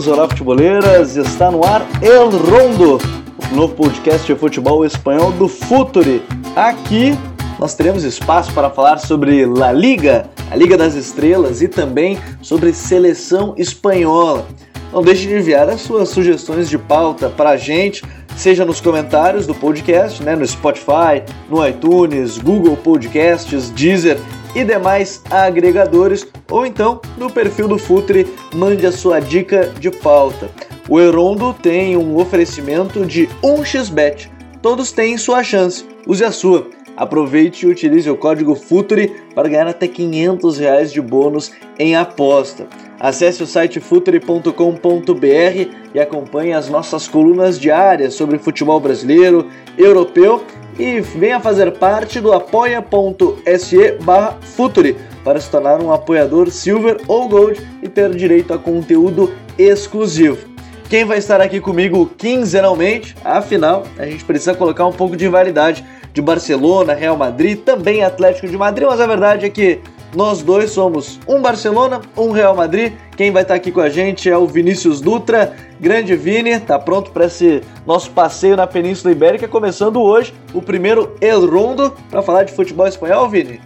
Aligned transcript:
Futeboleiros! 0.00 0.06
Olá, 0.06 0.28
futeboleiras! 0.28 1.16
Está 1.16 1.50
no 1.50 1.64
ar 1.64 1.86
El 2.00 2.30
Rondo, 2.30 2.98
o 3.52 3.54
novo 3.54 3.74
podcast 3.74 4.26
de 4.26 4.38
futebol 4.38 4.84
espanhol 4.84 5.30
do 5.32 5.46
Futuri. 5.46 6.22
Aqui 6.56 7.16
nós 7.58 7.74
teremos 7.74 8.04
espaço 8.04 8.52
para 8.52 8.70
falar 8.70 8.98
sobre 8.98 9.44
La 9.44 9.72
Liga, 9.72 10.28
a 10.50 10.56
Liga 10.56 10.76
das 10.76 10.94
Estrelas 10.94 11.60
e 11.60 11.68
também 11.68 12.18
sobre 12.40 12.72
seleção 12.72 13.54
espanhola. 13.58 14.46
Não 14.92 15.02
deixe 15.02 15.26
de 15.26 15.34
enviar 15.34 15.68
as 15.68 15.82
suas 15.82 16.08
sugestões 16.08 16.68
de 16.68 16.78
pauta 16.78 17.28
para 17.28 17.50
a 17.50 17.56
gente, 17.56 18.02
seja 18.36 18.64
nos 18.64 18.80
comentários 18.80 19.46
do 19.46 19.54
podcast, 19.54 20.22
né, 20.22 20.34
no 20.34 20.46
Spotify, 20.46 21.22
no 21.48 21.66
iTunes, 21.66 22.38
Google 22.38 22.76
Podcasts, 22.76 23.70
Deezer 23.70 24.18
e 24.54 24.64
demais 24.64 25.22
agregadores, 25.30 26.26
ou 26.50 26.66
então 26.66 27.00
no 27.16 27.30
perfil 27.30 27.68
do 27.68 27.78
Futre, 27.78 28.26
mande 28.54 28.86
a 28.86 28.92
sua 28.92 29.20
dica 29.20 29.72
de 29.78 29.90
pauta. 29.90 30.50
O 30.88 31.00
Erondo 31.00 31.54
tem 31.54 31.96
um 31.96 32.16
oferecimento 32.16 33.06
de 33.06 33.28
1xBet. 33.42 34.28
Todos 34.60 34.90
têm 34.92 35.16
sua 35.16 35.42
chance. 35.42 35.84
Use 36.06 36.24
a 36.24 36.32
sua. 36.32 36.66
Aproveite 36.96 37.64
e 37.64 37.68
utilize 37.68 38.10
o 38.10 38.16
código 38.16 38.54
FUTURE 38.54 39.14
para 39.34 39.48
ganhar 39.48 39.68
até 39.68 39.86
500 39.86 40.58
reais 40.58 40.92
de 40.92 41.00
bônus 41.00 41.50
em 41.78 41.96
aposta. 41.96 42.66
Acesse 43.00 43.42
o 43.42 43.46
site 43.46 43.80
future.com.br 43.80 44.52
e 45.94 45.98
acompanhe 45.98 46.52
as 46.52 46.68
nossas 46.68 47.08
colunas 47.08 47.58
diárias 47.58 48.12
sobre 48.12 48.38
futebol 48.38 48.78
brasileiro, 48.78 49.48
europeu 49.78 50.44
e 50.78 51.00
venha 51.00 51.40
fazer 51.40 51.72
parte 51.78 52.20
do 52.20 52.30
apoia.se 52.30 53.96
Futuri 54.42 54.96
para 55.24 55.40
se 55.40 55.50
tornar 55.50 55.80
um 55.80 55.90
apoiador 55.90 56.50
Silver 56.50 56.98
ou 57.08 57.26
Gold 57.26 57.66
e 57.82 57.88
ter 57.88 58.14
direito 58.14 58.52
a 58.52 58.58
conteúdo 58.58 59.32
exclusivo. 59.58 60.50
Quem 60.90 61.04
vai 61.04 61.18
estar 61.18 61.40
aqui 61.40 61.58
comigo 61.58 62.10
quinzenalmente? 62.18 63.16
Afinal, 63.24 63.84
a 63.96 64.04
gente 64.04 64.24
precisa 64.24 64.54
colocar 64.54 64.84
um 64.84 64.92
pouco 64.92 65.16
de 65.16 65.24
invalidade 65.24 65.82
de 66.12 66.20
Barcelona, 66.20 66.92
Real 66.92 67.16
Madrid, 67.16 67.60
também 67.60 68.04
Atlético 68.04 68.46
de 68.46 68.58
Madrid, 68.58 68.86
mas 68.86 69.00
a 69.00 69.06
verdade 69.06 69.46
é 69.46 69.50
que 69.50 69.80
nós 70.14 70.42
dois 70.42 70.70
somos 70.70 71.20
um 71.26 71.40
Barcelona, 71.40 72.00
um 72.16 72.30
Real 72.30 72.54
Madrid. 72.54 72.92
Quem 73.16 73.30
vai 73.30 73.42
estar 73.42 73.54
aqui 73.54 73.70
com 73.70 73.80
a 73.80 73.88
gente 73.88 74.28
é 74.28 74.36
o 74.36 74.46
Vinícius 74.46 75.00
Dutra, 75.00 75.54
grande 75.78 76.16
Vini, 76.16 76.58
tá 76.58 76.78
pronto 76.78 77.10
para 77.10 77.26
esse 77.26 77.62
nosso 77.86 78.10
passeio 78.10 78.56
na 78.56 78.66
Península 78.66 79.12
Ibérica, 79.12 79.46
começando 79.46 80.00
hoje 80.00 80.34
o 80.52 80.60
primeiro 80.60 81.14
El 81.20 81.46
Rondo 81.46 81.94
para 82.10 82.22
falar 82.22 82.44
de 82.44 82.52
futebol 82.52 82.86
espanhol, 82.86 83.28
Vini. 83.28 83.60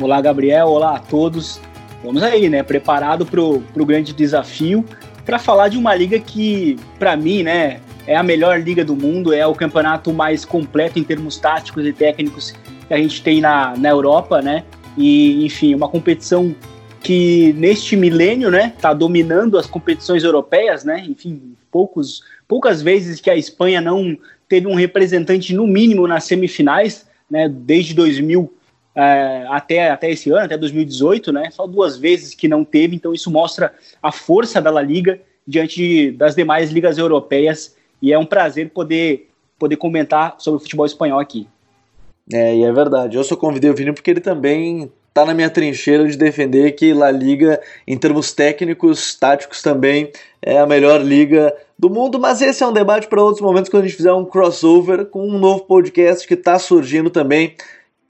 Olá, 0.00 0.20
Gabriel, 0.20 0.68
olá 0.68 0.96
a 0.96 0.98
todos. 0.98 1.60
Vamos 2.02 2.22
aí, 2.22 2.48
né? 2.48 2.62
Preparado 2.62 3.26
para 3.26 3.40
o 3.40 3.86
grande 3.86 4.12
desafio 4.12 4.84
para 5.24 5.38
falar 5.38 5.68
de 5.68 5.78
uma 5.78 5.94
liga 5.94 6.18
que, 6.18 6.76
para 6.98 7.16
mim, 7.16 7.42
né, 7.42 7.80
é 8.06 8.16
a 8.16 8.22
melhor 8.22 8.60
liga 8.60 8.84
do 8.84 8.96
mundo, 8.96 9.32
é 9.32 9.46
o 9.46 9.54
campeonato 9.54 10.12
mais 10.12 10.44
completo 10.44 10.98
em 10.98 11.04
termos 11.04 11.38
táticos 11.38 11.86
e 11.86 11.92
técnicos 11.92 12.52
que 12.88 12.94
a 12.94 12.96
gente 12.96 13.22
tem 13.22 13.40
na, 13.40 13.74
na 13.76 13.88
Europa, 13.88 14.42
né? 14.42 14.64
E, 14.96 15.44
enfim, 15.44 15.74
uma 15.74 15.88
competição 15.88 16.54
que 17.02 17.52
neste 17.54 17.96
milênio, 17.96 18.50
né, 18.50 18.72
está 18.76 18.94
dominando 18.94 19.58
as 19.58 19.66
competições 19.66 20.22
europeias, 20.22 20.84
né? 20.84 21.04
Enfim, 21.08 21.56
poucos, 21.70 22.22
poucas 22.46 22.80
vezes 22.80 23.20
que 23.20 23.28
a 23.28 23.36
Espanha 23.36 23.80
não 23.80 24.16
teve 24.48 24.66
um 24.66 24.74
representante 24.74 25.54
no 25.54 25.66
mínimo 25.66 26.06
nas 26.06 26.24
semifinais, 26.24 27.06
né? 27.28 27.48
Desde 27.48 27.94
2000 27.94 28.52
é, 28.94 29.46
até, 29.48 29.90
até 29.90 30.10
esse 30.10 30.30
ano, 30.30 30.44
até 30.44 30.56
2018, 30.56 31.32
né? 31.32 31.50
Só 31.50 31.66
duas 31.66 31.96
vezes 31.96 32.34
que 32.34 32.46
não 32.46 32.64
teve, 32.64 32.94
então 32.94 33.12
isso 33.12 33.30
mostra 33.30 33.74
a 34.02 34.12
força 34.12 34.60
da 34.60 34.70
La 34.70 34.82
Liga 34.82 35.20
diante 35.46 36.12
das 36.12 36.34
demais 36.34 36.70
ligas 36.70 36.98
europeias 36.98 37.76
e 38.00 38.12
é 38.12 38.18
um 38.18 38.26
prazer 38.26 38.70
poder, 38.70 39.28
poder 39.58 39.76
comentar 39.76 40.36
sobre 40.38 40.58
o 40.58 40.60
futebol 40.60 40.86
espanhol 40.86 41.18
aqui. 41.18 41.48
É, 42.30 42.56
e 42.56 42.64
é 42.64 42.72
verdade. 42.72 43.16
Eu 43.16 43.24
só 43.24 43.36
convidei 43.36 43.70
o 43.70 43.74
Vini 43.74 43.92
porque 43.92 44.10
ele 44.10 44.20
também 44.20 44.90
tá 45.12 45.24
na 45.24 45.34
minha 45.34 45.50
trincheira 45.50 46.06
de 46.06 46.16
defender 46.16 46.72
que 46.72 46.92
La 46.92 47.10
Liga, 47.10 47.60
em 47.86 47.96
termos 47.96 48.32
técnicos, 48.32 49.14
táticos 49.14 49.60
também, 49.60 50.10
é 50.40 50.58
a 50.58 50.66
melhor 50.66 51.02
liga 51.02 51.54
do 51.78 51.90
mundo, 51.90 52.18
mas 52.18 52.40
esse 52.40 52.62
é 52.62 52.66
um 52.66 52.72
debate 52.72 53.08
para 53.08 53.22
outros 53.22 53.42
momentos 53.42 53.70
quando 53.70 53.84
a 53.84 53.86
gente 53.86 53.96
fizer 53.96 54.12
um 54.12 54.24
crossover 54.24 55.06
com 55.06 55.26
um 55.26 55.38
novo 55.38 55.64
podcast 55.64 56.26
que 56.26 56.34
está 56.34 56.58
surgindo 56.58 57.10
também 57.10 57.54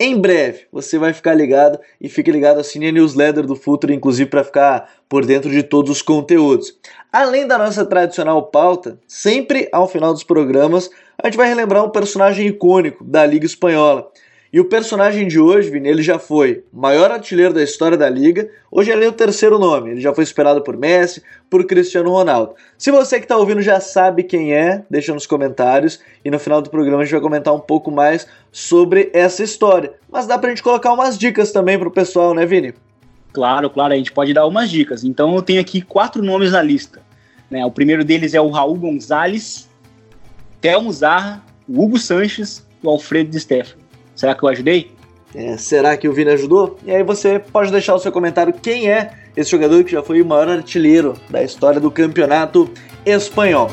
em 0.03 0.21
breve. 0.21 0.67
Você 0.73 0.99
vai 0.99 1.13
ficar 1.13 1.33
ligado 1.35 1.79
e 2.01 2.09
fique 2.09 2.33
ligado, 2.33 2.59
assine 2.59 2.89
a 2.89 2.93
newsletter 2.93 3.47
do 3.47 3.55
Futuro, 3.55 3.93
inclusive 3.93 4.29
para 4.29 4.43
ficar 4.43 4.91
por 5.09 5.25
dentro 5.25 5.51
de 5.51 5.63
todos 5.63 5.91
os 5.91 6.03
conteúdos. 6.03 6.77
Além 7.13 7.47
da 7.47 7.57
nossa 7.57 7.85
tradicional 7.87 8.43
pauta, 8.47 8.99
sempre 9.07 9.69
ao 9.71 9.89
final 9.89 10.13
dos 10.13 10.25
programas 10.25 10.91
a 11.23 11.29
gente 11.29 11.37
vai 11.37 11.49
relembrar 11.49 11.85
um 11.85 11.91
personagem 11.91 12.49
icônico 12.49 13.05
da 13.05 13.25
Liga 13.25 13.47
Espanhola. 13.47 14.11
E 14.53 14.61
o 14.61 14.67
personagem 14.67 15.27
de 15.27 15.41
hoje, 15.41 15.71
Vini, 15.71 15.89
ele 15.89 16.03
já 16.03 16.19
foi 16.19 16.63
maior 16.71 17.11
artilheiro 17.11 17.55
da 17.55 17.63
história 17.63 17.97
da 17.97 18.07
liga. 18.11 18.51
Hoje 18.71 18.91
ele 18.91 19.03
é 19.03 19.09
o 19.09 19.13
terceiro 19.13 19.59
nome. 19.59 19.93
Ele 19.93 20.01
já 20.03 20.15
foi 20.15 20.23
esperado 20.23 20.61
por 20.61 20.77
Messi, 20.77 21.23
por 21.49 21.65
Cristiano 21.65 22.11
Ronaldo. 22.11 22.55
Se 22.77 22.91
você 22.91 23.17
que 23.17 23.25
está 23.25 23.35
ouvindo 23.39 23.63
já 23.63 23.81
sabe 23.81 24.23
quem 24.23 24.53
é, 24.53 24.85
deixa 24.91 25.15
nos 25.15 25.27
comentários. 25.27 26.01
E 26.23 26.31
no 26.31 26.39
final 26.39 26.61
do 26.61 26.69
programa 26.69 27.01
a 27.01 27.05
gente 27.07 27.13
vai 27.13 27.23
comentar 27.23 27.55
um 27.55 27.61
pouco 27.61 27.91
mais 27.91 28.29
sobre 28.51 29.09
essa 29.15 29.43
história. 29.43 29.95
Mas 30.11 30.27
dá 30.27 30.37
pra 30.37 30.51
gente 30.51 30.63
colocar 30.63 30.93
umas 30.93 31.17
dicas 31.17 31.51
também 31.51 31.79
pro 31.79 31.91
pessoal, 31.91 32.35
né, 32.35 32.45
Vini? 32.45 32.75
Claro, 33.33 33.71
claro, 33.71 33.95
a 33.95 33.97
gente 33.97 34.13
pode 34.13 34.35
dar 34.35 34.47
umas 34.47 34.71
dicas. 34.71 35.03
Então 35.03 35.35
eu 35.35 35.41
tenho 35.41 35.63
aqui 35.63 35.81
quatro 35.81 36.23
nomes 36.23 36.53
na 36.53 36.61
lista. 36.61 37.01
Né? 37.51 37.65
O 37.65 37.71
primeiro 37.71 38.05
deles 38.05 38.35
é 38.35 38.41
o 38.41 38.51
Raul 38.51 38.77
Gonzalez, 38.77 39.67
Telmo 40.61 40.93
Zarra, 40.93 41.43
o 41.67 41.83
Hugo 41.83 41.97
Sanches 41.97 42.67
e 42.83 42.87
o 42.87 42.91
Alfredo 42.91 43.31
de 43.31 43.41
Stefano. 43.41 43.82
Será 44.15 44.35
que 44.35 44.43
eu 44.43 44.49
ajudei? 44.49 44.93
É, 45.35 45.57
será 45.57 45.97
que 45.97 46.09
o 46.09 46.13
Vini 46.13 46.31
ajudou? 46.31 46.79
E 46.85 46.91
aí 46.91 47.03
você 47.03 47.39
pode 47.39 47.71
deixar 47.71 47.95
o 47.95 47.99
seu 47.99 48.13
comentário 48.13 48.53
quem 48.53 48.91
é 48.91 49.15
esse 49.37 49.51
jogador 49.51 49.83
que 49.83 49.93
já 49.93 50.03
foi 50.03 50.21
o 50.21 50.27
maior 50.27 50.49
artilheiro 50.49 51.15
da 51.31 51.43
história 51.43 51.81
do 51.81 51.91
campeonato 51.91 52.71
espanhol. 53.05 53.71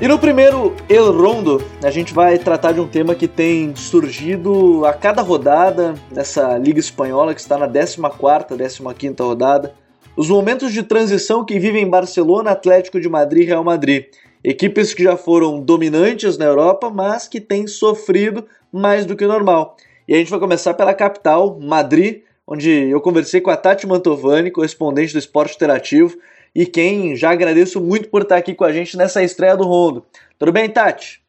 E 0.00 0.08
no 0.08 0.18
primeiro 0.18 0.74
El 0.88 1.12
Rondo, 1.12 1.64
a 1.82 1.90
gente 1.90 2.12
vai 2.12 2.38
tratar 2.38 2.72
de 2.72 2.80
um 2.80 2.86
tema 2.86 3.14
que 3.14 3.28
tem 3.28 3.74
surgido 3.74 4.84
a 4.84 4.92
cada 4.92 5.22
rodada 5.22 5.94
nessa 6.10 6.58
Liga 6.58 6.78
Espanhola, 6.78 7.34
que 7.34 7.40
está 7.40 7.56
na 7.56 7.68
14ª, 7.68 8.48
15ª 8.48 9.24
rodada. 9.24 9.74
Os 10.16 10.28
momentos 10.28 10.72
de 10.72 10.82
transição 10.82 11.44
que 11.44 11.58
vivem 11.58 11.88
Barcelona, 11.88 12.50
Atlético 12.50 13.00
de 13.00 13.08
Madrid 13.08 13.44
e 13.44 13.46
Real 13.46 13.64
Madrid. 13.64 14.04
Equipes 14.44 14.92
que 14.92 15.02
já 15.02 15.16
foram 15.16 15.58
dominantes 15.58 16.36
na 16.36 16.44
Europa, 16.44 16.90
mas 16.90 17.26
que 17.26 17.40
têm 17.40 17.66
sofrido 17.66 18.46
mais 18.70 19.06
do 19.06 19.16
que 19.16 19.24
o 19.24 19.28
normal. 19.28 19.74
E 20.06 20.14
a 20.14 20.18
gente 20.18 20.30
vai 20.30 20.38
começar 20.38 20.74
pela 20.74 20.92
capital, 20.92 21.58
Madrid, 21.58 22.20
onde 22.46 22.70
eu 22.70 23.00
conversei 23.00 23.40
com 23.40 23.50
a 23.50 23.56
Tati 23.56 23.86
Mantovani, 23.86 24.50
correspondente 24.50 25.14
do 25.14 25.18
Esporte 25.18 25.54
Interativo, 25.54 26.18
e 26.54 26.66
quem 26.66 27.16
já 27.16 27.30
agradeço 27.30 27.80
muito 27.80 28.10
por 28.10 28.20
estar 28.20 28.36
aqui 28.36 28.54
com 28.54 28.64
a 28.64 28.72
gente 28.72 28.98
nessa 28.98 29.22
estreia 29.22 29.56
do 29.56 29.64
Rondo. 29.64 30.04
Tudo 30.38 30.52
bem, 30.52 30.68
Tati? 30.68 31.22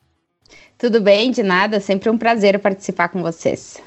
Tudo 0.78 1.00
bem, 1.00 1.32
de 1.32 1.42
nada, 1.42 1.80
sempre 1.80 2.10
um 2.10 2.18
prazer 2.18 2.60
participar 2.60 3.08
com 3.08 3.22
vocês. 3.22 3.82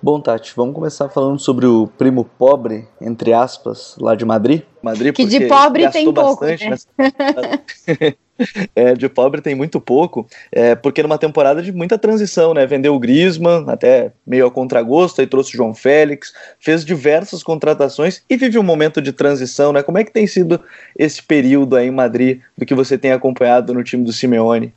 Bom, 0.00 0.20
Tati, 0.20 0.52
vamos 0.54 0.76
começar 0.76 1.08
falando 1.08 1.40
sobre 1.40 1.66
o 1.66 1.88
primo 1.98 2.24
pobre, 2.24 2.86
entre 3.00 3.32
aspas, 3.32 3.96
lá 3.98 4.14
de 4.14 4.24
Madrid. 4.24 4.62
Madrid 4.80 5.12
que 5.12 5.24
de 5.24 5.46
pobre 5.48 5.90
tem 5.90 6.12
pouco, 6.12 6.44
né? 6.44 6.56
é, 8.74 8.94
de 8.94 9.08
pobre 9.08 9.40
tem 9.40 9.54
muito 9.54 9.80
pouco, 9.80 10.26
é, 10.50 10.74
porque 10.74 11.02
numa 11.02 11.18
temporada 11.18 11.62
de 11.62 11.72
muita 11.72 11.98
transição, 11.98 12.54
né? 12.54 12.66
Vendeu 12.66 12.94
o 12.94 12.98
Griezmann, 12.98 13.64
até 13.68 14.12
meio 14.26 14.46
a 14.46 14.50
contragosto, 14.50 15.20
aí 15.20 15.26
trouxe 15.26 15.54
o 15.54 15.56
João 15.56 15.74
Félix, 15.74 16.32
fez 16.58 16.84
diversas 16.84 17.42
contratações 17.42 18.22
e 18.28 18.36
vive 18.36 18.58
um 18.58 18.62
momento 18.62 19.00
de 19.00 19.12
transição, 19.12 19.72
né? 19.72 19.82
Como 19.82 19.98
é 19.98 20.04
que 20.04 20.12
tem 20.12 20.26
sido 20.26 20.60
esse 20.98 21.22
período 21.22 21.76
aí 21.76 21.88
em 21.88 21.90
Madrid, 21.90 22.40
do 22.56 22.66
que 22.66 22.74
você 22.74 22.96
tem 22.96 23.12
acompanhado 23.12 23.74
no 23.74 23.84
time 23.84 24.04
do 24.04 24.12
Simeone? 24.12 24.72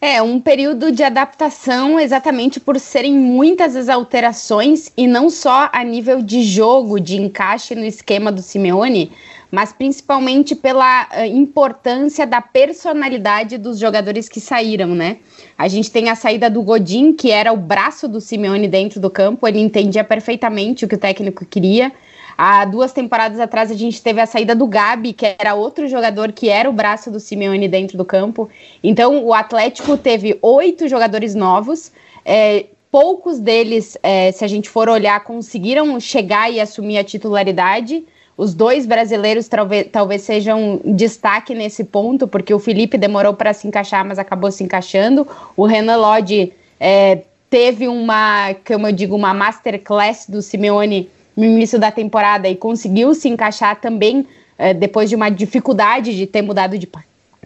É, 0.00 0.22
um 0.22 0.40
período 0.40 0.92
de 0.92 1.02
adaptação 1.02 1.98
exatamente 1.98 2.60
por 2.60 2.78
serem 2.78 3.14
muitas 3.14 3.74
as 3.74 3.88
alterações 3.88 4.92
e 4.96 5.08
não 5.08 5.28
só 5.28 5.68
a 5.72 5.82
nível 5.82 6.22
de 6.22 6.44
jogo, 6.44 7.00
de 7.00 7.16
encaixe 7.16 7.74
no 7.74 7.84
esquema 7.84 8.30
do 8.30 8.40
Simeone, 8.40 9.10
mas 9.50 9.72
principalmente 9.72 10.54
pela 10.54 11.04
uh, 11.04 11.24
importância 11.24 12.26
da 12.26 12.40
personalidade 12.40 13.56
dos 13.58 13.78
jogadores 13.78 14.28
que 14.28 14.40
saíram, 14.40 14.88
né? 14.88 15.18
A 15.56 15.68
gente 15.68 15.90
tem 15.90 16.08
a 16.10 16.14
saída 16.14 16.50
do 16.50 16.62
Godin, 16.62 17.12
que 17.12 17.30
era 17.30 17.52
o 17.52 17.56
braço 17.56 18.06
do 18.08 18.20
Simeone 18.20 18.68
dentro 18.68 19.00
do 19.00 19.10
campo, 19.10 19.46
ele 19.48 19.60
entendia 19.60 20.04
perfeitamente 20.04 20.84
o 20.84 20.88
que 20.88 20.94
o 20.94 20.98
técnico 20.98 21.44
queria. 21.44 21.92
Há 22.40 22.64
duas 22.64 22.92
temporadas 22.92 23.40
atrás 23.40 23.68
a 23.68 23.74
gente 23.74 24.00
teve 24.00 24.20
a 24.20 24.26
saída 24.26 24.54
do 24.54 24.64
Gabi, 24.64 25.12
que 25.12 25.34
era 25.36 25.54
outro 25.54 25.88
jogador 25.88 26.30
que 26.30 26.48
era 26.48 26.70
o 26.70 26.72
braço 26.72 27.10
do 27.10 27.18
Simeone 27.18 27.66
dentro 27.66 27.98
do 27.98 28.04
campo. 28.04 28.48
Então 28.80 29.24
o 29.24 29.34
Atlético 29.34 29.96
teve 29.96 30.38
oito 30.40 30.86
jogadores 30.86 31.34
novos. 31.34 31.90
É, 32.24 32.66
poucos 32.92 33.40
deles, 33.40 33.98
é, 34.04 34.30
se 34.30 34.44
a 34.44 34.48
gente 34.48 34.68
for 34.68 34.88
olhar, 34.88 35.24
conseguiram 35.24 35.98
chegar 35.98 36.48
e 36.48 36.60
assumir 36.60 36.98
a 36.98 37.02
titularidade. 37.02 38.04
Os 38.38 38.54
dois 38.54 38.86
brasileiros 38.86 39.48
talvez, 39.48 39.88
talvez 39.90 40.22
sejam 40.22 40.80
destaque 40.84 41.56
nesse 41.56 41.82
ponto, 41.82 42.28
porque 42.28 42.54
o 42.54 42.60
Felipe 42.60 42.96
demorou 42.96 43.34
para 43.34 43.52
se 43.52 43.66
encaixar, 43.66 44.04
mas 44.06 44.16
acabou 44.16 44.52
se 44.52 44.62
encaixando. 44.62 45.26
O 45.56 45.66
Renan 45.66 45.96
Lodge 45.96 46.52
é, 46.78 47.22
teve 47.50 47.88
uma, 47.88 48.54
como 48.64 48.86
eu 48.86 48.92
digo, 48.92 49.16
uma 49.16 49.34
masterclass 49.34 50.26
do 50.28 50.40
Simeone 50.40 51.10
no 51.36 51.44
início 51.44 51.80
da 51.80 51.90
temporada 51.90 52.48
e 52.48 52.54
conseguiu 52.54 53.12
se 53.12 53.28
encaixar 53.28 53.80
também 53.80 54.24
é, 54.56 54.72
depois 54.72 55.10
de 55.10 55.16
uma 55.16 55.30
dificuldade 55.30 56.16
de 56.16 56.24
ter 56.24 56.42
mudado 56.42 56.78
de, 56.78 56.88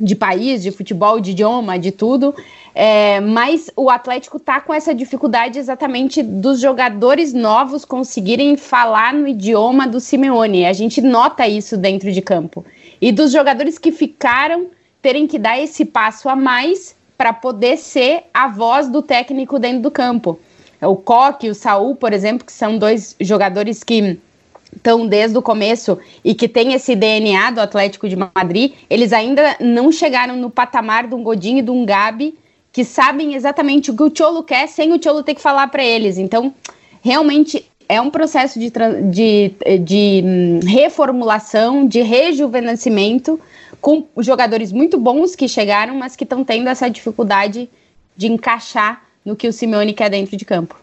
de 0.00 0.14
país, 0.16 0.62
de 0.62 0.70
futebol, 0.70 1.20
de 1.20 1.32
idioma, 1.32 1.78
de 1.78 1.92
tudo. 1.92 2.34
É, 2.74 3.20
mas 3.20 3.70
o 3.76 3.90
Atlético 3.90 4.38
tá 4.40 4.60
com 4.60 4.72
essa 4.72 4.94
dificuldade 4.94 5.58
exatamente 5.58 6.22
dos 6.22 6.60
jogadores 6.60 7.32
novos 7.32 7.84
conseguirem 7.84 8.56
falar 8.56 9.12
no 9.12 9.28
idioma 9.28 9.86
do 9.86 10.00
Simeone. 10.00 10.64
A 10.64 10.72
gente 10.72 11.00
nota 11.02 11.46
isso 11.46 11.76
dentro 11.76 12.10
de 12.10 12.22
campo. 12.22 12.64
E 13.00 13.12
dos 13.12 13.30
jogadores 13.30 13.78
que 13.78 13.92
ficaram 13.92 14.68
terem 15.02 15.26
que 15.26 15.38
dar 15.38 15.58
esse 15.58 15.84
passo 15.84 16.28
a 16.28 16.36
mais 16.36 16.94
para 17.18 17.32
poder 17.32 17.76
ser 17.76 18.24
a 18.32 18.48
voz 18.48 18.88
do 18.88 19.02
técnico 19.02 19.58
dentro 19.58 19.82
do 19.82 19.90
campo. 19.90 20.38
O 20.80 20.96
Coque 20.96 21.48
o 21.48 21.54
Saul, 21.54 21.94
por 21.94 22.12
exemplo, 22.12 22.44
que 22.44 22.52
são 22.52 22.78
dois 22.78 23.14
jogadores 23.20 23.84
que 23.84 24.18
estão 24.74 25.06
desde 25.06 25.36
o 25.36 25.42
começo 25.42 25.98
e 26.24 26.34
que 26.34 26.48
tem 26.48 26.72
esse 26.72 26.94
DNA 26.94 27.50
do 27.50 27.60
Atlético 27.60 28.08
de 28.08 28.16
Madrid, 28.16 28.72
eles 28.88 29.12
ainda 29.12 29.56
não 29.60 29.92
chegaram 29.92 30.36
no 30.36 30.50
patamar 30.50 31.06
de 31.06 31.14
um 31.14 31.22
Godinho 31.22 31.58
e 31.58 31.62
de 31.62 31.70
um 31.70 31.84
Gabi 31.84 32.34
que 32.72 32.84
sabem 32.84 33.34
exatamente 33.34 33.90
o 33.90 33.96
que 33.96 34.02
o 34.02 34.12
Cholo 34.14 34.42
quer 34.42 34.66
sem 34.66 34.92
o 34.92 35.02
Cholo 35.02 35.22
ter 35.22 35.34
que 35.34 35.42
falar 35.42 35.68
para 35.68 35.84
eles. 35.84 36.16
Então, 36.16 36.54
realmente 37.02 37.66
é 37.88 38.00
um 38.00 38.10
processo 38.10 38.58
de, 38.58 38.72
de, 39.10 39.52
de 39.78 40.22
hum, 40.24 40.60
reformulação, 40.66 41.86
de 41.86 42.00
rejuvenescimento, 42.00 43.38
com 43.80 44.06
jogadores 44.18 44.72
muito 44.72 44.96
bons 44.96 45.36
que 45.36 45.46
chegaram, 45.46 45.94
mas 45.96 46.16
que 46.16 46.24
estão 46.24 46.42
tendo 46.42 46.68
essa 46.68 46.88
dificuldade 46.88 47.68
de 48.16 48.26
encaixar 48.26 49.02
no 49.24 49.36
que 49.36 49.46
o 49.46 49.52
Simeone 49.52 49.92
quer 49.92 50.08
dentro 50.08 50.36
de 50.36 50.44
campo. 50.44 50.80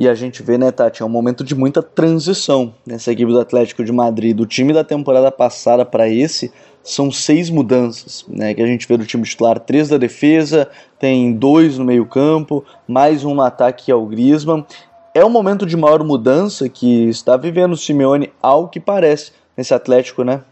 E 0.00 0.08
a 0.08 0.14
gente 0.14 0.44
vê, 0.44 0.56
né, 0.56 0.70
Tati, 0.70 1.02
é 1.02 1.04
um 1.04 1.08
momento 1.08 1.42
de 1.42 1.56
muita 1.56 1.82
transição 1.82 2.72
nessa 2.86 3.10
equipe 3.10 3.32
do 3.32 3.40
Atlético 3.40 3.82
de 3.82 3.90
Madrid. 3.90 4.36
Do 4.36 4.46
time 4.46 4.72
da 4.72 4.84
temporada 4.84 5.28
passada 5.32 5.84
para 5.84 6.08
esse, 6.08 6.52
são 6.84 7.10
seis 7.10 7.50
mudanças, 7.50 8.24
né? 8.28 8.54
Que 8.54 8.62
a 8.62 8.66
gente 8.66 8.86
vê 8.86 8.96
do 8.96 9.04
time 9.04 9.24
titular, 9.24 9.58
três 9.58 9.88
da 9.88 9.98
defesa, 9.98 10.68
tem 11.00 11.32
dois 11.32 11.78
no 11.78 11.84
meio-campo, 11.84 12.64
mais 12.86 13.24
um 13.24 13.34
no 13.34 13.42
ataque 13.42 13.86
que 13.86 13.92
é 13.92 14.06
Griezmann. 14.06 14.64
É 15.12 15.24
um 15.24 15.30
momento 15.30 15.66
de 15.66 15.76
maior 15.76 16.04
mudança 16.04 16.68
que 16.68 17.08
está 17.08 17.36
vivendo 17.36 17.72
o 17.72 17.76
Simeone, 17.76 18.32
ao 18.40 18.68
que 18.68 18.78
parece, 18.78 19.32
nesse 19.56 19.74
Atlético, 19.74 20.22
né? 20.22 20.42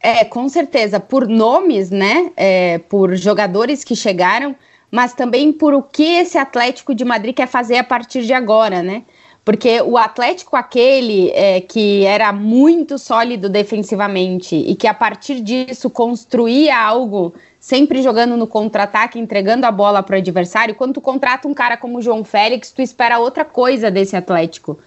É, 0.00 0.24
com 0.24 0.48
certeza, 0.48 0.98
por 0.98 1.28
nomes, 1.28 1.90
né? 1.90 2.32
É, 2.38 2.78
por 2.78 3.14
jogadores 3.16 3.84
que 3.84 3.94
chegaram, 3.94 4.56
mas 4.94 5.12
também 5.12 5.52
por 5.52 5.74
o 5.74 5.82
que 5.82 6.04
esse 6.04 6.38
Atlético 6.38 6.94
de 6.94 7.04
Madrid 7.04 7.34
quer 7.34 7.48
fazer 7.48 7.78
a 7.78 7.82
partir 7.82 8.22
de 8.22 8.32
agora, 8.32 8.80
né? 8.80 9.02
Porque 9.44 9.82
o 9.82 9.98
Atlético, 9.98 10.54
aquele 10.54 11.30
é, 11.30 11.60
que 11.60 12.04
era 12.04 12.32
muito 12.32 12.96
sólido 12.96 13.48
defensivamente 13.48 14.54
e 14.54 14.76
que 14.76 14.86
a 14.86 14.94
partir 14.94 15.40
disso 15.40 15.90
construía 15.90 16.78
algo, 16.78 17.34
sempre 17.58 18.02
jogando 18.02 18.36
no 18.36 18.46
contra-ataque, 18.46 19.18
entregando 19.18 19.66
a 19.66 19.72
bola 19.72 20.00
para 20.00 20.14
o 20.14 20.18
adversário, 20.20 20.76
quando 20.76 20.94
tu 20.94 21.00
contrata 21.00 21.48
um 21.48 21.52
cara 21.52 21.76
como 21.76 21.98
o 21.98 22.02
João 22.02 22.22
Félix, 22.22 22.70
tu 22.70 22.80
espera 22.80 23.18
outra 23.18 23.44
coisa 23.44 23.90
desse 23.90 24.14
Atlético. 24.14 24.78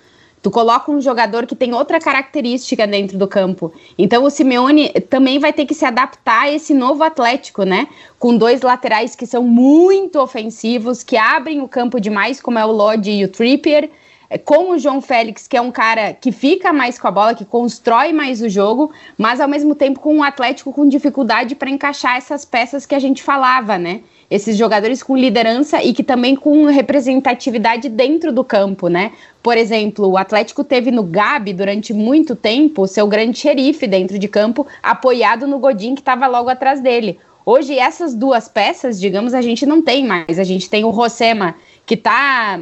Tu 0.42 0.52
coloca 0.52 0.92
um 0.92 1.02
jogador 1.02 1.46
que 1.46 1.56
tem 1.56 1.74
outra 1.74 2.00
característica 2.00 2.86
dentro 2.86 3.18
do 3.18 3.28
campo. 3.28 3.74
Então 3.98 4.24
o 4.24 4.30
Simeone 4.30 4.90
também 5.10 5.40
vai 5.40 5.52
ter 5.52 5.66
que 5.66 5.74
se 5.74 5.86
adaptar 5.86 6.44
a 6.44 6.52
esse 6.52 6.74
novo 6.74 7.04
Atlético, 7.04 7.64
né? 7.64 7.88
Com 8.20 8.38
dois 8.38 8.62
laterais 8.62 9.16
que 9.16 9.26
são 9.26 9.44
muito 9.44 10.20
ofensivos, 10.20 11.04
que 11.04 11.18
abrem 11.18 11.62
o 11.62 11.68
campo 11.68 12.00
demais, 12.00 12.40
como 12.40 12.60
é 12.60 12.66
o 12.66 12.72
Lodi 12.72 13.12
e 13.12 13.26
o 13.26 13.28
Trippier. 13.28 13.90
É, 14.30 14.38
com 14.38 14.72
o 14.72 14.78
João 14.78 15.02
Félix, 15.02 15.48
que 15.48 15.56
é 15.56 15.62
um 15.62 15.72
cara 15.72 16.14
que 16.14 16.34
fica 16.34 16.74
mais 16.74 17.00
com 17.00 17.08
a 17.08 17.12
bola, 17.12 17.34
que 17.34 17.46
constrói 17.46 18.12
mais 18.12 18.42
o 18.42 18.50
jogo, 18.50 18.92
mas 19.18 19.40
ao 19.40 19.48
mesmo 19.48 19.74
tempo 19.74 20.02
com 20.02 20.16
um 20.16 20.24
Atlético 20.24 20.74
com 20.74 20.88
dificuldade 20.88 21.56
para 21.56 21.70
encaixar 21.70 22.18
essas 22.18 22.44
peças 22.44 22.86
que 22.86 22.94
a 22.94 23.00
gente 23.00 23.24
falava, 23.24 23.78
né? 23.78 24.02
Esses 24.30 24.58
jogadores 24.58 25.02
com 25.02 25.16
liderança 25.16 25.82
e 25.82 25.94
que 25.94 26.04
também 26.04 26.36
com 26.36 26.66
representatividade 26.66 27.88
dentro 27.88 28.32
do 28.32 28.44
campo, 28.44 28.90
né? 28.90 29.14
Por 29.42 29.58
exemplo, 29.58 30.08
o 30.08 30.18
Atlético 30.18 30.64
teve 30.64 30.92
no 30.92 31.04
Gabi 31.04 31.54
durante 31.54 31.94
muito 31.94 32.36
tempo 32.36 32.88
seu 32.88 33.08
grande 33.08 33.40
xerife 33.40 33.88
dentro 33.88 34.20
de 34.20 34.28
campo, 34.28 34.68
apoiado 34.84 35.48
no 35.48 35.60
Godin 35.60 35.96
que 35.96 36.02
estava 36.02 36.28
logo 36.28 36.50
atrás 36.50 36.82
dele. 36.82 37.18
Hoje 37.46 37.80
essas 37.80 38.14
duas 38.14 38.50
peças, 38.50 39.00
digamos, 39.00 39.34
a 39.34 39.42
gente 39.42 39.66
não 39.66 39.82
tem 39.82 40.06
mais. 40.06 40.38
A 40.38 40.44
gente 40.44 40.70
tem 40.70 40.84
o 40.84 40.90
Rosema 40.90 41.56
que 41.86 41.94
está 41.94 42.60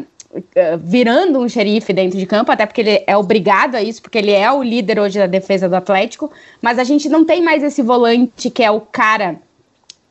eh, 0.53 0.77
virando 0.77 1.39
um 1.39 1.50
xerife 1.50 1.91
dentro 1.91 2.19
de 2.19 2.25
campo, 2.27 2.51
até 2.51 2.67
porque 2.67 2.81
ele 2.81 3.03
é 3.07 3.17
obrigado 3.17 3.73
a 3.73 3.81
isso, 3.81 4.00
porque 4.00 4.19
ele 4.19 4.31
é 4.31 4.51
o 4.51 4.62
líder 4.62 5.00
hoje 5.00 5.17
da 5.17 5.25
defesa 5.25 5.67
do 5.67 5.75
Atlético, 5.75 6.31
mas 6.62 6.77
a 6.77 6.83
gente 6.83 7.09
não 7.09 7.25
tem 7.25 7.41
mais 7.41 7.63
esse 7.63 7.81
volante 7.81 8.51
que 8.51 8.63
é 8.63 8.69
o 8.69 8.79
cara 8.79 9.41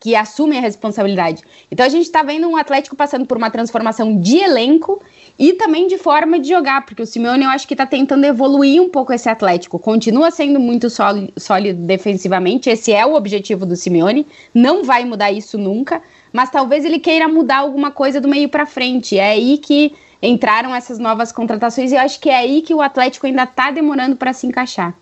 que 0.04 0.14
assumem 0.14 0.58
a 0.58 0.60
responsabilidade. 0.60 1.42
Então 1.72 1.86
a 1.86 1.88
gente 1.88 2.04
está 2.04 2.22
vendo 2.22 2.46
um 2.46 2.58
Atlético 2.58 2.94
passando 2.94 3.24
por 3.24 3.38
uma 3.38 3.48
transformação 3.48 4.20
de 4.20 4.36
elenco 4.36 5.00
e 5.38 5.54
também 5.54 5.86
de 5.86 5.96
forma 5.96 6.38
de 6.38 6.50
jogar, 6.50 6.84
porque 6.84 7.00
o 7.00 7.06
Simeone 7.06 7.44
eu 7.44 7.48
acho 7.48 7.66
que 7.66 7.72
está 7.72 7.86
tentando 7.86 8.22
evoluir 8.26 8.82
um 8.82 8.90
pouco 8.90 9.14
esse 9.14 9.30
Atlético. 9.30 9.78
Continua 9.78 10.30
sendo 10.30 10.60
muito 10.60 10.88
sólido, 10.90 11.80
defensivamente, 11.86 12.68
esse 12.68 12.92
é 12.92 13.06
o 13.06 13.14
objetivo 13.14 13.64
do 13.64 13.74
Simeone, 13.74 14.26
não 14.52 14.84
vai 14.84 15.06
mudar 15.06 15.32
isso 15.32 15.56
nunca, 15.56 16.02
mas 16.30 16.50
talvez 16.50 16.84
ele 16.84 16.98
queira 16.98 17.26
mudar 17.26 17.60
alguma 17.60 17.90
coisa 17.90 18.20
do 18.20 18.28
meio 18.28 18.50
para 18.50 18.66
frente. 18.66 19.16
É 19.16 19.30
aí 19.30 19.56
que 19.56 19.94
entraram 20.20 20.74
essas 20.74 20.98
novas 20.98 21.32
contratações 21.32 21.92
e 21.92 21.94
eu 21.94 22.00
acho 22.02 22.20
que 22.20 22.28
é 22.28 22.36
aí 22.36 22.60
que 22.60 22.74
o 22.74 22.82
Atlético 22.82 23.26
ainda 23.26 23.44
está 23.44 23.70
demorando 23.70 24.16
para 24.16 24.34
se 24.34 24.46
encaixar. 24.46 24.94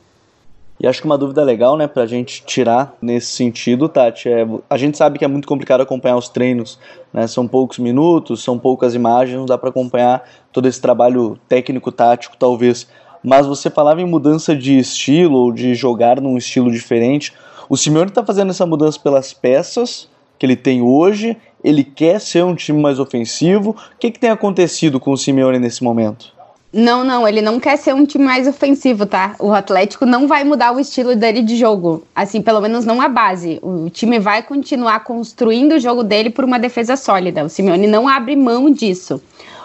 E 0.83 0.87
acho 0.89 1.01
que 1.01 1.07
uma 1.07 1.17
dúvida 1.17 1.45
legal, 1.45 1.77
né, 1.77 1.87
pra 1.87 2.07
gente 2.07 2.43
tirar 2.45 2.97
nesse 3.01 3.29
sentido, 3.29 3.89
Tati, 3.89 4.29
é, 4.29 4.45
a 4.69 4.77
gente 4.77 4.99
sabe 4.99 5.17
que 5.17 5.25
é 5.25 5.29
muito 5.29 5.47
complicado 5.47 5.81
acompanhar 5.81 6.17
os 6.17 6.29
treinos, 6.29 6.77
né, 7.13 7.25
são 7.29 7.47
poucos 7.47 7.79
minutos, 7.79 8.43
são 8.43 8.59
poucas 8.59 8.93
imagens, 8.93 9.39
não 9.39 9.47
dá 9.47 9.57
para 9.57 9.69
acompanhar 9.69 10.29
todo 10.53 10.67
esse 10.67 10.81
trabalho 10.81 11.39
técnico-tático, 11.49 12.37
talvez. 12.37 12.89
Mas 13.23 13.47
você 13.47 13.71
falava 13.71 14.01
em 14.01 14.05
mudança 14.05 14.57
de 14.57 14.77
estilo, 14.77 15.39
ou 15.39 15.53
de 15.53 15.73
jogar 15.77 16.21
num 16.21 16.37
estilo 16.37 16.69
diferente. 16.69 17.33
O 17.69 17.77
Simeone 17.77 18.09
está 18.09 18.25
fazendo 18.25 18.51
essa 18.51 18.67
mudança 18.67 18.99
pelas 18.99 19.33
peças 19.33 20.09
que 20.37 20.45
ele 20.45 20.57
tem 20.57 20.83
hoje, 20.83 21.37
ele 21.63 21.85
quer 21.85 22.21
ser 22.21 22.45
um 22.45 22.57
time 22.57 22.83
mais 22.83 22.99
ofensivo. 22.99 23.71
O 23.71 23.99
que, 24.01 24.11
que 24.11 24.19
tem 24.19 24.31
acontecido 24.31 24.99
com 24.99 25.13
o 25.13 25.17
Simeone 25.17 25.61
nesse 25.61 25.85
momento? 25.85 26.42
Não, 26.73 27.05
não, 27.05 27.29
ele 27.29 27.43
não 27.43 27.61
quer 27.61 27.77
ser 27.77 27.95
um 27.95 28.07
time 28.07 28.25
mais 28.25 28.49
ofensivo, 28.49 29.05
tá? 29.05 29.37
O 29.39 29.53
Atlético 29.53 30.07
não 30.07 30.27
vai 30.27 30.43
mudar 30.43 30.73
o 30.75 30.81
estilo 30.81 31.15
dele 31.15 31.43
de 31.43 31.55
jogo. 31.55 32.03
Assim, 32.15 32.41
pelo 32.41 32.63
menos 32.63 32.87
não 32.87 33.03
a 33.03 33.09
base. 33.09 33.59
O 33.63 33.91
time 33.91 34.19
vai 34.19 34.43
continuar 34.43 35.05
construindo 35.05 35.73
o 35.73 35.79
jogo 35.79 36.03
dele 36.03 36.31
por 36.31 36.47
uma 36.47 36.59
defesa 36.59 36.97
sólida. 36.97 37.45
O 37.45 37.49
Simeone 37.51 37.87
não 37.87 38.09
abre 38.09 38.35
mão 38.35 38.71
disso. 38.71 39.21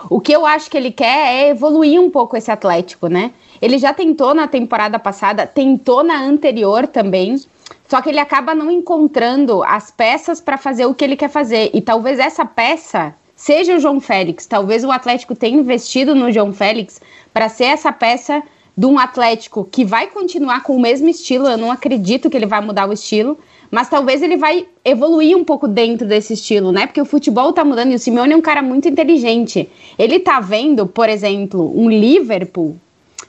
O 0.10 0.20
que 0.20 0.34
eu 0.34 0.46
acho 0.46 0.70
que 0.70 0.76
ele 0.76 0.92
quer 0.92 1.34
é 1.34 1.50
evoluir 1.50 2.02
um 2.02 2.10
pouco 2.10 2.36
esse 2.36 2.52
Atlético, 2.52 3.08
né? 3.08 3.32
Ele 3.62 3.78
já 3.78 3.94
tentou 3.94 4.34
na 4.34 4.46
temporada 4.46 5.00
passada, 5.00 5.48
tentou 5.48 6.04
na 6.04 6.22
anterior 6.22 6.88
também. 6.88 7.40
Só 7.88 8.02
que 8.02 8.10
ele 8.10 8.20
acaba 8.20 8.54
não 8.54 8.70
encontrando 8.70 9.64
as 9.64 9.90
peças 9.90 10.42
para 10.42 10.58
fazer 10.58 10.86
o 10.86 10.94
que 10.94 11.06
ele 11.06 11.16
quer 11.16 11.30
fazer. 11.30 11.72
E 11.74 11.80
talvez 11.80 12.20
essa 12.20 12.46
peça 12.46 13.16
seja 13.38 13.75
o 13.75 13.79
João 13.79 14.01
Félix. 14.01 14.46
Talvez 14.48 14.84
o 14.84 14.91
Atlético 14.91 15.36
tenha 15.36 15.58
investido 15.58 16.13
no 16.13 16.29
João 16.32 16.51
Félix 16.51 17.00
para 17.32 17.48
ser 17.48 17.65
essa 17.65 17.94
peça 17.94 18.44
de 18.75 18.86
um 18.86 19.00
Atlético 19.00 19.63
que 19.63 19.86
vai 19.86 20.08
continuar 20.08 20.63
com 20.63 20.75
o 20.75 20.79
mesmo 20.79 21.08
estilo. 21.08 21.48
Eu 21.48 21.58
não 21.58 21.72
acredito 21.72 22.29
que 22.29 22.36
ele 22.36 22.46
vai 22.46 22.62
mudar 22.62 22.89
o 22.89 22.94
estilo, 22.94 23.38
mas 23.70 23.89
talvez 23.89 24.22
ele 24.22 24.38
vai 24.38 24.67
evoluir 24.84 25.38
um 25.38 25.44
pouco 25.44 25.67
dentro 25.67 26.08
desse 26.08 26.34
estilo, 26.34 26.72
né? 26.72 26.88
Porque 26.88 27.01
o 27.01 27.06
futebol 27.06 27.53
tá 27.53 27.63
mudando 27.63 27.91
e 27.91 27.96
o 27.96 28.00
Simeone 28.00 28.34
é 28.34 28.36
um 28.36 28.41
cara 28.41 28.62
muito 28.62 28.88
inteligente. 28.88 29.70
Ele 29.98 30.20
tá 30.20 30.39
vendo, 30.39 30.88
por 30.88 31.08
exemplo, 31.08 31.72
um 31.79 31.89
Liverpool 31.89 32.75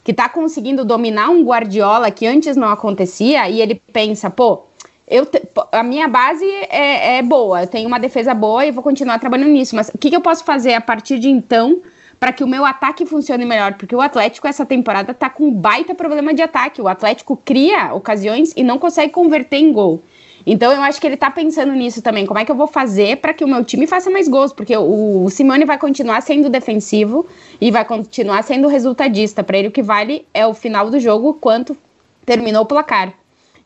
que 0.02 0.14
tá 0.14 0.28
conseguindo 0.28 0.86
dominar 0.86 1.28
um 1.28 1.44
Guardiola 1.44 2.10
que 2.10 2.26
antes 2.26 2.56
não 2.56 2.68
acontecia 2.68 3.48
e 3.48 3.60
ele 3.60 3.74
pensa, 3.92 4.30
pô, 4.30 4.64
eu 5.10 5.24
te, 5.26 5.42
a 5.72 5.82
minha 5.82 6.06
base 6.06 6.44
é, 6.68 7.18
é, 7.18 7.22
boa, 7.22 7.62
eu 7.62 7.66
tenho 7.66 7.88
uma 7.88 7.98
defesa 7.98 8.34
boa 8.34 8.66
e 8.66 8.70
vou 8.70 8.82
continuar 8.82 9.18
trabalhando 9.18 9.50
nisso. 9.50 9.74
Mas 9.74 9.88
o 9.88 9.98
que, 9.98 10.10
que 10.10 10.16
eu 10.16 10.20
posso 10.20 10.44
fazer 10.44 10.74
a 10.74 10.80
partir 10.80 11.18
de 11.18 11.28
então 11.28 11.80
para 12.20 12.32
que 12.32 12.44
o 12.44 12.48
meu 12.48 12.64
ataque 12.64 13.06
funcione 13.06 13.44
melhor? 13.44 13.74
Porque 13.74 13.94
o 13.94 14.00
Atlético 14.00 14.46
essa 14.46 14.66
temporada 14.66 15.14
tá 15.14 15.30
com 15.30 15.48
um 15.48 15.52
baita 15.52 15.94
problema 15.94 16.34
de 16.34 16.42
ataque. 16.42 16.82
O 16.82 16.88
Atlético 16.88 17.36
cria 17.36 17.94
ocasiões 17.94 18.52
e 18.56 18.62
não 18.62 18.78
consegue 18.78 19.12
converter 19.12 19.56
em 19.56 19.72
gol. 19.72 20.02
Então 20.46 20.72
eu 20.72 20.82
acho 20.82 21.00
que 21.00 21.06
ele 21.06 21.16
tá 21.16 21.30
pensando 21.30 21.72
nisso 21.72 22.00
também. 22.00 22.24
Como 22.24 22.38
é 22.38 22.44
que 22.44 22.50
eu 22.50 22.56
vou 22.56 22.66
fazer 22.66 23.16
para 23.18 23.34
que 23.34 23.44
o 23.44 23.48
meu 23.48 23.64
time 23.64 23.86
faça 23.86 24.10
mais 24.10 24.28
gols? 24.28 24.52
Porque 24.52 24.76
o, 24.76 25.24
o 25.24 25.30
Simeone 25.30 25.64
vai 25.64 25.78
continuar 25.78 26.22
sendo 26.22 26.48
defensivo 26.48 27.26
e 27.60 27.70
vai 27.70 27.84
continuar 27.84 28.42
sendo 28.42 28.68
resultadista. 28.68 29.42
Para 29.42 29.58
ele 29.58 29.68
o 29.68 29.72
que 29.72 29.82
vale 29.82 30.26
é 30.32 30.46
o 30.46 30.54
final 30.54 30.90
do 30.90 30.98
jogo, 31.00 31.34
quanto 31.34 31.76
terminou 32.24 32.62
o 32.62 32.66
placar. 32.66 33.14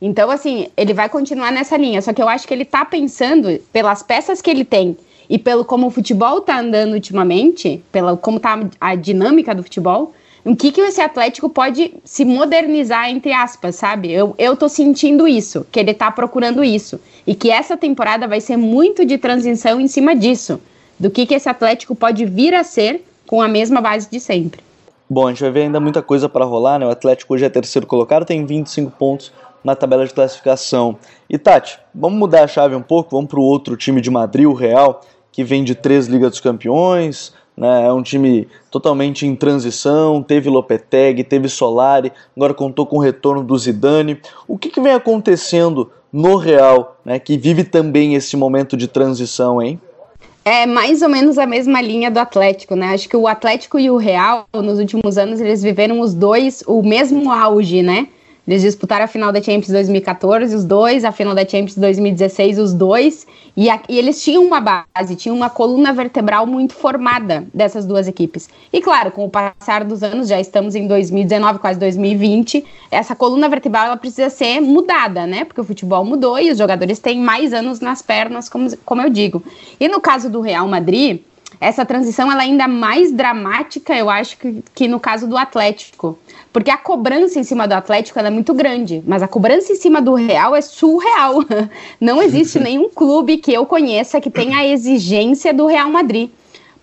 Então, 0.04 0.32
assim, 0.32 0.66
ele 0.76 0.92
vai 0.92 1.09
continuar 1.09 1.52
nessa 1.52 1.76
linha. 1.76 2.02
Só 2.02 2.12
que 2.12 2.21
eu 2.21 2.28
acho 2.28 2.47
que 2.47 2.52
ele 2.52 2.64
tá 2.64 2.85
pensando, 2.85 3.56
pelas 3.73 4.02
peças 4.02 4.42
que 4.42 4.50
ele 4.50 4.64
tem 4.64 4.97
e 5.30 5.38
pelo 5.38 5.64
como 5.64 5.87
o 5.87 5.90
futebol 5.90 6.40
tá 6.40 6.59
andando 6.59 6.94
ultimamente, 6.94 7.80
pela 7.92 8.16
como 8.16 8.40
tá 8.40 8.68
a 8.80 8.97
dinâmica 8.97 9.54
do 9.54 9.62
futebol, 9.62 10.12
o 10.44 10.56
que, 10.56 10.73
que 10.73 10.80
esse 10.80 11.00
Atlético 11.00 11.49
pode 11.49 11.94
se 12.04 12.25
modernizar, 12.25 13.09
entre 13.11 13.32
aspas, 13.32 13.76
sabe? 13.76 14.11
Eu, 14.11 14.35
eu 14.37 14.56
tô 14.56 14.68
sentindo 14.68 15.28
isso, 15.28 15.64
que 15.71 15.78
ele 15.78 15.94
tá 15.94 16.11
procurando 16.11 16.64
isso. 16.64 16.99
E 17.25 17.32
que 17.32 17.49
essa 17.49 17.76
temporada 17.76 18.26
vai 18.26 18.40
ser 18.40 18.56
muito 18.56 19.04
de 19.04 19.16
transição 19.18 19.80
em 19.80 19.87
cima 19.87 20.16
disso. 20.16 20.61
Do 20.99 21.11
que, 21.11 21.26
que 21.26 21.35
esse 21.35 21.49
Atlético 21.49 21.94
pode 21.94 22.25
vir 22.25 22.54
a 22.54 22.64
ser 22.64 23.04
com 23.25 23.40
a 23.40 23.47
mesma 23.47 23.80
base 23.80 24.11
de 24.11 24.18
sempre. 24.18 24.61
Bom, 25.09 25.28
a 25.28 25.30
gente 25.30 25.42
vai 25.42 25.52
ver 25.52 25.62
ainda 25.62 25.78
muita 25.78 26.02
coisa 26.02 26.28
para 26.28 26.44
rolar, 26.44 26.80
né? 26.80 26.87
O 26.87 26.90
Atlético 26.90 27.35
hoje 27.35 27.44
é 27.44 27.49
terceiro 27.49 27.87
colocado, 27.87 28.25
tem 28.25 28.44
25 28.44 28.90
pontos 28.90 29.30
na 29.62 29.75
tabela 29.75 30.07
de 30.07 30.14
classificação. 30.14 30.97
E 31.28 31.38
Tati, 31.38 31.78
vamos 31.95 32.19
mudar 32.19 32.45
a 32.45 32.49
chave 32.49 32.75
um 32.75 32.83
pouco, 32.83 33.16
vamos 33.16 33.31
para 33.31 33.40
o 33.40 33.45
outro 33.45 33.76
time 33.76 34.00
de 34.00 34.11
Madrid, 34.11 34.47
o 34.47 34.52
Real, 34.52 35.00
que 35.31 35.45
vem 35.45 35.64
de 35.64 35.75
três 35.75 36.07
Ligas 36.07 36.31
dos 36.31 36.40
Campeões, 36.40 37.33
né? 37.57 37.87
É 37.87 37.92
um 37.92 38.02
time 38.02 38.49
totalmente 38.71 39.26
em 39.26 39.35
transição. 39.37 40.23
Teve 40.23 40.49
Lopetegui, 40.49 41.25
teve 41.25 41.49
Solari, 41.49 42.12
agora 42.37 42.54
contou 42.54 42.87
com 42.87 42.97
o 42.97 43.00
retorno 43.00 43.42
do 43.42 43.57
Zidane. 43.57 44.21
O 44.49 44.57
que, 44.59 44.69
que 44.69 44.81
vem 44.81 44.92
acontecendo 44.92 45.90
no 46.12 46.37
Real, 46.37 46.99
né? 47.04 47.19
Que 47.19 47.37
vive 47.37 47.64
também 47.64 48.14
esse 48.14 48.37
momento 48.37 48.76
de 48.76 48.88
transição, 48.88 49.61
hein? 49.62 49.81
É 50.45 50.66
mais 50.66 51.02
ou 51.02 51.09
menos 51.09 51.38
a 51.38 51.47
mesma 51.47 51.81
linha 51.81 52.11
do 52.11 52.19
Atlético, 52.19 52.75
né? 52.75 52.88
Acho 52.88 53.09
que 53.09 53.16
o 53.16 53.28
Atlético 53.28 53.78
e 53.78 53.88
o 53.88 53.97
Real, 53.97 54.45
nos 54.52 54.78
últimos 54.78 55.16
anos, 55.16 55.40
eles 55.40 55.62
viveram 55.62 56.00
os 56.00 56.14
dois 56.14 56.64
o 56.66 56.83
mesmo 56.83 57.31
auge, 57.31 57.83
né? 57.83 58.09
Eles 58.46 58.62
disputaram 58.62 59.04
a 59.04 59.08
final 59.08 59.30
da 59.30 59.40
Champions 59.40 59.68
2014, 59.68 60.56
os 60.56 60.64
dois, 60.64 61.04
a 61.04 61.12
final 61.12 61.32
da 61.32 61.42
Champions 61.42 61.76
2016, 61.76 62.58
os 62.58 62.75
dois, 62.75 63.25
e, 63.56 63.70
a, 63.70 63.80
e, 63.88 63.96
eles 63.96 64.22
tinham 64.22 64.44
uma 64.44 64.61
base, 64.61 65.14
tinham 65.14 65.37
uma 65.37 65.49
coluna 65.49 65.92
vertebral 65.92 66.44
muito 66.44 66.75
formada 66.75 67.46
dessas 67.54 67.87
duas 67.87 68.08
equipes. 68.08 68.49
E 68.72 68.80
claro, 68.80 69.12
com 69.12 69.25
o 69.25 69.30
passar 69.30 69.84
dos 69.84 70.02
anos, 70.02 70.26
já 70.26 70.40
estamos 70.40 70.75
em 70.75 70.88
2019, 70.88 71.61
quase 71.61 71.78
2020, 71.78 72.64
essa 72.90 73.14
coluna 73.14 73.49
vertebral 73.49 73.87
ela 73.87 73.96
precisa 73.96 74.28
ser 74.28 74.61
mudada, 74.61 75.25
né? 75.25 75.44
Porque 75.44 75.61
o 75.61 75.64
futebol 75.64 76.04
mudou 76.04 76.37
e 76.38 76.50
os 76.50 76.58
jogadores 76.58 76.99
têm 76.99 77.20
mais 77.20 77.52
anos 77.52 77.78
nas 77.78 78.02
pernas, 78.02 78.49
como, 78.49 78.76
como 78.78 79.02
eu 79.02 79.11
digo. 79.11 79.40
E 79.78 79.87
no 79.87 80.00
caso 80.00 80.28
do 80.28 80.40
Real 80.40 80.66
Madrid, 80.66 81.20
essa 81.62 81.87
transição 81.87 82.31
ela 82.31 82.42
é 82.42 82.47
ainda 82.47 82.66
mais 82.66 83.12
dramática, 83.12 83.97
eu 83.97 84.11
acho, 84.11 84.37
que, 84.37 84.64
que 84.75 84.88
no 84.88 84.99
caso 84.99 85.28
do 85.28 85.38
Atlético. 85.38 86.19
Porque 86.52 86.73
a 86.73 86.76
cobrança 86.76 87.38
em 87.38 87.45
cima 87.45 87.69
do 87.69 87.73
Atlético 87.73 88.19
é 88.19 88.31
muito 88.31 88.52
grande, 88.52 89.00
mas 89.07 89.23
a 89.23 89.28
cobrança 89.28 89.73
em 89.73 89.76
cima 89.76 90.02
do 90.02 90.14
Real 90.14 90.57
é 90.57 90.61
surreal. 90.61 91.37
Não 92.00 92.21
existe 92.21 92.59
nenhum 92.61 92.88
clube 92.88 93.37
que 93.37 93.54
eu 93.54 93.64
conheça 93.64 94.21
que 94.21 94.28
tenha 94.28 94.59
a 94.59 94.66
exigência 94.66 95.54
do 95.54 95.66
Real 95.66 95.88
Madrid. 95.88 96.31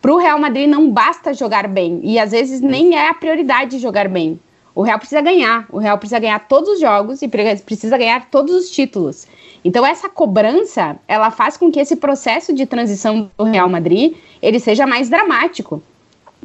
Para 0.01 0.13
o 0.13 0.17
Real 0.17 0.39
Madrid 0.39 0.69
não 0.69 0.89
basta 0.89 1.33
jogar 1.33 1.67
bem, 1.67 1.99
e 2.01 2.17
às 2.17 2.31
vezes 2.31 2.61
nem 2.61 2.95
é 2.95 3.09
a 3.09 3.13
prioridade 3.13 3.79
jogar 3.79 4.07
bem. 4.07 4.39
O 4.75 4.81
Real 4.81 4.99
precisa 4.99 5.21
ganhar, 5.21 5.65
o 5.69 5.77
Real 5.77 5.97
precisa 5.97 6.19
ganhar 6.19 6.39
todos 6.47 6.69
os 6.69 6.79
jogos 6.79 7.21
e 7.21 7.27
precisa 7.27 7.97
ganhar 7.97 8.29
todos 8.29 8.55
os 8.55 8.69
títulos. 8.69 9.27
Então 9.63 9.85
essa 9.85 10.07
cobrança, 10.07 10.97
ela 11.07 11.31
faz 11.31 11.57
com 11.57 11.71
que 11.71 11.79
esse 11.79 11.95
processo 11.95 12.53
de 12.53 12.65
transição 12.65 13.29
do 13.37 13.43
Real 13.43 13.67
Madrid, 13.67 14.15
ele 14.41 14.59
seja 14.59 14.87
mais 14.87 15.09
dramático. 15.09 15.81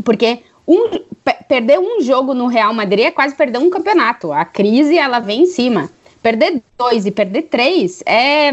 Porque 0.02 0.40
um, 0.66 0.99
perder 1.49 1.78
um 1.78 2.00
jogo 2.00 2.35
no 2.35 2.47
Real 2.47 2.75
Madrid 2.75 3.07
é 3.07 3.11
quase 3.11 3.35
perder 3.35 3.59
um 3.59 3.71
campeonato. 3.71 4.33
A 4.33 4.45
crise, 4.45 4.99
ela 4.99 5.21
vem 5.21 5.43
em 5.43 5.47
cima. 5.47 5.90
Perder 6.23 6.62
dois 6.76 7.07
e 7.07 7.11
perder 7.11 7.43
três 7.43 8.02
é 8.07 8.50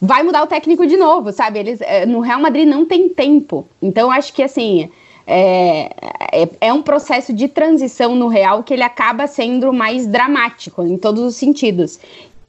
vai 0.00 0.22
mudar 0.22 0.42
o 0.42 0.46
técnico 0.46 0.86
de 0.86 0.96
novo, 0.96 1.30
sabe? 1.30 1.58
Eles 1.58 1.80
é, 1.82 2.06
no 2.06 2.20
Real 2.20 2.40
Madrid 2.40 2.66
não 2.66 2.86
tem 2.86 3.08
tempo. 3.10 3.66
Então 3.82 4.10
acho 4.10 4.32
que 4.32 4.42
assim 4.42 4.90
é, 5.32 5.92
é, 6.32 6.48
é, 6.60 6.72
um 6.72 6.82
processo 6.82 7.32
de 7.32 7.46
transição 7.46 8.16
no 8.16 8.26
Real 8.26 8.64
que 8.64 8.74
ele 8.74 8.82
acaba 8.82 9.28
sendo 9.28 9.72
mais 9.72 10.04
dramático 10.08 10.82
em 10.82 10.98
todos 10.98 11.22
os 11.22 11.36
sentidos. 11.36 12.00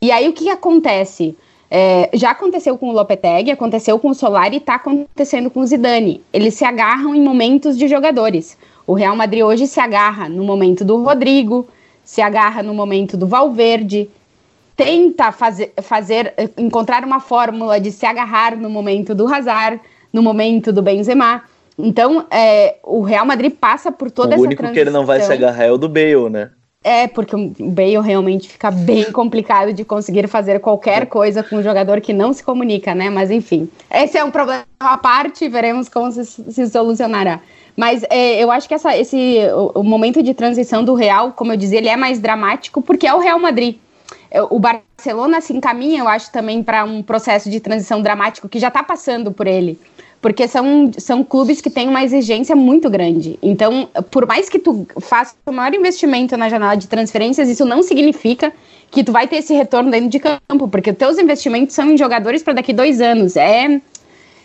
E 0.01 0.11
aí 0.11 0.27
o 0.27 0.33
que, 0.33 0.50
acontece? 0.50 1.38
É, 1.69 2.09
já 2.13 2.31
aconteceu 2.31 2.75
com 2.79 2.89
o 2.89 2.91
Lopetegui, 2.91 3.51
aconteceu 3.51 4.00
com 4.00 4.09
o 4.09 4.15
Solari 4.15 4.55
e 4.55 4.57
está 4.57 4.75
acontecendo 4.75 5.51
com 5.51 5.59
o 5.59 5.65
Zidane. 5.65 6.23
Eles 6.33 6.55
se 6.55 6.65
agarram 6.65 7.13
em 7.13 7.21
momentos 7.21 7.77
de 7.77 7.88
jogadores. 7.88 8.57
O 8.88 8.95
Real 8.95 9.15
Madrid 9.15 9.43
hoje 9.43 9.67
se 9.67 9.79
agarra 9.79 10.27
no 10.27 10.43
momento 10.43 10.83
do 10.83 11.03
Rodrigo, 11.03 11.67
se 12.03 12.19
agarra 12.19 12.63
no 12.63 12.73
momento 12.73 13.15
do 13.15 13.27
Valverde, 13.27 14.09
tenta 14.75 15.31
fazer, 15.31 15.71
fazer 15.83 16.33
encontrar 16.57 17.05
uma 17.05 17.19
fórmula 17.19 17.79
de 17.79 17.91
se 17.91 18.07
agarrar 18.07 18.57
no 18.57 18.71
momento 18.71 19.13
do 19.13 19.31
Hazard, 19.31 19.79
no 20.11 20.23
momento 20.23 20.73
do 20.73 20.81
Benzema. 20.81 21.43
Então, 21.77 22.25
é, 22.29 22.75
o 22.83 23.01
Real 23.01 23.25
Madrid 23.25 23.53
passa 23.53 23.91
por 23.91 24.11
toda 24.11 24.29
o 24.29 24.33
essa 24.33 24.43
transição. 24.43 24.65
O 24.65 24.69
único 24.69 24.73
que 24.73 24.79
ele 24.79 24.89
não 24.89 25.05
vai 25.05 25.21
se 25.21 25.31
agarrar 25.31 25.65
é 25.65 25.71
o 25.71 25.77
do 25.77 25.89
Bale, 25.89 26.29
né? 26.29 26.51
É, 26.83 27.07
porque 27.07 27.35
o 27.35 27.53
Bale 27.59 27.99
realmente 27.99 28.49
fica 28.49 28.71
bem 28.71 29.11
complicado 29.11 29.71
de 29.71 29.85
conseguir 29.85 30.27
fazer 30.27 30.59
qualquer 30.59 31.05
coisa 31.05 31.43
com 31.43 31.57
um 31.57 31.63
jogador 31.63 32.01
que 32.01 32.11
não 32.11 32.33
se 32.33 32.43
comunica, 32.43 32.95
né? 32.95 33.09
Mas 33.09 33.29
enfim, 33.29 33.69
esse 33.91 34.17
é 34.17 34.23
um 34.23 34.31
problema 34.31 34.65
à 34.79 34.97
parte, 34.97 35.47
veremos 35.47 35.87
como 35.87 36.11
se, 36.11 36.25
se 36.25 36.67
solucionará. 36.67 37.39
Mas 37.77 38.03
é, 38.09 38.43
eu 38.43 38.51
acho 38.51 38.67
que 38.67 38.73
essa, 38.73 38.97
esse, 38.97 39.39
o, 39.53 39.79
o, 39.79 39.83
momento 39.83 40.23
de 40.23 40.33
transição 40.33 40.83
do 40.83 40.95
Real, 40.95 41.33
como 41.33 41.53
eu 41.53 41.57
dizia, 41.57 41.77
ele 41.77 41.87
é 41.87 41.95
mais 41.95 42.19
dramático 42.19 42.81
porque 42.81 43.05
é 43.05 43.13
o 43.13 43.19
Real 43.19 43.39
Madrid. 43.39 43.77
É, 44.31 44.41
o 44.41 44.59
Barcelona 44.59 45.39
se 45.39 45.53
encaminha, 45.53 45.99
eu 45.99 46.07
acho, 46.07 46.31
também 46.31 46.63
para 46.63 46.83
um 46.83 47.03
processo 47.03 47.49
de 47.49 47.59
transição 47.59 48.01
dramático 48.01 48.49
que 48.49 48.59
já 48.59 48.69
está 48.69 48.81
passando 48.83 49.31
por 49.31 49.45
ele 49.45 49.79
porque 50.21 50.47
são, 50.47 50.91
são 50.97 51.23
clubes 51.23 51.59
que 51.59 51.69
têm 51.69 51.89
uma 51.89 52.03
exigência 52.03 52.55
muito 52.55 52.89
grande. 52.89 53.39
Então, 53.41 53.89
por 54.11 54.27
mais 54.27 54.47
que 54.47 54.59
tu 54.59 54.85
faça 54.99 55.35
o 55.45 55.51
maior 55.51 55.73
investimento 55.73 56.37
na 56.37 56.47
janela 56.47 56.75
de 56.75 56.87
transferências, 56.87 57.49
isso 57.49 57.65
não 57.65 57.81
significa 57.81 58.53
que 58.91 59.03
tu 59.03 59.11
vai 59.11 59.27
ter 59.27 59.37
esse 59.37 59.53
retorno 59.53 59.89
dentro 59.89 60.09
de 60.09 60.19
campo, 60.19 60.67
porque 60.67 60.91
os 60.91 60.97
teus 60.97 61.17
investimentos 61.17 61.73
são 61.73 61.89
em 61.89 61.97
jogadores 61.97 62.43
para 62.43 62.53
daqui 62.53 62.71
dois 62.71 63.01
anos. 63.01 63.35
É, 63.35 63.81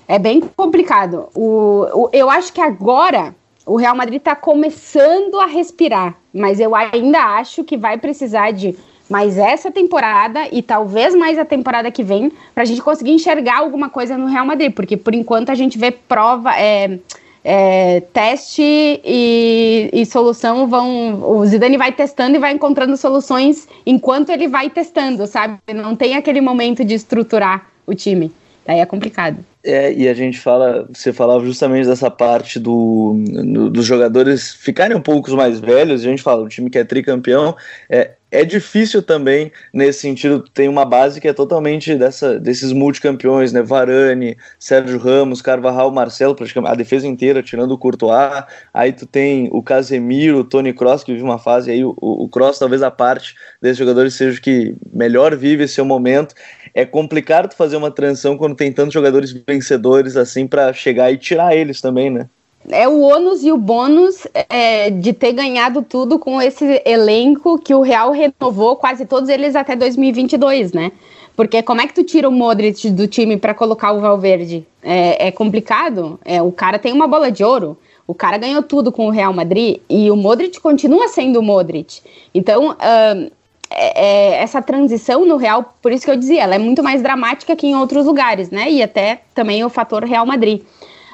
é 0.08 0.18
bem 0.18 0.40
complicado. 0.40 1.28
O, 1.34 1.86
o, 1.92 2.10
eu 2.12 2.30
acho 2.30 2.52
que 2.52 2.60
agora 2.60 3.34
o 3.66 3.76
Real 3.76 3.94
Madrid 3.94 4.18
está 4.18 4.34
começando 4.34 5.38
a 5.40 5.46
respirar, 5.46 6.16
mas 6.32 6.58
eu 6.58 6.74
ainda 6.74 7.18
acho 7.18 7.64
que 7.64 7.76
vai 7.76 7.98
precisar 7.98 8.52
de 8.52 8.76
mais 9.08 9.38
essa 9.38 9.70
temporada 9.70 10.48
e 10.50 10.62
talvez 10.62 11.14
mais 11.14 11.38
a 11.38 11.44
temporada 11.44 11.90
que 11.90 12.02
vem 12.02 12.32
para 12.54 12.62
a 12.62 12.66
gente 12.66 12.82
conseguir 12.82 13.12
enxergar 13.12 13.58
alguma 13.58 13.88
coisa 13.88 14.18
no 14.18 14.26
Real 14.26 14.44
Madrid, 14.44 14.72
porque 14.72 14.96
por 14.96 15.14
enquanto 15.14 15.50
a 15.50 15.54
gente 15.54 15.78
vê 15.78 15.90
prova, 15.90 16.52
é, 16.58 16.98
é, 17.44 18.00
teste 18.12 18.60
e, 18.62 19.88
e, 19.92 20.04
solução 20.04 20.66
vão. 20.66 21.22
O 21.22 21.46
Zidane 21.46 21.76
vai 21.76 21.92
testando 21.92 22.34
e 22.34 22.40
vai 22.40 22.52
encontrando 22.52 22.96
soluções 22.96 23.68
enquanto 23.86 24.30
ele 24.30 24.48
vai 24.48 24.68
testando, 24.68 25.26
sabe? 25.28 25.58
Não 25.72 25.94
tem 25.94 26.16
aquele 26.16 26.40
momento 26.40 26.84
de 26.84 26.94
estruturar 26.94 27.66
o 27.86 27.94
time. 27.94 28.32
Daí 28.66 28.80
é 28.80 28.86
complicado. 28.86 29.38
É, 29.66 29.92
e 29.92 30.08
a 30.08 30.14
gente 30.14 30.38
fala, 30.38 30.86
você 30.92 31.12
falava 31.12 31.44
justamente 31.44 31.88
dessa 31.88 32.08
parte 32.08 32.60
do, 32.60 33.16
do, 33.26 33.68
dos 33.68 33.84
jogadores 33.84 34.54
ficarem 34.54 34.96
um 34.96 35.00
pouco 35.00 35.28
mais 35.32 35.58
velhos, 35.58 36.02
a 36.02 36.04
gente 36.04 36.22
fala, 36.22 36.44
o 36.44 36.48
time 36.48 36.70
que 36.70 36.78
é 36.78 36.84
tricampeão, 36.84 37.56
é, 37.90 38.12
é 38.30 38.44
difícil 38.44 39.02
também 39.02 39.52
nesse 39.72 40.00
sentido. 40.00 40.44
Tem 40.52 40.68
uma 40.68 40.84
base 40.84 41.20
que 41.20 41.28
é 41.28 41.32
totalmente 41.32 41.94
dessa, 41.94 42.38
desses 42.38 42.72
multicampeões, 42.72 43.52
né? 43.52 43.62
Varane, 43.62 44.36
Sérgio 44.58 44.98
Ramos, 44.98 45.40
Carvajal, 45.40 45.90
Marcelo, 45.90 46.34
praticamente 46.34 46.72
a 46.72 46.76
defesa 46.76 47.06
inteira, 47.06 47.42
tirando 47.42 47.72
o 47.72 47.78
Courtois. 47.78 48.44
Aí 48.74 48.92
tu 48.92 49.06
tem 49.06 49.48
o 49.52 49.62
Casemiro, 49.62 50.40
o 50.40 50.44
Tony 50.44 50.72
Cross, 50.72 51.04
que 51.04 51.12
vive 51.12 51.24
uma 51.24 51.38
fase 51.38 51.70
aí. 51.70 51.84
O, 51.84 51.94
o 52.00 52.28
Cross, 52.28 52.58
talvez 52.58 52.82
a 52.82 52.90
parte 52.90 53.34
desses 53.62 53.78
jogadores 53.78 54.14
seja 54.14 54.38
o 54.38 54.42
que 54.42 54.74
melhor 54.92 55.36
vive 55.36 55.64
esse 55.64 55.80
momento. 55.82 56.34
É 56.76 56.84
complicado 56.84 57.54
fazer 57.54 57.74
uma 57.76 57.90
transição 57.90 58.36
quando 58.36 58.54
tem 58.54 58.70
tantos 58.70 58.92
jogadores 58.92 59.32
vencedores 59.32 60.14
assim 60.14 60.46
para 60.46 60.70
chegar 60.74 61.10
e 61.10 61.16
tirar 61.16 61.56
eles 61.56 61.80
também, 61.80 62.10
né? 62.10 62.28
é 62.70 62.88
o 62.88 63.00
ônus 63.00 63.44
e 63.44 63.52
o 63.52 63.56
bônus 63.56 64.26
é, 64.48 64.90
de 64.90 65.12
ter 65.12 65.32
ganhado 65.32 65.82
tudo 65.82 66.18
com 66.18 66.42
esse 66.42 66.82
elenco 66.84 67.58
que 67.58 67.74
o 67.74 67.80
Real 67.80 68.10
renovou, 68.10 68.76
quase 68.76 69.06
todos 69.06 69.28
eles 69.28 69.54
até 69.54 69.76
2022, 69.76 70.72
né? 70.72 70.92
Porque 71.36 71.62
como 71.62 71.80
é 71.80 71.86
que 71.86 71.94
tu 71.94 72.02
tira 72.02 72.28
o 72.28 72.32
Modric 72.32 72.90
do 72.90 73.06
time 73.06 73.36
para 73.36 73.54
colocar 73.54 73.92
o 73.92 74.00
Valverde? 74.00 74.66
É, 74.82 75.28
é 75.28 75.30
complicado. 75.30 76.18
É, 76.24 76.40
o 76.40 76.50
cara 76.50 76.78
tem 76.78 76.92
uma 76.92 77.06
bola 77.06 77.30
de 77.30 77.44
ouro. 77.44 77.76
O 78.06 78.14
cara 78.14 78.38
ganhou 78.38 78.62
tudo 78.62 78.90
com 78.90 79.06
o 79.06 79.10
Real 79.10 79.32
Madrid 79.32 79.78
e 79.88 80.10
o 80.10 80.16
Modric 80.16 80.60
continua 80.60 81.08
sendo 81.08 81.40
o 81.40 81.42
Modric. 81.42 82.00
Então, 82.34 82.70
uh, 82.70 83.30
é, 83.70 84.04
é, 84.04 84.42
essa 84.42 84.62
transição 84.62 85.26
no 85.26 85.36
Real, 85.36 85.74
por 85.82 85.92
isso 85.92 86.04
que 86.04 86.10
eu 86.10 86.16
dizia, 86.16 86.42
ela 86.42 86.54
é 86.54 86.58
muito 86.58 86.82
mais 86.82 87.02
dramática 87.02 87.56
que 87.56 87.66
em 87.66 87.76
outros 87.76 88.06
lugares, 88.06 88.50
né? 88.50 88.70
E 88.70 88.82
até 88.82 89.20
também 89.34 89.64
o 89.64 89.68
fator 89.68 90.04
Real 90.04 90.24
Madrid. 90.24 90.62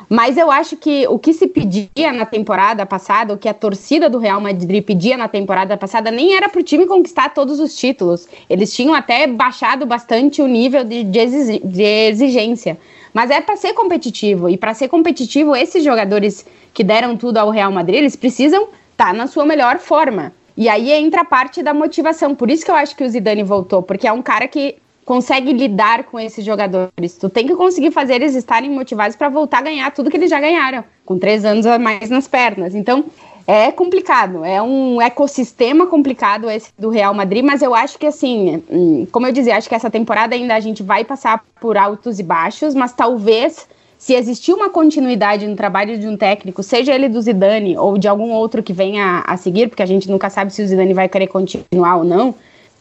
Mas 0.09 0.37
eu 0.37 0.51
acho 0.51 0.77
que 0.77 1.07
o 1.09 1.19
que 1.19 1.33
se 1.33 1.47
pedia 1.47 2.13
na 2.13 2.27
temporada 2.27 2.85
passada, 2.85 3.33
o 3.33 3.39
que 3.39 3.49
a 3.49 3.55
torcida 3.55 4.11
do 4.11 4.19
Real 4.19 4.43
Madrid 4.43 4.85
pedia 4.85 5.17
na 5.17 5.27
temporada 5.27 5.75
passada, 5.79 6.11
nem 6.11 6.37
era 6.37 6.51
para 6.51 6.61
o 6.61 6.63
time 6.63 6.87
conquistar 6.87 7.31
todos 7.31 7.59
os 7.59 7.75
títulos. 7.75 8.29
Eles 8.51 8.75
tinham 8.75 8.93
até 8.93 9.27
baixado 9.27 9.87
bastante 9.87 10.43
o 10.43 10.47
nível 10.47 10.85
de, 10.85 11.03
de 11.03 11.83
exigência. 11.83 12.79
Mas 13.15 13.31
é 13.31 13.41
para 13.41 13.57
ser 13.57 13.73
competitivo. 13.73 14.51
E 14.51 14.59
para 14.59 14.75
ser 14.75 14.89
competitivo, 14.89 15.57
esses 15.57 15.83
jogadores 15.83 16.45
que 16.75 16.85
deram 16.85 17.17
tudo 17.17 17.39
ao 17.39 17.49
Real 17.49 17.73
Madrid, 17.73 18.01
eles 18.01 18.15
precisam 18.15 18.65
estar 18.93 19.07
tá 19.07 19.13
na 19.15 19.27
sua 19.27 19.47
melhor 19.47 19.79
forma. 19.79 20.31
E 20.57 20.69
aí 20.69 20.93
entra 20.93 21.23
a 21.23 21.25
parte 21.25 21.63
da 21.63 21.73
motivação. 21.73 22.35
Por 22.35 22.51
isso 22.51 22.65
que 22.65 22.71
eu 22.71 22.75
acho 22.75 22.95
que 22.97 23.05
o 23.05 23.09
Zidane 23.09 23.43
voltou, 23.43 23.83
porque 23.83 24.07
é 24.07 24.13
um 24.13 24.23
cara 24.23 24.47
que 24.47 24.77
consegue 25.05 25.53
lidar 25.53 26.05
com 26.05 26.19
esses 26.19 26.45
jogadores. 26.45 27.17
Tu 27.17 27.29
tem 27.29 27.47
que 27.47 27.55
conseguir 27.55 27.91
fazer 27.91 28.15
eles 28.15 28.35
estarem 28.35 28.71
motivados 28.71 29.17
para 29.17 29.29
voltar 29.29 29.59
a 29.59 29.63
ganhar 29.63 29.91
tudo 29.91 30.11
que 30.11 30.17
eles 30.17 30.31
já 30.31 30.41
ganharam, 30.41 30.85
com 31.05 31.19
três 31.19 31.45
anos 31.45 31.67
a 31.67 31.79
mais 31.79 32.09
nas 32.09 32.29
pernas. 32.29 32.75
Então, 32.75 33.05
é 33.47 33.73
complicado, 33.73 34.45
é 34.45 34.63
um 34.63 35.03
ecossistema 35.03 35.87
complicado 35.87 36.49
esse 36.49 36.71
do 36.79 36.91
Real 36.91 37.13
Madrid, 37.13 37.45
mas 37.45 37.61
eu 37.61 37.75
acho 37.75 37.99
que 37.99 38.07
assim, 38.07 38.63
hum, 38.71 39.07
como 39.11 39.27
eu 39.27 39.33
dizia, 39.33 39.57
acho 39.57 39.69
que 39.69 39.75
essa 39.75 39.91
temporada 39.91 40.35
ainda 40.35 40.55
a 40.55 40.61
gente 40.61 40.83
vai 40.83 41.05
passar 41.05 41.45
por 41.61 41.77
altos 41.77 42.21
e 42.21 42.23
baixos, 42.23 42.73
mas 42.75 42.93
talvez 42.93 43.67
se 44.03 44.15
existir 44.15 44.53
uma 44.53 44.69
continuidade 44.69 45.47
no 45.47 45.55
trabalho 45.55 45.97
de 45.97 46.09
um 46.09 46.17
técnico, 46.17 46.61
seja 46.61 46.93
ele 46.93 47.09
do 47.09 47.23
Zidane 47.23 47.79
ou 47.79 47.97
de 47.97 48.09
algum 48.09 48.33
outro 48.33 48.61
que 48.61 48.73
venha 48.73 49.23
a 49.25 49.37
seguir, 49.37 49.69
porque 49.69 49.81
a 49.81 49.87
gente 49.87 50.11
nunca 50.11 50.29
sabe 50.29 50.53
se 50.53 50.61
o 50.61 50.67
Zidane 50.67 50.93
vai 50.93 51.09
querer 51.09 51.29
continuar 51.29 51.99
ou 51.99 52.03
não, 52.03 52.35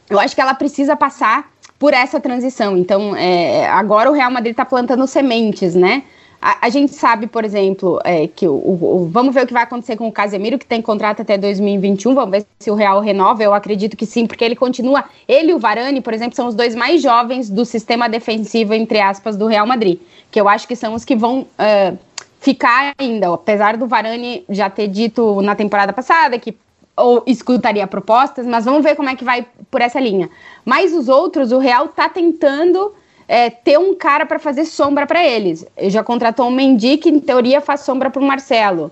eu 0.10 0.20
acho 0.20 0.34
que 0.34 0.42
ela 0.42 0.56
precisa 0.56 0.96
passar 0.96 1.52
por 1.78 1.94
essa 1.94 2.20
transição. 2.20 2.76
Então, 2.76 3.16
é, 3.16 3.68
agora 3.68 4.10
o 4.10 4.14
Real 4.16 4.32
Madrid 4.32 4.54
está 4.54 4.66
plantando 4.66 5.06
sementes, 5.06 5.76
né? 5.76 6.02
A, 6.42 6.70
gente 6.70 6.94
sabe, 6.96 7.28
por 7.28 7.46
exemplo, 7.46 8.00
é, 8.04 8.26
que 8.26 8.48
o, 8.48 8.54
o, 8.54 9.10
vamos 9.12 9.32
ver 9.32 9.44
o 9.44 9.48
que 9.48 9.54
vai 9.54 9.62
acontecer 9.62 9.96
com 9.96 10.08
o 10.08 10.12
Casemiro, 10.12 10.58
que 10.58 10.66
tem 10.66 10.82
contrato 10.82 11.22
até 11.22 11.38
2021. 11.38 12.16
Vamos 12.16 12.32
ver 12.32 12.46
se 12.58 12.72
o 12.72 12.74
Real 12.74 13.00
renova. 13.00 13.44
Eu 13.44 13.54
acredito 13.54 13.96
que 13.96 14.08
sim, 14.08 14.26
porque 14.26 14.44
ele 14.44 14.56
continua. 14.56 15.04
Ele 15.28 15.52
e 15.52 15.54
o 15.54 15.60
Varane, 15.60 16.02
por 16.02 16.14
exemplo, 16.14 16.36
são 16.36 16.48
os 16.48 16.56
dois 16.56 16.74
mais 16.74 17.00
jovens 17.00 17.48
do 17.48 17.64
sistema 17.64 18.10
defensivo, 18.10 18.74
entre 18.74 19.00
aspas, 19.00 19.38
do 19.38 19.46
Real 19.46 19.68
Madrid. 19.68 20.00
Que 20.32 20.42
eu 20.42 20.50
acho 20.50 20.68
que 20.68 20.76
são 20.76 20.96
os 20.96 21.06
que 21.06 21.16
vão. 21.16 21.42
Uh, 21.42 21.98
ficar 22.40 22.96
ainda, 22.98 23.32
apesar 23.32 23.78
do 23.78 23.86
Varane 23.86 24.44
já 24.50 24.68
ter 24.68 24.88
dito 24.88 25.44
na 25.44 25.54
temporada 25.54 25.94
passada 25.94 26.40
que 26.40 26.58
ou 26.98 27.24
escutaria 27.26 27.86
propostas, 27.88 28.46
mas 28.46 28.66
vamos 28.66 28.84
ver 28.84 28.96
como 28.96 29.10
é 29.10 29.16
que 29.16 29.24
vai 29.24 29.46
por 29.70 29.82
essa 29.82 30.00
linha. 30.00 30.30
Mas 30.66 30.94
os 30.94 31.08
outros, 31.08 31.52
o 31.52 31.58
Real 31.58 31.88
tá 31.88 32.10
tentando 32.10 32.94
é, 33.32 33.50
ter 33.50 33.80
um 33.80 33.96
cara 33.96 34.26
para 34.26 34.38
fazer 34.38 34.66
sombra 34.66 35.08
para 35.08 35.26
eles. 35.26 35.66
Ele 35.78 35.90
já 35.90 36.04
contratou 36.04 36.50
um 36.50 36.52
Mendy 36.52 36.98
que, 36.98 37.08
em 37.08 37.18
teoria, 37.18 37.62
faz 37.62 37.80
sombra 37.80 38.10
para 38.10 38.22
o 38.22 38.26
Marcelo. 38.26 38.92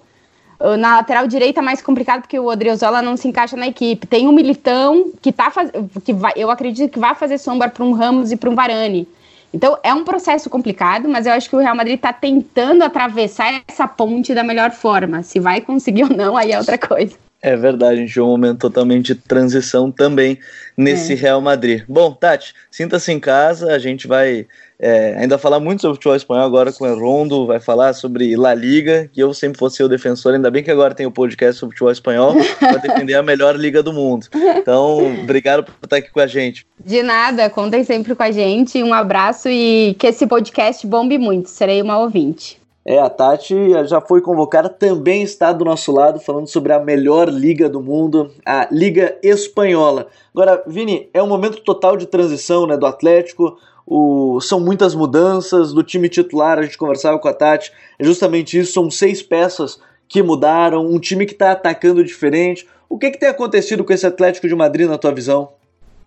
Ah, 0.57 0.77
na 0.77 0.95
lateral 0.95 1.27
direita 1.27 1.59
é 1.59 1.61
mais 1.61 1.81
complicado 1.81 2.21
porque 2.21 2.39
o 2.39 2.45
Odriozola 2.45 3.01
não 3.01 3.17
se 3.17 3.27
encaixa 3.27 3.57
na 3.57 3.67
equipe. 3.67 4.07
Tem 4.07 4.29
um 4.29 4.31
Militão 4.31 5.11
que 5.21 5.33
tá 5.33 5.51
faz... 5.51 5.69
que 6.05 6.13
vai, 6.13 6.31
eu 6.37 6.49
acredito 6.49 6.89
que 6.89 6.99
vai 6.99 7.13
fazer 7.15 7.37
sombra 7.37 7.67
para 7.67 7.83
um 7.83 7.91
Ramos 7.91 8.31
e 8.31 8.37
para 8.37 8.49
um 8.49 8.55
Varane. 8.55 9.05
Então 9.53 9.77
é 9.83 9.93
um 9.93 10.05
processo 10.05 10.49
complicado, 10.49 11.09
mas 11.09 11.25
eu 11.25 11.33
acho 11.33 11.49
que 11.49 11.57
o 11.57 11.59
Real 11.59 11.75
Madrid 11.75 11.95
está 11.95 12.13
tentando 12.13 12.81
atravessar 12.83 13.61
essa 13.67 13.89
ponte 13.89 14.33
da 14.33 14.43
melhor 14.43 14.71
forma. 14.71 15.21
Se 15.21 15.37
vai 15.37 15.59
conseguir 15.59 16.03
ou 16.09 16.15
não, 16.15 16.37
aí 16.37 16.53
é 16.53 16.57
outra 16.57 16.77
coisa. 16.77 17.17
É 17.41 17.55
verdade, 17.55 17.93
a 17.93 18.05
gente 18.05 18.19
é 18.19 18.21
um 18.21 18.27
momento 18.27 18.59
totalmente 18.59 19.13
de 19.13 19.15
transição 19.15 19.89
também 19.89 20.37
nesse 20.75 21.13
é. 21.13 21.15
Real 21.15 21.39
Madrid. 21.39 21.83
Bom, 21.87 22.11
Tati, 22.11 22.53
sinta-se 22.69 23.11
em 23.13 23.19
casa, 23.19 23.73
a 23.73 23.79
gente 23.79 24.07
vai 24.07 24.45
é, 24.77 25.15
ainda 25.17 25.37
falar 25.37 25.59
muito 25.59 25.81
sobre 25.81 25.95
futebol 25.95 26.15
espanhol 26.17 26.45
agora 26.45 26.73
com 26.73 26.85
o 26.85 26.99
Rondo, 26.99 27.47
vai 27.47 27.61
falar 27.61 27.93
sobre 27.93 28.35
La 28.35 28.53
Liga, 28.53 29.09
que 29.11 29.21
eu 29.21 29.33
sempre 29.33 29.57
fosse 29.57 29.77
seu 29.77 29.87
defensor, 29.87 30.33
ainda 30.33 30.51
bem 30.51 30.61
que 30.61 30.71
agora 30.71 30.93
tem 30.93 31.05
o 31.05 31.11
podcast 31.11 31.59
sobre 31.59 31.75
futebol 31.75 31.91
espanhol 31.91 32.35
para 32.59 32.77
defender 32.77 33.15
a 33.15 33.23
melhor 33.23 33.55
liga 33.55 33.81
do 33.81 33.93
mundo. 33.93 34.27
Então, 34.57 35.21
obrigado 35.21 35.63
por 35.63 35.73
estar 35.83 35.97
aqui 35.97 36.11
com 36.11 36.19
a 36.19 36.27
gente. 36.27 36.67
De 36.83 37.01
nada, 37.01 37.49
contem 37.49 37.85
sempre 37.85 38.13
com 38.15 38.23
a 38.23 38.31
gente, 38.31 38.83
um 38.83 38.93
abraço 38.93 39.47
e 39.47 39.95
que 39.97 40.07
esse 40.07 40.27
podcast 40.27 40.85
bombe 40.85 41.17
muito, 41.17 41.49
serei 41.49 41.81
uma 41.81 41.99
ouvinte. 41.99 42.58
É, 42.89 42.97
a 42.97 43.07
Tati 43.07 43.53
já 43.85 44.01
foi 44.01 44.19
convocada, 44.19 44.67
também 44.67 45.21
está 45.21 45.53
do 45.53 45.63
nosso 45.63 45.91
lado, 45.91 46.19
falando 46.19 46.47
sobre 46.47 46.73
a 46.73 46.79
melhor 46.79 47.29
liga 47.29 47.69
do 47.69 47.83
mundo, 47.83 48.31
a 48.43 48.67
Liga 48.71 49.15
Espanhola. 49.21 50.07
Agora, 50.33 50.63
Vini, 50.65 51.07
é 51.13 51.21
um 51.21 51.27
momento 51.27 51.61
total 51.61 51.95
de 51.95 52.07
transição 52.07 52.65
né, 52.65 52.75
do 52.75 52.87
Atlético, 52.87 53.59
o, 53.85 54.41
são 54.41 54.59
muitas 54.59 54.95
mudanças 54.95 55.71
do 55.71 55.83
time 55.83 56.09
titular, 56.09 56.57
a 56.57 56.63
gente 56.63 56.79
conversava 56.79 57.19
com 57.19 57.27
a 57.27 57.33
Tati, 57.33 57.71
é 57.99 58.03
justamente 58.03 58.57
isso, 58.57 58.73
são 58.73 58.89
seis 58.89 59.21
peças 59.21 59.79
que 60.07 60.23
mudaram, 60.23 60.83
um 60.83 60.97
time 60.97 61.27
que 61.27 61.33
está 61.33 61.51
atacando 61.51 62.03
diferente. 62.03 62.67
O 62.89 62.97
que, 62.97 63.11
que 63.11 63.19
tem 63.19 63.29
acontecido 63.29 63.83
com 63.83 63.93
esse 63.93 64.07
Atlético 64.07 64.47
de 64.47 64.55
Madrid 64.55 64.89
na 64.89 64.97
tua 64.97 65.13
visão? 65.13 65.49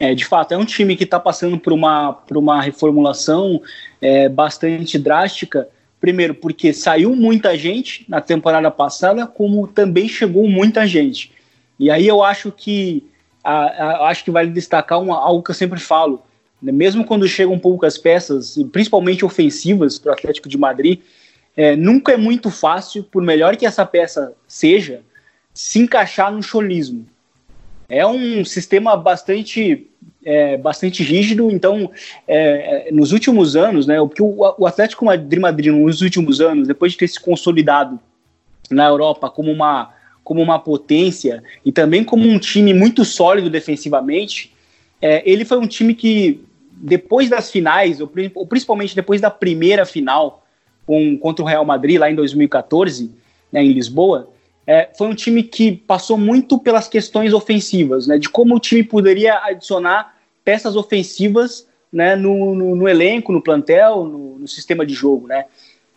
É, 0.01 0.17
de 0.17 0.25
fato, 0.25 0.51
é 0.51 0.59
um 0.59 0.65
time 0.65 0.97
que 0.97 1.05
está 1.05 1.21
passando 1.21 1.57
por 1.61 1.73
uma, 1.73 2.13
por 2.13 2.37
uma 2.37 2.61
reformulação 2.61 3.63
é, 4.01 4.29
bastante 4.29 4.99
drástica, 4.99 5.69
Primeiro, 6.03 6.35
porque 6.35 6.73
saiu 6.73 7.15
muita 7.15 7.57
gente 7.57 8.05
na 8.09 8.21
temporada 8.21 8.69
passada, 8.73 9.25
como 9.25 9.69
também 9.69 10.09
chegou 10.09 10.49
muita 10.49 10.85
gente. 10.85 11.31
E 11.79 11.93
aí 11.93 12.09
eu 12.09 12.25
acho 12.25 12.51
que 12.51 13.05
a, 13.45 13.53
a, 13.53 14.09
acho 14.09 14.25
que 14.25 14.31
vale 14.33 14.51
destacar 14.51 15.01
uma, 15.01 15.17
algo 15.17 15.45
que 15.45 15.53
eu 15.53 15.55
sempre 15.55 15.79
falo. 15.79 16.21
Né? 16.61 16.73
Mesmo 16.73 17.05
quando 17.05 17.29
chegam 17.29 17.57
poucas 17.57 17.97
peças, 17.97 18.57
principalmente 18.73 19.25
ofensivas, 19.25 19.97
para 19.97 20.11
o 20.11 20.13
Atlético 20.15 20.49
de 20.49 20.59
Madrid, 20.59 20.99
é, 21.57 21.77
nunca 21.77 22.11
é 22.11 22.17
muito 22.17 22.51
fácil, 22.51 23.05
por 23.05 23.23
melhor 23.23 23.57
que 23.57 23.65
essa 23.65 23.87
peça 23.87 24.33
seja, 24.49 25.03
se 25.55 25.79
encaixar 25.79 26.33
no 26.33 26.43
cholismo. 26.43 27.07
É 27.89 28.05
um 28.05 28.45
sistema 28.45 28.97
bastante 28.97 29.89
é, 30.25 30.57
bastante 30.57 31.03
rígido. 31.03 31.51
Então, 31.51 31.91
é, 32.27 32.89
é, 32.89 32.93
nos 32.93 33.13
últimos 33.13 33.57
anos, 33.57 33.87
né, 33.87 33.99
porque 33.99 34.23
o, 34.23 34.35
o 34.59 34.67
Atlético 34.67 35.05
Madrid, 35.05 35.41
Madrid, 35.41 35.73
nos 35.73 36.01
últimos 36.03 36.41
anos, 36.41 36.69
depois 36.69 36.93
de 36.93 36.99
ter 36.99 37.09
se 37.09 37.21
consolidado 37.21 37.99
na 38.71 38.87
Europa 38.87 39.29
como 39.29 39.51
uma, 39.51 39.93
como 40.25 40.41
uma 40.41 40.59
potência 40.59 41.43
e 41.65 41.73
também 41.73 42.05
como 42.05 42.27
um 42.27 42.39
time 42.39 42.73
muito 42.73 43.05
sólido 43.05 43.51
defensivamente, 43.51 44.53
é, 45.01 45.23
ele 45.29 45.45
foi 45.45 45.59
um 45.59 45.67
time 45.67 45.95
que, 45.95 46.45
depois 46.71 47.29
das 47.29 47.51
finais, 47.51 48.01
ou, 48.01 48.11
ou 48.35 48.47
principalmente 48.47 48.95
depois 48.95 49.21
da 49.21 49.31
primeira 49.31 49.85
final 49.85 50.47
com, 50.87 51.19
contra 51.19 51.45
o 51.45 51.49
Real 51.49 51.65
Madrid, 51.65 51.99
lá 51.99 52.11
em 52.11 52.15
2014, 52.15 53.11
né, 53.51 53.63
em 53.63 53.73
Lisboa, 53.73 54.31
é, 54.67 54.89
foi 54.97 55.09
um 55.09 55.15
time 55.15 55.43
que 55.43 55.73
passou 55.73 56.17
muito 56.17 56.59
pelas 56.59 56.89
questões 56.89 57.33
ofensivas, 57.33 58.07
né, 58.07 58.17
de 58.17 58.29
como 58.29 58.55
o 58.55 58.61
time 58.61 58.83
poderia 58.83 59.39
adicionar 59.45 60.12
peças 60.45 60.77
ofensivas 60.77 61.67
né, 61.93 62.17
no, 62.17 62.55
no, 62.55 62.75
no 62.75 62.89
elenco, 62.89 63.33
no 63.33 63.43
plantel, 63.43 64.05
no, 64.05 64.39
no, 64.39 64.49
sistema 64.49 64.87
de 64.87 64.95
jogo, 64.95 65.27
né? 65.27 65.45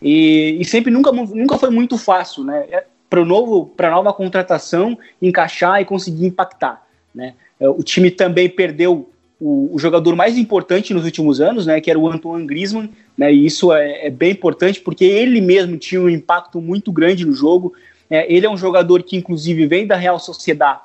E, 0.00 0.58
e, 0.60 0.64
sempre 0.64 0.90
nunca, 0.90 1.10
nunca 1.10 1.56
foi 1.56 1.70
muito 1.70 1.96
fácil, 1.96 2.44
né? 2.44 2.66
É, 2.70 2.84
para 3.08 3.24
novo, 3.24 3.66
para 3.66 3.90
nova 3.90 4.12
contratação 4.12 4.98
encaixar 5.22 5.80
e 5.80 5.86
conseguir 5.86 6.26
impactar, 6.26 6.86
né? 7.14 7.34
É, 7.58 7.68
o 7.68 7.82
time 7.82 8.10
também 8.10 8.48
perdeu 8.48 9.08
o, 9.40 9.74
o, 9.74 9.78
jogador 9.78 10.14
mais 10.14 10.36
importante 10.36 10.92
nos 10.92 11.04
últimos 11.04 11.40
anos, 11.40 11.64
né? 11.64 11.80
Que 11.80 11.90
era 11.90 11.98
o 11.98 12.08
Antoine 12.08 12.46
Griezmann, 12.46 12.90
né? 13.16 13.32
E 13.32 13.46
isso 13.46 13.72
é, 13.72 14.06
é 14.06 14.10
bem 14.10 14.32
importante 14.32 14.80
porque 14.80 15.04
ele 15.04 15.40
mesmo 15.40 15.78
tinha 15.78 16.00
um 16.00 16.10
impacto 16.10 16.60
muito 16.60 16.92
grande 16.92 17.24
no 17.24 17.32
jogo. 17.32 17.72
É, 18.10 18.30
ele 18.32 18.44
é 18.44 18.50
um 18.50 18.56
jogador 18.56 19.02
que, 19.02 19.16
inclusive, 19.16 19.66
vem 19.66 19.86
da 19.86 19.96
Real 19.96 20.18
Sociedade 20.18 20.80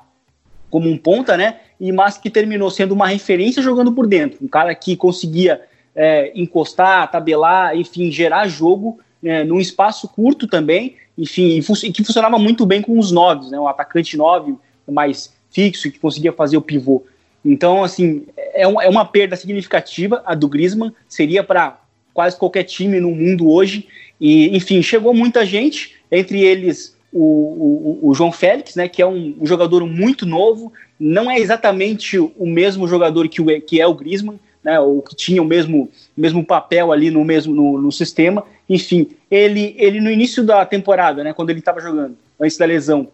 como 0.70 0.88
um 0.88 0.96
ponta, 0.96 1.36
né? 1.36 1.60
E 1.82 1.90
mas 1.90 2.16
que 2.16 2.30
terminou 2.30 2.70
sendo 2.70 2.92
uma 2.92 3.08
referência 3.08 3.60
jogando 3.60 3.90
por 3.90 4.06
dentro, 4.06 4.38
um 4.40 4.46
cara 4.46 4.72
que 4.72 4.94
conseguia 4.94 5.60
é, 5.96 6.30
encostar, 6.32 7.10
tabelar, 7.10 7.76
enfim, 7.76 8.08
gerar 8.08 8.46
jogo 8.46 9.00
né, 9.20 9.42
num 9.42 9.58
espaço 9.58 10.06
curto 10.06 10.46
também, 10.46 10.94
enfim, 11.18 11.56
e, 11.56 11.60
fu 11.60 11.72
e 11.82 11.90
que 11.90 12.04
funcionava 12.04 12.38
muito 12.38 12.64
bem 12.64 12.80
com 12.80 12.96
os 12.96 13.10
noves, 13.10 13.50
né? 13.50 13.58
Um 13.58 13.66
atacante 13.66 14.16
nove 14.16 14.54
mais 14.88 15.34
fixo 15.50 15.90
que 15.90 15.98
conseguia 15.98 16.32
fazer 16.32 16.56
o 16.56 16.62
pivô. 16.62 17.02
Então, 17.44 17.82
assim, 17.82 18.26
é, 18.54 18.64
um, 18.68 18.80
é 18.80 18.88
uma 18.88 19.04
perda 19.04 19.34
significativa 19.34 20.22
a 20.24 20.36
do 20.36 20.46
Griezmann, 20.46 20.92
seria 21.08 21.42
para 21.42 21.80
quase 22.14 22.36
qualquer 22.36 22.62
time 22.62 23.00
no 23.00 23.10
mundo 23.10 23.50
hoje. 23.50 23.88
E, 24.20 24.56
enfim, 24.56 24.80
chegou 24.82 25.12
muita 25.12 25.44
gente, 25.44 25.96
entre 26.12 26.42
eles 26.42 26.96
o, 27.12 27.98
o, 28.02 28.10
o, 28.10 28.14
João 28.14 28.32
Félix, 28.32 28.74
né, 28.74 28.88
que 28.88 29.02
é 29.02 29.06
um, 29.06 29.36
um, 29.40 29.46
jogador 29.46 29.86
muito 29.86 30.24
novo, 30.24 30.72
não 30.98 31.30
é 31.30 31.38
exatamente 31.38 32.18
o 32.18 32.46
mesmo 32.46 32.88
jogador 32.88 33.28
que, 33.28 33.42
o, 33.42 33.60
que 33.60 33.80
é 33.80 33.86
o 33.86 33.94
Griezmann, 33.94 34.40
né, 34.64 34.80
ou 34.80 35.02
que 35.02 35.14
tinha 35.14 35.42
o 35.42 35.44
mesmo, 35.44 35.90
mesmo 36.16 36.44
papel 36.44 36.90
ali 36.90 37.10
no 37.10 37.22
mesmo 37.24 37.54
no, 37.54 37.78
no 37.78 37.92
sistema. 37.92 38.44
Enfim, 38.68 39.10
ele, 39.30 39.74
ele 39.78 40.00
no 40.00 40.10
início 40.10 40.42
da 40.42 40.64
temporada, 40.64 41.22
né, 41.22 41.34
quando 41.34 41.50
ele 41.50 41.58
estava 41.58 41.80
jogando, 41.80 42.16
antes 42.40 42.56
da 42.56 42.64
lesão, 42.64 43.08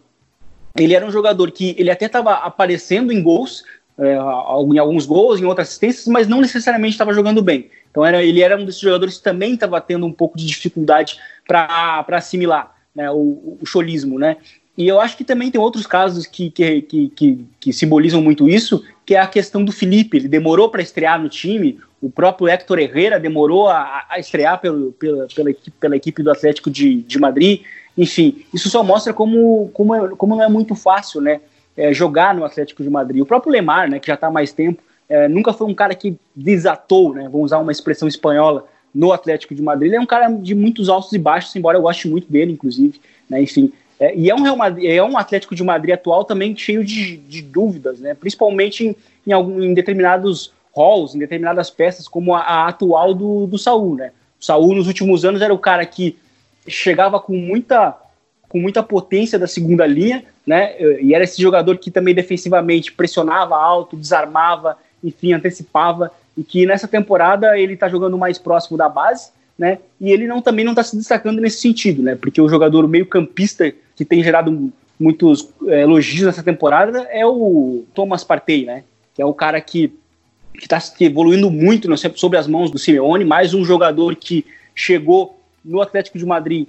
ele 0.77 0.93
era 0.93 1.05
um 1.05 1.11
jogador 1.11 1.51
que 1.51 1.75
ele 1.77 1.91
até 1.91 2.05
estava 2.05 2.35
aparecendo 2.35 3.11
em 3.11 3.21
gols, 3.21 3.65
é, 3.97 4.13
em 4.13 4.77
alguns 4.77 5.05
gols, 5.05 5.41
em 5.41 5.45
outras 5.45 5.67
assistências, 5.67 6.07
mas 6.07 6.25
não 6.25 6.39
necessariamente 6.39 6.93
estava 6.93 7.13
jogando 7.13 7.41
bem. 7.41 7.69
Então 7.91 8.05
era, 8.05 8.23
ele 8.23 8.41
era 8.41 8.55
um 8.55 8.63
desses 8.63 8.79
jogadores 8.79 9.17
que 9.17 9.23
também 9.23 9.55
estava 9.55 9.81
tendo 9.81 10.05
um 10.05 10.13
pouco 10.13 10.37
de 10.37 10.45
dificuldade 10.45 11.19
para 11.45 12.05
assimilar 12.11 12.78
né, 12.95 13.09
o, 13.11 13.57
o 13.61 13.65
cholismo, 13.65 14.17
né? 14.17 14.37
E 14.77 14.87
eu 14.87 15.01
acho 15.01 15.17
que 15.17 15.25
também 15.25 15.51
tem 15.51 15.59
outros 15.59 15.85
casos 15.85 16.25
que, 16.25 16.49
que, 16.49 16.81
que, 16.83 17.09
que, 17.09 17.45
que 17.59 17.73
simbolizam 17.73 18.21
muito 18.21 18.47
isso, 18.47 18.81
que 19.05 19.13
é 19.13 19.19
a 19.19 19.27
questão 19.27 19.63
do 19.63 19.73
Felipe. 19.73 20.15
Ele 20.15 20.29
demorou 20.29 20.69
para 20.69 20.81
estrear 20.81 21.21
no 21.21 21.27
time, 21.27 21.77
o 22.01 22.09
próprio 22.09 22.47
Héctor 22.47 22.79
Herrera 22.79 23.19
demorou 23.19 23.67
a, 23.67 24.05
a 24.09 24.19
estrear 24.19 24.59
pelo, 24.61 24.93
pela, 24.93 25.27
pela, 25.35 25.51
equipe, 25.51 25.71
pela 25.77 25.95
equipe 25.97 26.23
do 26.23 26.31
Atlético 26.31 26.71
de, 26.71 27.01
de 27.01 27.19
Madrid. 27.19 27.61
Enfim, 27.97 28.45
isso 28.53 28.69
só 28.69 28.81
mostra 28.81 29.13
como, 29.13 29.69
como, 29.73 29.93
é, 29.93 30.07
como 30.15 30.35
não 30.35 30.43
é 30.43 30.47
muito 30.47 30.73
fácil 30.75 31.19
né, 31.19 31.41
é, 31.75 31.93
jogar 31.93 32.33
no 32.33 32.45
Atlético 32.45 32.81
de 32.81 32.89
Madrid. 32.89 33.21
O 33.21 33.25
próprio 33.25 33.51
Lemar, 33.51 33.89
né, 33.89 33.99
que 33.99 34.07
já 34.07 34.13
está 34.13 34.27
há 34.27 34.31
mais 34.31 34.53
tempo, 34.53 34.81
é, 35.09 35.27
nunca 35.27 35.51
foi 35.51 35.67
um 35.67 35.75
cara 35.75 35.93
que 35.93 36.17
desatou, 36.33 37.13
né, 37.13 37.23
vamos 37.23 37.47
usar 37.47 37.57
uma 37.57 37.71
expressão 37.71 38.07
espanhola, 38.07 38.65
no 38.93 39.11
Atlético 39.11 39.53
de 39.53 39.61
Madrid. 39.61 39.89
Ele 39.89 39.97
é 39.97 40.01
um 40.01 40.05
cara 40.05 40.29
de 40.29 40.55
muitos 40.55 40.89
altos 40.89 41.11
e 41.13 41.17
baixos, 41.17 41.55
embora 41.55 41.77
eu 41.77 41.81
goste 41.81 42.07
muito 42.07 42.31
dele, 42.31 42.53
inclusive. 42.53 42.99
Né, 43.29 43.41
enfim, 43.41 43.71
é, 43.99 44.15
e 44.15 44.29
é 44.29 44.35
um, 44.35 44.41
Real 44.41 44.55
Madrid, 44.55 44.89
é 44.89 45.03
um 45.03 45.17
Atlético 45.17 45.53
de 45.53 45.63
Madrid 45.63 45.93
atual 45.93 46.23
também 46.23 46.55
cheio 46.55 46.83
de, 46.83 47.17
de 47.17 47.41
dúvidas, 47.41 47.99
né, 47.99 48.13
principalmente 48.13 48.87
em, 48.87 48.95
em, 49.27 49.31
algum, 49.31 49.61
em 49.61 49.73
determinados 49.73 50.51
roles, 50.71 51.13
em 51.13 51.19
determinadas 51.19 51.69
peças, 51.69 52.07
como 52.07 52.33
a, 52.33 52.39
a 52.39 52.67
atual 52.67 53.13
do, 53.13 53.45
do. 53.45 53.95
Né. 53.95 54.11
O 54.39 54.45
Saul, 54.45 54.73
nos 54.73 54.87
últimos 54.87 55.25
anos, 55.25 55.41
era 55.41 55.53
o 55.53 55.59
cara 55.59 55.85
que 55.85 56.17
chegava 56.67 57.19
com 57.19 57.35
muita, 57.35 57.95
com 58.47 58.59
muita 58.59 58.81
potência 58.81 59.37
da 59.37 59.47
segunda 59.47 59.85
linha, 59.85 60.23
né? 60.45 60.75
E 61.01 61.13
era 61.13 61.23
esse 61.23 61.41
jogador 61.41 61.77
que 61.77 61.91
também 61.91 62.15
defensivamente 62.15 62.91
pressionava 62.91 63.55
alto, 63.55 63.97
desarmava, 63.97 64.77
enfim, 65.03 65.33
antecipava. 65.33 66.11
E 66.37 66.43
que 66.43 66.65
nessa 66.65 66.87
temporada 66.87 67.57
ele 67.57 67.73
está 67.73 67.89
jogando 67.89 68.17
mais 68.17 68.37
próximo 68.37 68.77
da 68.77 68.87
base, 68.87 69.31
né? 69.57 69.79
E 69.99 70.11
ele 70.11 70.27
não 70.27 70.41
também 70.41 70.63
não 70.63 70.71
está 70.71 70.83
se 70.83 70.95
destacando 70.95 71.41
nesse 71.41 71.59
sentido, 71.59 72.01
né? 72.01 72.15
Porque 72.15 72.41
o 72.41 72.47
jogador 72.47 72.87
meio-campista 72.87 73.73
que 73.95 74.05
tem 74.05 74.23
gerado 74.23 74.71
muitos 74.99 75.49
é, 75.67 75.81
elogios 75.81 76.25
nessa 76.25 76.43
temporada 76.43 77.07
é 77.11 77.25
o 77.25 77.83
Thomas 77.93 78.23
Partey, 78.23 78.65
né? 78.65 78.83
Que 79.13 79.21
é 79.21 79.25
o 79.25 79.33
cara 79.33 79.59
que 79.59 79.93
que 80.59 80.65
está 80.65 80.81
evoluindo 80.99 81.49
muito 81.49 81.89
no, 81.89 81.97
sobre 81.97 82.37
as 82.37 82.45
mãos 82.45 82.69
do 82.69 82.77
Simeone, 82.77 83.23
mais 83.23 83.53
um 83.53 83.63
jogador 83.63 84.15
que 84.15 84.45
chegou 84.75 85.39
no 85.63 85.81
Atlético 85.81 86.17
de 86.17 86.25
Madrid 86.25 86.67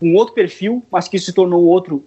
com 0.00 0.14
outro 0.14 0.34
perfil, 0.34 0.84
mas 0.90 1.08
que 1.08 1.18
se 1.18 1.32
tornou 1.32 1.64
outro 1.64 2.04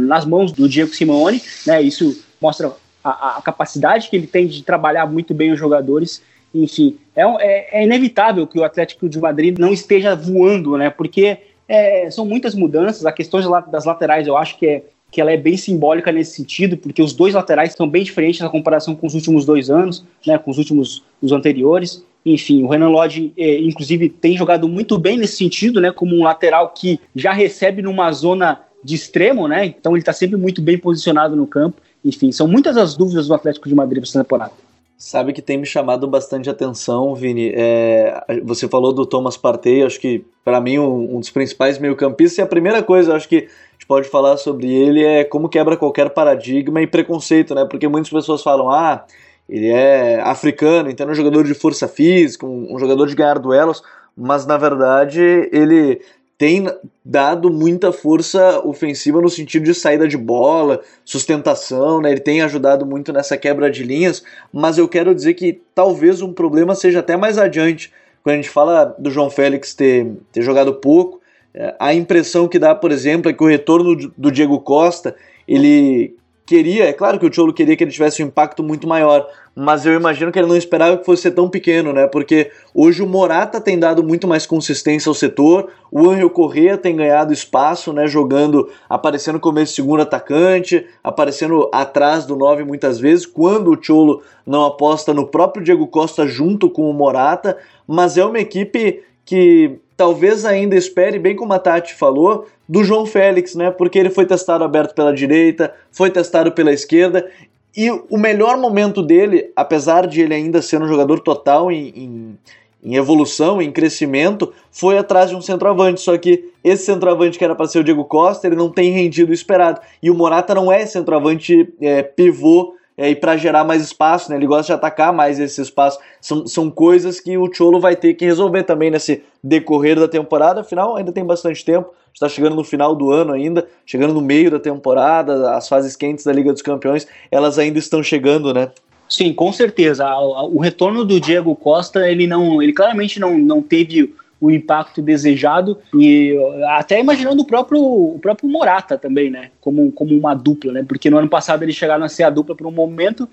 nas 0.00 0.24
mãos 0.24 0.52
do 0.52 0.68
Diego 0.68 0.94
Simeone, 0.94 1.42
né? 1.66 1.82
Isso 1.82 2.22
mostra 2.40 2.72
a, 3.04 3.38
a, 3.38 3.42
capacidade 3.42 4.08
que 4.08 4.16
ele 4.16 4.26
tem 4.26 4.46
de 4.46 4.62
trabalhar 4.62 5.06
muito 5.06 5.34
bem 5.34 5.52
os 5.52 5.58
jogadores. 5.58 6.22
Enfim, 6.62 6.96
é, 7.14 7.22
é, 7.22 7.80
é 7.80 7.84
inevitável 7.84 8.46
que 8.46 8.58
o 8.58 8.64
Atlético 8.64 9.08
de 9.08 9.20
Madrid 9.20 9.58
não 9.58 9.72
esteja 9.72 10.14
voando, 10.14 10.76
né? 10.76 10.90
Porque 10.90 11.38
é, 11.68 12.10
são 12.10 12.24
muitas 12.24 12.54
mudanças. 12.54 13.04
A 13.04 13.12
questão 13.12 13.40
das 13.70 13.84
laterais, 13.84 14.26
eu 14.26 14.36
acho 14.36 14.58
que 14.58 14.66
é 14.66 14.82
que 15.10 15.20
ela 15.20 15.32
é 15.32 15.36
bem 15.36 15.56
simbólica 15.56 16.10
nesse 16.10 16.32
sentido, 16.32 16.76
porque 16.76 17.00
os 17.00 17.12
dois 17.12 17.32
laterais 17.32 17.72
são 17.72 17.88
bem 17.88 18.02
diferentes 18.02 18.40
na 18.40 18.48
comparação 18.48 18.94
com 18.94 19.06
os 19.06 19.14
últimos 19.14 19.46
dois 19.46 19.70
anos, 19.70 20.04
né, 20.26 20.36
com 20.36 20.50
os 20.50 20.58
últimos 20.58 21.02
os 21.22 21.32
anteriores. 21.32 22.04
Enfim, 22.24 22.64
o 22.64 22.68
Renan 22.68 22.88
Lodge, 22.88 23.32
é, 23.38 23.60
inclusive, 23.60 24.08
tem 24.08 24.36
jogado 24.36 24.68
muito 24.68 24.98
bem 24.98 25.16
nesse 25.16 25.36
sentido, 25.36 25.80
né? 25.80 25.92
Como 25.92 26.16
um 26.16 26.24
lateral 26.24 26.70
que 26.70 26.98
já 27.14 27.32
recebe 27.32 27.82
numa 27.82 28.10
zona 28.10 28.60
de 28.82 28.96
extremo, 28.96 29.46
né? 29.46 29.64
Então 29.64 29.92
ele 29.92 30.00
está 30.00 30.12
sempre 30.12 30.36
muito 30.36 30.60
bem 30.60 30.76
posicionado 30.76 31.36
no 31.36 31.46
campo. 31.46 31.80
Enfim, 32.04 32.32
são 32.32 32.48
muitas 32.48 32.76
as 32.76 32.96
dúvidas 32.96 33.28
do 33.28 33.34
Atlético 33.34 33.68
de 33.68 33.74
Madrid 33.74 34.00
para 34.00 34.08
essa 34.08 34.22
temporada. 34.22 34.52
Sabe 34.98 35.34
que 35.34 35.42
tem 35.42 35.58
me 35.58 35.66
chamado 35.66 36.08
bastante 36.08 36.48
atenção, 36.48 37.14
Vini. 37.14 37.52
É, 37.54 38.40
você 38.42 38.66
falou 38.66 38.94
do 38.94 39.04
Thomas 39.04 39.36
Partey, 39.36 39.82
acho 39.82 40.00
que 40.00 40.24
para 40.42 40.58
mim 40.58 40.78
um, 40.78 41.16
um, 41.16 41.20
dos 41.20 41.28
principais 41.28 41.78
meio-campistas. 41.78 42.38
E 42.38 42.42
a 42.42 42.46
primeira 42.46 42.82
coisa, 42.82 43.14
acho 43.14 43.28
que 43.28 43.36
a 43.36 43.72
gente 43.72 43.86
pode 43.86 44.08
falar 44.08 44.38
sobre 44.38 44.72
ele 44.72 45.04
é 45.04 45.22
como 45.22 45.50
quebra 45.50 45.76
qualquer 45.76 46.08
paradigma 46.10 46.80
e 46.80 46.86
preconceito, 46.86 47.54
né? 47.54 47.66
Porque 47.66 47.86
muitas 47.86 48.10
pessoas 48.10 48.42
falam, 48.42 48.70
ah, 48.70 49.04
ele 49.46 49.68
é 49.68 50.18
africano, 50.22 50.90
então 50.90 51.06
é 51.06 51.10
um 51.10 51.14
jogador 51.14 51.44
de 51.44 51.52
força 51.52 51.86
física, 51.86 52.46
um, 52.46 52.74
um 52.74 52.78
jogador 52.78 53.06
de 53.06 53.14
ganhar 53.14 53.38
duelos, 53.38 53.82
mas 54.16 54.46
na 54.46 54.56
verdade 54.56 55.20
ele 55.52 56.00
tem 56.38 56.66
dado 57.04 57.50
muita 57.50 57.92
força 57.92 58.60
ofensiva 58.60 59.20
no 59.20 59.28
sentido 59.28 59.64
de 59.64 59.74
saída 59.74 60.06
de 60.06 60.18
bola, 60.18 60.82
sustentação, 61.04 62.00
né? 62.00 62.10
Ele 62.10 62.20
tem 62.20 62.42
ajudado 62.42 62.84
muito 62.84 63.12
nessa 63.12 63.38
quebra 63.38 63.70
de 63.70 63.82
linhas, 63.82 64.22
mas 64.52 64.76
eu 64.76 64.86
quero 64.86 65.14
dizer 65.14 65.34
que 65.34 65.62
talvez 65.74 66.20
um 66.20 66.32
problema 66.32 66.74
seja 66.74 67.00
até 67.00 67.16
mais 67.16 67.38
adiante. 67.38 67.90
Quando 68.22 68.34
a 68.34 68.36
gente 68.36 68.50
fala 68.50 68.84
do 68.98 69.10
João 69.10 69.30
Félix 69.30 69.72
ter, 69.72 70.12
ter 70.30 70.42
jogado 70.42 70.74
pouco, 70.74 71.20
é, 71.54 71.74
a 71.78 71.94
impressão 71.94 72.46
que 72.46 72.58
dá, 72.58 72.74
por 72.74 72.92
exemplo, 72.92 73.30
é 73.30 73.32
que 73.32 73.42
o 73.42 73.48
retorno 73.48 73.96
do 74.16 74.30
Diego 74.30 74.60
Costa, 74.60 75.16
ele 75.48 76.14
queria, 76.44 76.84
é 76.84 76.92
claro 76.92 77.18
que 77.18 77.26
o 77.26 77.32
Cholo 77.32 77.52
queria 77.52 77.76
que 77.76 77.82
ele 77.82 77.90
tivesse 77.90 78.22
um 78.22 78.26
impacto 78.26 78.62
muito 78.62 78.86
maior, 78.86 79.26
mas 79.58 79.86
eu 79.86 79.94
imagino 79.94 80.30
que 80.30 80.38
ele 80.38 80.48
não 80.48 80.56
esperava 80.56 80.98
que 80.98 81.06
fosse 81.06 81.22
ser 81.22 81.30
tão 81.30 81.48
pequeno, 81.48 81.90
né? 81.90 82.06
Porque 82.06 82.50
hoje 82.74 83.02
o 83.02 83.06
Morata 83.06 83.58
tem 83.58 83.78
dado 83.78 84.04
muito 84.04 84.28
mais 84.28 84.44
consistência 84.44 85.08
ao 85.08 85.14
setor, 85.14 85.70
o 85.90 86.10
Angel 86.10 86.28
Correa 86.28 86.76
tem 86.76 86.94
ganhado 86.94 87.32
espaço, 87.32 87.90
né? 87.90 88.06
Jogando, 88.06 88.68
aparecendo 88.86 89.40
como 89.40 89.58
esse 89.58 89.72
segundo 89.72 90.02
atacante, 90.02 90.86
aparecendo 91.02 91.70
atrás 91.72 92.26
do 92.26 92.36
9 92.36 92.64
muitas 92.64 93.00
vezes, 93.00 93.24
quando 93.24 93.70
o 93.70 93.82
Cholo 93.82 94.22
não 94.46 94.62
aposta 94.62 95.14
no 95.14 95.26
próprio 95.26 95.64
Diego 95.64 95.86
Costa 95.86 96.26
junto 96.26 96.68
com 96.68 96.90
o 96.90 96.92
Morata, 96.92 97.56
mas 97.88 98.18
é 98.18 98.24
uma 98.26 98.38
equipe 98.38 99.02
que 99.24 99.78
talvez 99.96 100.44
ainda 100.44 100.76
espere, 100.76 101.18
bem 101.18 101.34
como 101.34 101.54
a 101.54 101.58
Tati 101.58 101.94
falou, 101.94 102.46
do 102.68 102.84
João 102.84 103.06
Félix, 103.06 103.54
né? 103.54 103.70
Porque 103.70 103.98
ele 103.98 104.10
foi 104.10 104.26
testado 104.26 104.62
aberto 104.64 104.94
pela 104.94 105.14
direita, 105.14 105.72
foi 105.90 106.10
testado 106.10 106.52
pela 106.52 106.72
esquerda. 106.72 107.26
E 107.76 107.90
o 107.90 108.16
melhor 108.16 108.56
momento 108.56 109.02
dele, 109.02 109.52
apesar 109.54 110.06
de 110.06 110.22
ele 110.22 110.32
ainda 110.32 110.62
ser 110.62 110.80
um 110.80 110.88
jogador 110.88 111.20
total 111.20 111.70
em, 111.70 111.88
em, 111.94 112.38
em 112.82 112.94
evolução, 112.96 113.60
em 113.60 113.70
crescimento, 113.70 114.50
foi 114.70 114.96
atrás 114.96 115.28
de 115.28 115.36
um 115.36 115.42
centroavante. 115.42 116.00
Só 116.00 116.16
que 116.16 116.50
esse 116.64 116.86
centroavante 116.86 117.38
que 117.38 117.44
era 117.44 117.54
para 117.54 117.66
ser 117.66 117.80
o 117.80 117.84
Diego 117.84 118.04
Costa, 118.06 118.46
ele 118.46 118.56
não 118.56 118.70
tem 118.70 118.90
rendido 118.92 119.30
o 119.30 119.34
esperado. 119.34 119.80
E 120.02 120.10
o 120.10 120.14
Morata 120.14 120.54
não 120.54 120.72
é 120.72 120.86
centroavante 120.86 121.68
é, 121.80 122.02
pivô 122.02 122.74
é, 122.96 123.10
e 123.10 123.16
para 123.16 123.36
gerar 123.36 123.62
mais 123.62 123.82
espaço, 123.82 124.30
né? 124.30 124.36
Ele 124.36 124.46
gosta 124.46 124.66
de 124.66 124.72
atacar 124.72 125.12
mais 125.12 125.38
esse 125.38 125.60
espaço. 125.60 125.98
São, 126.20 126.46
são 126.46 126.70
coisas 126.70 127.20
que 127.20 127.36
o 127.36 127.52
Cholo 127.52 127.78
vai 127.78 127.94
ter 127.94 128.14
que 128.14 128.24
resolver 128.24 128.62
também 128.62 128.90
nesse 128.90 129.22
decorrer 129.42 129.98
da 129.98 130.08
temporada. 130.08 130.62
Afinal, 130.62 130.96
ainda 130.96 131.12
tem 131.12 131.24
bastante 131.24 131.64
tempo. 131.64 131.92
Está 132.12 132.28
chegando 132.28 132.56
no 132.56 132.64
final 132.64 132.94
do 132.94 133.10
ano 133.10 133.34
ainda, 133.34 133.68
chegando 133.84 134.14
no 134.14 134.22
meio 134.22 134.50
da 134.50 134.58
temporada, 134.58 135.54
as 135.54 135.68
fases 135.68 135.94
quentes 135.94 136.24
da 136.24 136.32
Liga 136.32 136.50
dos 136.50 136.62
Campeões, 136.62 137.06
elas 137.30 137.58
ainda 137.58 137.78
estão 137.78 138.02
chegando, 138.02 138.54
né? 138.54 138.70
Sim, 139.06 139.34
com 139.34 139.52
certeza. 139.52 140.08
O 140.18 140.58
retorno 140.58 141.04
do 141.04 141.20
Diego 141.20 141.54
Costa, 141.54 142.10
ele 142.10 142.26
não, 142.26 142.62
ele 142.62 142.72
claramente 142.72 143.20
não, 143.20 143.36
não 143.36 143.60
teve 143.60 144.14
o 144.40 144.50
impacto 144.50 145.00
desejado 145.00 145.78
e 145.94 146.36
até 146.68 147.00
imaginando 147.00 147.42
o 147.42 147.46
próprio, 147.46 147.80
o 147.80 148.18
próprio 148.20 148.48
Morata 148.48 148.98
também, 148.98 149.30
né, 149.30 149.50
como, 149.60 149.90
como 149.92 150.16
uma 150.16 150.34
dupla, 150.34 150.72
né, 150.72 150.84
porque 150.86 151.08
no 151.08 151.18
ano 151.18 151.28
passado 151.28 151.62
eles 151.62 151.74
chegaram 151.74 152.04
a 152.04 152.08
ser 152.08 152.24
a 152.24 152.30
dupla 152.30 152.54
por 152.54 152.66
um 152.66 152.72
momento 152.72 153.28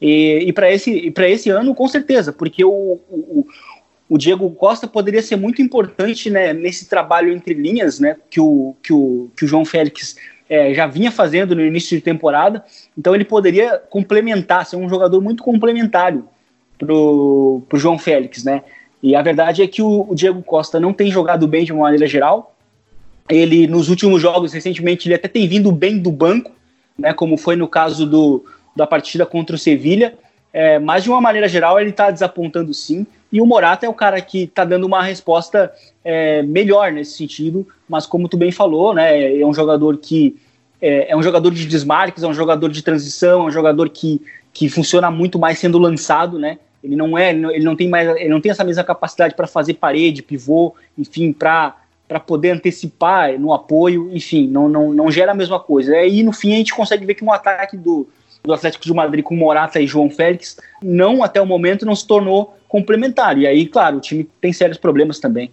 e, 0.00 0.44
e 0.46 0.52
para 0.52 0.72
esse, 0.72 1.10
para 1.12 1.28
esse 1.28 1.50
ano 1.50 1.74
com 1.74 1.86
certeza, 1.86 2.32
porque 2.32 2.64
o, 2.64 2.98
o, 3.08 3.46
o 4.08 4.18
Diego 4.18 4.50
Costa 4.50 4.88
poderia 4.88 5.22
ser 5.22 5.36
muito 5.36 5.62
importante 5.62 6.28
né, 6.28 6.52
nesse 6.52 6.88
trabalho 6.88 7.32
entre 7.32 7.54
linhas 7.54 8.00
né, 8.00 8.16
que, 8.28 8.40
o, 8.40 8.74
que, 8.82 8.92
o, 8.92 9.30
que 9.36 9.44
o 9.44 9.48
João 9.48 9.64
Félix 9.64 10.16
é, 10.48 10.74
já 10.74 10.86
vinha 10.86 11.12
fazendo 11.12 11.54
no 11.54 11.64
início 11.64 11.96
de 11.96 12.02
temporada, 12.02 12.64
então 12.96 13.14
ele 13.14 13.24
poderia 13.24 13.78
complementar, 13.78 14.66
ser 14.66 14.76
um 14.76 14.88
jogador 14.88 15.20
muito 15.20 15.42
complementário 15.42 16.26
para 16.78 16.92
o 16.92 17.66
João 17.74 17.98
Félix, 17.98 18.44
né? 18.44 18.62
E 19.02 19.14
a 19.14 19.22
verdade 19.22 19.62
é 19.62 19.66
que 19.66 19.80
o, 19.80 20.06
o, 20.08 20.14
Diego 20.14 20.42
Costa 20.42 20.80
não 20.80 20.92
tem 20.92 21.10
jogado 21.10 21.46
bem 21.46 21.64
de 21.64 21.72
uma 21.72 21.82
maneira 21.82 22.06
geral. 22.06 22.54
Ele, 23.28 23.66
nos 23.66 23.88
últimos 23.88 24.20
jogos, 24.20 24.52
recentemente, 24.52 25.06
ele 25.06 25.14
até 25.14 25.28
tem 25.28 25.46
vindo 25.46 25.70
bem 25.70 25.98
do 25.98 26.10
banco, 26.10 26.50
né, 26.98 27.12
como 27.12 27.36
foi 27.36 27.54
no 27.56 27.68
caso 27.68 28.06
do, 28.06 28.44
da 28.74 28.86
partida 28.86 29.24
contra 29.24 29.54
o 29.54 29.58
Sevilha. 29.58 30.14
É, 30.52 30.78
mas, 30.78 31.04
de 31.04 31.10
uma 31.10 31.20
maneira 31.20 31.46
geral, 31.46 31.78
ele 31.78 31.90
está 31.90 32.10
desapontando 32.10 32.72
sim. 32.72 33.06
E 33.30 33.40
o 33.40 33.46
Morata 33.46 33.84
é 33.84 33.88
o 33.88 33.94
cara 33.94 34.20
que 34.20 34.44
está 34.44 34.64
dando 34.64 34.86
uma 34.86 35.02
resposta 35.02 35.70
é, 36.02 36.42
melhor 36.42 36.90
nesse 36.90 37.16
sentido. 37.16 37.66
Mas, 37.88 38.06
como 38.06 38.28
tu 38.28 38.36
bem 38.36 38.50
falou, 38.50 38.94
né, 38.94 39.38
é 39.40 39.46
um 39.46 39.52
jogador 39.52 39.98
que 39.98 40.36
é, 40.80 41.12
é 41.12 41.16
um 41.16 41.22
jogador 41.22 41.52
de 41.52 41.66
desmarques, 41.66 42.22
é 42.22 42.26
um 42.26 42.34
jogador 42.34 42.70
de 42.70 42.82
transição, 42.82 43.42
é 43.42 43.44
um 43.44 43.50
jogador 43.50 43.88
que, 43.90 44.20
que 44.52 44.68
funciona 44.68 45.10
muito 45.10 45.38
mais 45.38 45.58
sendo 45.58 45.78
lançado, 45.78 46.38
né? 46.38 46.58
Ele 46.82 46.96
não 46.96 47.18
é, 47.18 47.30
ele 47.30 47.64
não 47.64 47.74
tem 47.74 47.88
mais, 47.88 48.08
ele 48.16 48.28
não 48.28 48.40
tem 48.40 48.50
essa 48.50 48.64
mesma 48.64 48.84
capacidade 48.84 49.34
para 49.34 49.46
fazer 49.46 49.74
parede, 49.74 50.22
pivô, 50.22 50.74
enfim, 50.96 51.32
para 51.32 51.76
para 52.06 52.18
poder 52.18 52.52
antecipar 52.52 53.38
no 53.38 53.52
apoio, 53.52 54.08
enfim, 54.14 54.48
não, 54.48 54.66
não, 54.66 54.94
não 54.94 55.10
gera 55.10 55.32
a 55.32 55.34
mesma 55.34 55.60
coisa. 55.60 55.94
E 56.06 56.22
no 56.22 56.32
fim 56.32 56.54
a 56.54 56.56
gente 56.56 56.74
consegue 56.74 57.04
ver 57.04 57.12
que 57.12 57.22
um 57.22 57.30
ataque 57.30 57.76
do, 57.76 58.08
do 58.42 58.54
Atlético 58.54 58.82
de 58.82 58.94
Madrid 58.94 59.22
com 59.22 59.36
Morata 59.36 59.78
e 59.78 59.86
João 59.86 60.08
Félix, 60.08 60.58
não 60.82 61.22
até 61.22 61.38
o 61.38 61.44
momento 61.44 61.84
não 61.84 61.94
se 61.94 62.06
tornou 62.06 62.56
complementar. 62.66 63.36
E 63.36 63.46
aí, 63.46 63.66
claro, 63.66 63.98
o 63.98 64.00
time 64.00 64.26
tem 64.40 64.54
sérios 64.54 64.78
problemas 64.78 65.18
também. 65.18 65.50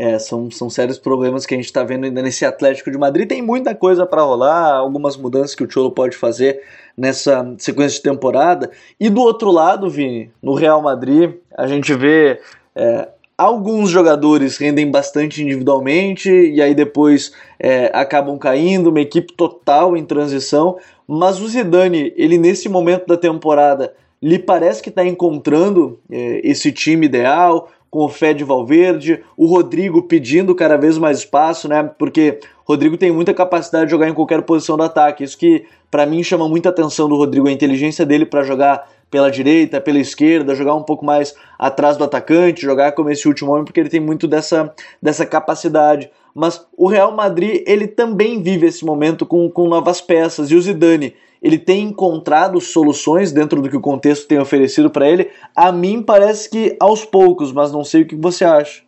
É, 0.00 0.16
são, 0.16 0.48
são 0.48 0.70
sérios 0.70 0.96
problemas 0.96 1.44
que 1.44 1.54
a 1.54 1.56
gente 1.56 1.66
está 1.66 1.82
vendo 1.82 2.04
ainda 2.04 2.22
nesse 2.22 2.44
Atlético 2.44 2.88
de 2.88 2.96
Madrid. 2.96 3.28
Tem 3.28 3.42
muita 3.42 3.74
coisa 3.74 4.06
para 4.06 4.22
rolar, 4.22 4.76
algumas 4.76 5.16
mudanças 5.16 5.56
que 5.56 5.64
o 5.64 5.68
Cholo 5.68 5.90
pode 5.90 6.16
fazer 6.16 6.62
nessa 6.96 7.52
sequência 7.58 7.96
de 7.96 8.02
temporada. 8.02 8.70
E 9.00 9.10
do 9.10 9.20
outro 9.20 9.50
lado, 9.50 9.90
Vini, 9.90 10.30
no 10.40 10.54
Real 10.54 10.80
Madrid, 10.80 11.32
a 11.52 11.66
gente 11.66 11.92
vê 11.94 12.40
é, 12.76 13.08
alguns 13.36 13.90
jogadores 13.90 14.56
rendem 14.56 14.88
bastante 14.88 15.42
individualmente 15.42 16.30
e 16.30 16.62
aí 16.62 16.76
depois 16.76 17.32
é, 17.58 17.90
acabam 17.92 18.38
caindo, 18.38 18.90
uma 18.90 19.00
equipe 19.00 19.32
total 19.32 19.96
em 19.96 20.04
transição. 20.04 20.78
Mas 21.08 21.40
o 21.40 21.48
Zidane, 21.48 22.12
ele 22.16 22.38
nesse 22.38 22.68
momento 22.68 23.04
da 23.08 23.16
temporada, 23.16 23.92
lhe 24.22 24.38
parece 24.38 24.80
que 24.80 24.90
está 24.90 25.04
encontrando 25.04 25.98
é, 26.08 26.40
esse 26.44 26.70
time 26.70 27.06
ideal 27.06 27.68
com 27.90 28.04
o 28.04 28.08
Fed 28.08 28.44
Valverde, 28.44 29.22
o 29.36 29.46
Rodrigo 29.46 30.02
pedindo 30.02 30.54
cada 30.54 30.76
vez 30.76 30.98
mais 30.98 31.18
espaço, 31.18 31.68
né? 31.68 31.90
Porque 31.98 32.38
Rodrigo 32.64 32.96
tem 32.96 33.10
muita 33.10 33.32
capacidade 33.32 33.86
de 33.86 33.90
jogar 33.90 34.08
em 34.08 34.14
qualquer 34.14 34.42
posição 34.42 34.76
do 34.76 34.82
ataque. 34.82 35.24
Isso 35.24 35.38
que 35.38 35.64
para 35.90 36.04
mim 36.04 36.22
chama 36.22 36.48
muita 36.48 36.68
atenção 36.68 37.08
do 37.08 37.16
Rodrigo, 37.16 37.48
a 37.48 37.52
inteligência 37.52 38.04
dele 38.04 38.26
para 38.26 38.42
jogar 38.42 38.86
pela 39.10 39.30
direita, 39.30 39.80
pela 39.80 39.98
esquerda, 39.98 40.54
jogar 40.54 40.74
um 40.74 40.82
pouco 40.82 41.04
mais 41.04 41.34
atrás 41.58 41.96
do 41.96 42.04
atacante, 42.04 42.60
jogar 42.60 42.92
como 42.92 43.10
esse 43.10 43.26
último 43.26 43.52
homem, 43.52 43.64
porque 43.64 43.80
ele 43.80 43.88
tem 43.88 44.00
muito 44.00 44.28
dessa, 44.28 44.72
dessa 45.02 45.24
capacidade. 45.24 46.10
Mas 46.34 46.64
o 46.76 46.86
Real 46.86 47.10
Madrid, 47.12 47.62
ele 47.66 47.88
também 47.88 48.42
vive 48.42 48.66
esse 48.66 48.84
momento 48.84 49.24
com, 49.24 49.50
com 49.50 49.66
novas 49.66 50.00
peças. 50.00 50.50
E 50.50 50.54
o 50.54 50.60
Zidane, 50.60 51.14
ele 51.42 51.58
tem 51.58 51.84
encontrado 51.84 52.60
soluções 52.60 53.32
dentro 53.32 53.62
do 53.62 53.68
que 53.68 53.76
o 53.76 53.80
contexto 53.80 54.26
tem 54.26 54.38
oferecido 54.38 54.90
para 54.90 55.08
ele. 55.08 55.30
A 55.54 55.70
mim 55.70 56.02
parece 56.02 56.50
que 56.50 56.76
aos 56.80 57.04
poucos, 57.04 57.52
mas 57.52 57.72
não 57.72 57.84
sei 57.84 58.02
o 58.02 58.06
que 58.06 58.16
você 58.16 58.44
acha. 58.44 58.82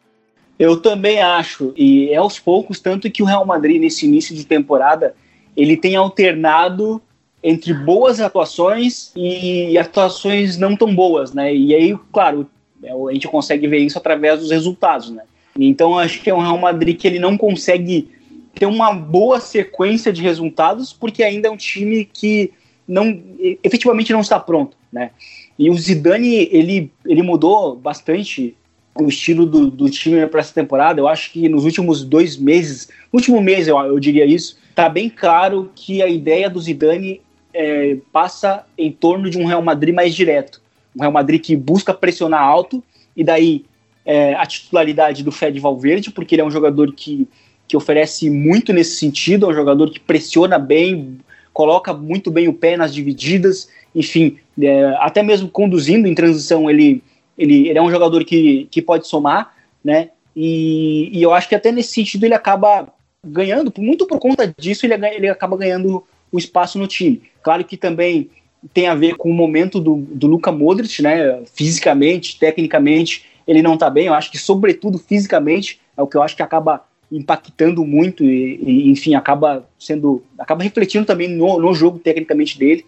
Eu 0.58 0.76
também 0.76 1.20
acho, 1.22 1.72
e 1.76 2.10
é 2.10 2.16
aos 2.16 2.38
poucos, 2.38 2.80
tanto 2.80 3.10
que 3.10 3.22
o 3.22 3.26
Real 3.26 3.46
Madrid, 3.46 3.80
nesse 3.80 4.04
início 4.04 4.34
de 4.34 4.44
temporada, 4.44 5.14
ele 5.56 5.76
tem 5.76 5.96
alternado 5.96 7.00
entre 7.42 7.72
boas 7.72 8.20
atuações 8.20 9.10
e 9.16 9.78
atuações 9.78 10.58
não 10.58 10.76
tão 10.76 10.94
boas, 10.94 11.32
né? 11.32 11.54
E 11.54 11.74
aí, 11.74 11.96
claro, 12.12 12.46
é, 12.82 12.92
a 12.92 13.12
gente 13.12 13.26
consegue 13.26 13.66
ver 13.66 13.78
isso 13.78 13.96
através 13.96 14.40
dos 14.40 14.50
resultados, 14.50 15.10
né? 15.10 15.22
Então, 15.58 15.98
acho 15.98 16.20
que 16.20 16.30
é 16.30 16.34
um 16.34 16.40
Real 16.40 16.58
Madrid 16.58 16.98
que 16.98 17.06
ele 17.06 17.18
não 17.18 17.36
consegue 17.38 18.10
ter 18.54 18.66
uma 18.66 18.92
boa 18.92 19.40
sequência 19.40 20.12
de 20.12 20.22
resultados, 20.22 20.92
porque 20.92 21.22
ainda 21.22 21.48
é 21.48 21.50
um 21.50 21.56
time 21.56 22.04
que 22.04 22.52
não 22.86 23.22
efetivamente 23.62 24.12
não 24.12 24.20
está 24.20 24.38
pronto, 24.38 24.76
né? 24.92 25.10
E 25.58 25.70
o 25.70 25.74
Zidane 25.74 26.48
ele, 26.50 26.90
ele 27.06 27.22
mudou 27.22 27.76
bastante 27.76 28.56
o 28.94 29.08
estilo 29.08 29.46
do, 29.46 29.70
do 29.70 29.88
time 29.88 30.26
para 30.26 30.40
essa 30.40 30.52
temporada. 30.52 31.00
Eu 31.00 31.06
acho 31.06 31.30
que 31.32 31.48
nos 31.48 31.64
últimos 31.64 32.04
dois 32.04 32.36
meses, 32.36 32.88
último 33.12 33.40
mês 33.40 33.68
eu, 33.68 33.78
eu 33.78 34.00
diria 34.00 34.24
isso, 34.24 34.58
tá 34.74 34.88
bem 34.88 35.08
claro 35.08 35.70
que 35.74 36.02
a 36.02 36.08
ideia 36.08 36.50
do 36.50 36.60
Zidane 36.60 37.20
é, 37.54 37.98
passa 38.12 38.64
em 38.76 38.90
torno 38.90 39.30
de 39.30 39.38
um 39.38 39.44
Real 39.44 39.62
Madrid 39.62 39.94
mais 39.94 40.14
direto, 40.14 40.60
um 40.96 41.00
Real 41.00 41.12
Madrid 41.12 41.40
que 41.40 41.56
busca 41.56 41.94
pressionar 41.94 42.42
alto 42.42 42.82
e 43.16 43.22
daí 43.22 43.64
é, 44.04 44.34
a 44.34 44.46
titularidade 44.46 45.22
do 45.22 45.30
Fed 45.30 45.58
Valverde, 45.60 46.10
porque 46.10 46.34
ele 46.34 46.42
é 46.42 46.44
um 46.44 46.50
jogador 46.50 46.92
que 46.92 47.28
que 47.70 47.76
oferece 47.76 48.28
muito 48.28 48.72
nesse 48.72 48.96
sentido, 48.96 49.46
é 49.46 49.50
um 49.50 49.54
jogador 49.54 49.92
que 49.92 50.00
pressiona 50.00 50.59
bem, 50.59 51.18
coloca 51.52 51.94
muito 51.94 52.28
bem 52.28 52.48
o 52.48 52.52
pé 52.52 52.76
nas 52.76 52.92
divididas, 52.92 53.68
enfim, 53.94 54.38
é, 54.61 54.87
até 54.98 55.22
mesmo 55.22 55.48
conduzindo 55.48 56.09
em 56.09 56.14
transição, 56.14 56.68
ele, 56.68 57.00
ele, 57.38 57.68
ele 57.68 57.78
é 57.78 57.80
um 57.80 57.90
jogador 57.90 58.24
que, 58.24 58.66
que 58.72 58.83
pode 58.83 59.06
somar, 59.06 59.54
né? 59.85 60.09
E, 60.35 61.16
e 61.16 61.22
eu 61.22 61.33
acho 61.33 61.48
que 61.48 61.54
até 61.54 61.70
nesse 61.70 61.92
sentido 61.92 62.24
ele 62.24 62.35
acaba 62.35 62.88
ganhando, 63.24 63.72
muito 63.78 64.04
por 64.04 64.18
conta 64.18 64.52
disso, 64.59 64.85
ele, 64.85 64.94
ele 65.06 65.28
acaba 65.28 65.56
ganhando 65.56 66.02
o 66.33 66.38
espaço 66.38 66.76
no 66.76 66.88
time. 66.88 67.22
Claro 67.40 67.64
que 67.64 67.76
também 67.76 68.30
tem 68.74 68.88
a 68.88 68.96
ver 68.96 69.14
com 69.14 69.30
o 69.30 69.35
momento 69.35 69.78
do, 69.78 69.94
do 69.94 70.26
Luka 70.26 70.50
Modric, 70.50 71.00
né? 71.00 71.40
Fisicamente, 71.54 72.37
tecnicamente, 72.37 73.26
ele 73.46 73.62
não 73.62 73.74
está 73.74 73.88
bem. 73.88 74.06
Eu 74.06 74.14
acho 74.14 74.28
que, 74.28 74.38
sobretudo, 74.38 74.98
fisicamente, 74.98 75.80
é 75.96 76.02
o 76.02 76.06
que 76.09 76.16
eu 76.16 76.22
acho 76.24 76.35
que 76.35 76.42
acaba 76.42 76.89
impactando 77.11 77.85
muito 77.85 78.25
e, 78.25 78.61
e, 78.62 78.90
enfim, 78.90 79.14
acaba 79.14 79.68
sendo, 79.79 80.23
acaba 80.38 80.62
refletindo 80.62 81.05
também 81.05 81.29
no, 81.29 81.61
no 81.61 81.75
jogo 81.75 81.99
tecnicamente 81.99 82.59
dele. 82.59 82.85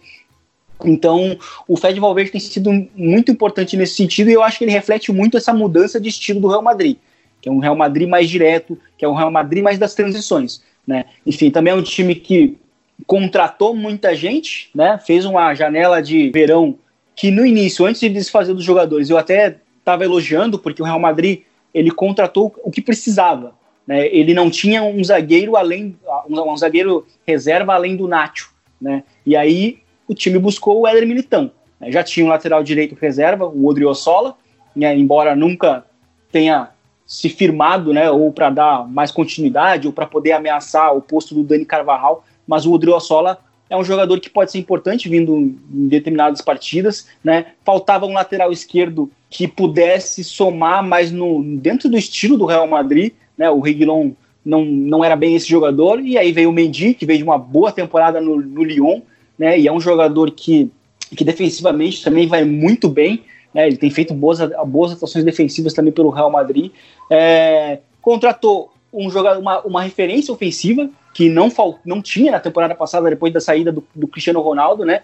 Então, 0.83 1.37
o 1.67 1.77
Fed 1.77 1.99
Valverde 1.99 2.31
tem 2.31 2.41
sido 2.41 2.71
muito 2.95 3.31
importante 3.31 3.77
nesse 3.77 3.95
sentido 3.95 4.29
e 4.29 4.33
eu 4.33 4.43
acho 4.43 4.57
que 4.57 4.63
ele 4.63 4.71
reflete 4.71 5.11
muito 5.11 5.37
essa 5.37 5.53
mudança 5.53 5.99
de 5.99 6.09
estilo 6.09 6.39
do 6.39 6.47
Real 6.47 6.61
Madrid, 6.61 6.97
que 7.41 7.47
é 7.47 7.51
um 7.51 7.59
Real 7.59 7.75
Madrid 7.75 8.07
mais 8.07 8.29
direto, 8.29 8.77
que 8.97 9.05
é 9.05 9.07
um 9.07 9.13
Real 9.13 9.31
Madrid 9.31 9.63
mais 9.63 9.77
das 9.77 9.93
transições, 9.93 10.61
né? 10.85 11.05
Enfim, 11.25 11.51
também 11.51 11.73
é 11.73 11.75
um 11.75 11.83
time 11.83 12.15
que 12.15 12.57
contratou 13.05 13.75
muita 13.75 14.15
gente, 14.15 14.69
né? 14.73 14.99
Fez 15.05 15.25
uma 15.25 15.53
janela 15.53 16.01
de 16.01 16.29
verão 16.31 16.77
que 17.15 17.29
no 17.29 17.45
início, 17.45 17.85
antes 17.85 18.01
de 18.01 18.09
desfazer 18.09 18.53
dos 18.53 18.63
jogadores, 18.63 19.09
eu 19.09 19.17
até 19.17 19.57
estava 19.79 20.03
elogiando 20.03 20.57
porque 20.57 20.81
o 20.81 20.85
Real 20.85 20.99
Madrid 20.99 21.41
ele 21.73 21.91
contratou 21.91 22.53
o 22.63 22.71
que 22.71 22.81
precisava, 22.81 23.53
né? 23.87 24.07
Ele 24.07 24.33
não 24.33 24.49
tinha 24.49 24.83
um 24.83 25.03
zagueiro 25.03 25.55
além, 25.55 25.95
um, 26.29 26.57
zagueiro 26.57 27.05
reserva 27.25 27.73
além 27.73 27.95
do 27.95 28.07
Nacho, 28.07 28.53
né? 28.79 29.03
E 29.25 29.35
aí 29.35 29.79
o 30.07 30.13
time 30.13 30.39
buscou 30.39 30.81
o 30.81 30.87
Éder 30.87 31.07
Militão. 31.07 31.51
Né? 31.79 31.91
Já 31.91 32.03
tinha 32.03 32.25
um 32.25 32.29
lateral 32.29 32.63
direito 32.63 32.97
reserva, 32.99 33.45
o 33.45 33.65
Odriozola, 33.67 34.35
né? 34.75 34.95
embora 34.95 35.35
nunca 35.35 35.85
tenha 36.31 36.69
se 37.05 37.29
firmado, 37.29 37.93
né, 37.93 38.09
ou 38.09 38.31
para 38.31 38.49
dar 38.49 38.87
mais 38.87 39.11
continuidade, 39.11 39.85
ou 39.85 39.93
para 39.93 40.05
poder 40.05 40.31
ameaçar 40.31 40.95
o 40.95 41.01
posto 41.01 41.35
do 41.35 41.43
Dani 41.43 41.65
Carvajal, 41.65 42.23
mas 42.47 42.65
o 42.65 42.71
Odriozola 42.71 43.39
é 43.69 43.77
um 43.77 43.83
jogador 43.83 44.19
que 44.19 44.29
pode 44.29 44.51
ser 44.51 44.59
importante 44.59 45.09
vindo 45.09 45.35
em 45.35 45.87
determinadas 45.87 46.41
partidas, 46.41 47.07
né? 47.23 47.47
Faltava 47.63 48.05
um 48.05 48.13
lateral 48.13 48.51
esquerdo 48.51 49.11
que 49.29 49.47
pudesse 49.47 50.23
somar 50.23 50.83
mais 50.83 51.11
no 51.11 51.43
dentro 51.57 51.89
do 51.89 51.97
estilo 51.97 52.37
do 52.37 52.45
Real 52.45 52.67
Madrid, 52.67 53.13
né? 53.37 53.49
O 53.49 53.59
Reguilon 53.59 54.11
não, 54.45 54.65
não 54.65 55.03
era 55.03 55.15
bem 55.15 55.35
esse 55.35 55.47
jogador, 55.47 55.99
e 55.99 56.17
aí 56.17 56.31
veio 56.31 56.49
o 56.49 56.53
Mendy, 56.53 56.93
que 56.93 57.05
veio 57.05 57.19
de 57.19 57.23
uma 57.23 57.37
boa 57.37 57.71
temporada 57.71 58.19
no, 58.19 58.35
no 58.41 58.63
Lyon, 58.63 59.01
né? 59.37 59.57
E 59.59 59.67
é 59.67 59.71
um 59.71 59.79
jogador 59.79 60.31
que, 60.31 60.69
que 61.15 61.23
defensivamente 61.23 62.03
também 62.03 62.27
vai 62.27 62.43
muito 62.43 62.89
bem, 62.89 63.23
né? 63.53 63.67
Ele 63.67 63.77
tem 63.77 63.89
feito 63.89 64.13
boas, 64.13 64.39
boas 64.67 64.91
atuações 64.91 65.23
defensivas 65.23 65.73
também 65.73 65.93
pelo 65.93 66.09
Real 66.09 66.31
Madrid. 66.31 66.71
É, 67.09 67.79
contratou 68.01 68.71
um 68.91 69.09
jogador, 69.09 69.39
uma, 69.39 69.61
uma 69.61 69.81
referência 69.81 70.33
ofensiva 70.33 70.89
que 71.13 71.29
não, 71.29 71.51
não 71.85 72.01
tinha 72.01 72.31
na 72.31 72.39
temporada 72.39 72.75
passada, 72.75 73.09
depois 73.09 73.31
da 73.31 73.39
saída 73.39 73.71
do, 73.71 73.83
do 73.93 74.07
Cristiano 74.07 74.41
Ronaldo, 74.41 74.83
né? 74.83 75.01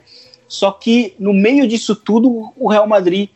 Só 0.47 0.71
que 0.71 1.13
no 1.19 1.33
meio 1.33 1.67
disso 1.67 1.95
tudo, 1.95 2.51
o 2.57 2.67
Real 2.67 2.87
Madrid 2.87 3.29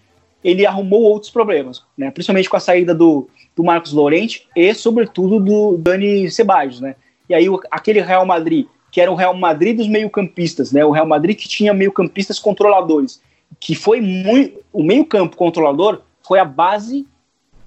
ele 0.43 0.65
arrumou 0.65 1.03
outros 1.03 1.31
problemas, 1.31 1.83
né? 1.97 2.11
Principalmente 2.11 2.49
com 2.49 2.57
a 2.57 2.59
saída 2.59 2.93
do, 2.93 3.29
do 3.55 3.63
Marcos 3.63 3.93
Lorente 3.93 4.47
e, 4.55 4.73
sobretudo, 4.73 5.39
do 5.39 5.77
Dani 5.77 6.29
Ceballos, 6.29 6.79
né? 6.79 6.95
E 7.29 7.33
aí, 7.33 7.45
aquele 7.71 8.01
Real 8.01 8.25
Madrid, 8.25 8.65
que 8.91 9.01
era 9.01 9.11
o 9.11 9.15
Real 9.15 9.33
Madrid 9.33 9.77
dos 9.77 9.87
meio-campistas, 9.87 10.71
né? 10.71 10.83
O 10.85 10.91
Real 10.91 11.07
Madrid 11.07 11.37
que 11.37 11.47
tinha 11.47 11.73
meio-campistas 11.73 12.39
controladores, 12.39 13.21
que 13.59 13.75
foi 13.75 14.01
muito. 14.01 14.59
O 14.71 14.83
meio-campo 14.83 15.35
controlador 15.35 16.01
foi 16.21 16.39
a 16.39 16.45
base 16.45 17.05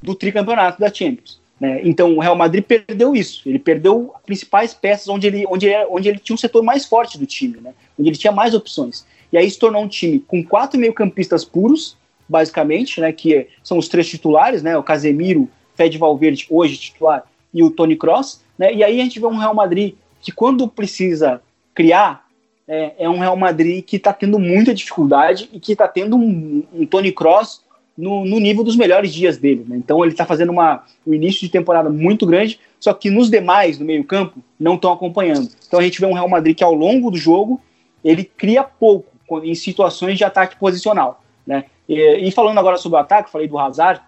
do 0.02 0.14
tricampeonato 0.14 0.80
da 0.80 0.92
Champions. 0.92 1.40
Né? 1.58 1.80
Então, 1.84 2.14
o 2.14 2.20
Real 2.20 2.36
Madrid 2.36 2.64
perdeu 2.64 3.14
isso. 3.14 3.42
Ele 3.46 3.58
perdeu 3.58 4.12
as 4.14 4.22
principais 4.22 4.74
peças 4.74 5.08
onde 5.08 5.26
ele, 5.26 5.44
onde, 5.48 5.66
ele, 5.66 5.86
onde 5.90 6.08
ele 6.08 6.18
tinha 6.18 6.34
um 6.34 6.38
setor 6.38 6.62
mais 6.62 6.84
forte 6.84 7.18
do 7.18 7.26
time, 7.26 7.58
né? 7.60 7.72
Onde 7.98 8.10
ele 8.10 8.16
tinha 8.16 8.32
mais 8.32 8.54
opções. 8.54 9.06
E 9.32 9.38
aí 9.38 9.50
se 9.50 9.58
tornou 9.58 9.82
um 9.82 9.88
time 9.88 10.20
com 10.20 10.44
quatro 10.44 10.78
meio-campistas 10.78 11.44
puros, 11.44 11.96
basicamente, 12.28 13.00
né? 13.00 13.10
Que 13.10 13.48
são 13.62 13.78
os 13.78 13.88
três 13.88 14.08
titulares, 14.08 14.62
né? 14.62 14.76
O 14.76 14.82
Casemiro, 14.82 15.48
Fed 15.76 15.96
Valverde, 15.98 16.46
hoje 16.50 16.76
titular, 16.76 17.24
e 17.52 17.62
o 17.62 17.70
Tony 17.70 17.96
Cross, 17.96 18.42
né? 18.58 18.72
E 18.74 18.82
aí 18.82 19.00
a 19.00 19.04
gente 19.04 19.20
vê 19.20 19.26
um 19.26 19.36
Real 19.36 19.54
Madrid 19.54 19.94
que 20.20 20.32
quando 20.32 20.66
precisa 20.66 21.40
criar, 21.74 22.26
é, 22.66 22.94
é 22.98 23.08
um 23.08 23.18
Real 23.18 23.36
Madrid 23.36 23.84
que 23.84 23.96
está 23.96 24.12
tendo 24.12 24.38
muita 24.38 24.74
dificuldade 24.74 25.48
e 25.52 25.60
que 25.60 25.72
está 25.72 25.86
tendo 25.86 26.16
um, 26.16 26.64
um 26.72 26.86
Tony 26.86 27.12
Cross 27.12 27.62
no, 27.96 28.24
no, 28.24 28.38
nível 28.38 28.64
dos 28.64 28.76
melhores 28.76 29.12
dias 29.12 29.38
dele. 29.38 29.64
Né? 29.68 29.76
Então 29.76 30.02
ele 30.02 30.12
está 30.12 30.26
fazendo 30.26 30.50
uma, 30.50 30.84
um 31.06 31.14
início 31.14 31.40
de 31.40 31.48
temporada 31.48 31.88
muito 31.88 32.26
grande, 32.26 32.58
só 32.80 32.92
que 32.92 33.10
nos 33.10 33.30
demais, 33.30 33.78
no 33.78 33.86
meio 33.86 34.04
campo, 34.04 34.42
não 34.58 34.74
estão 34.74 34.92
acompanhando. 34.92 35.48
Então 35.66 35.78
a 35.78 35.82
gente 35.82 36.00
vê 36.00 36.06
um 36.06 36.12
Real 36.12 36.28
Madrid 36.28 36.56
que 36.56 36.64
ao 36.64 36.74
longo 36.74 37.10
do 37.10 37.16
jogo 37.16 37.60
ele 38.04 38.24
cria 38.24 38.62
pouco 38.62 39.08
em 39.42 39.54
situações 39.54 40.18
de 40.18 40.24
ataque 40.24 40.56
posicional. 40.56 41.22
Né? 41.46 41.64
E, 41.88 42.28
e 42.28 42.30
falando 42.32 42.58
agora 42.58 42.76
sobre 42.76 42.98
o 42.98 43.00
ataque, 43.00 43.30
falei 43.30 43.48
do 43.48 43.58
Hazard, 43.58 44.00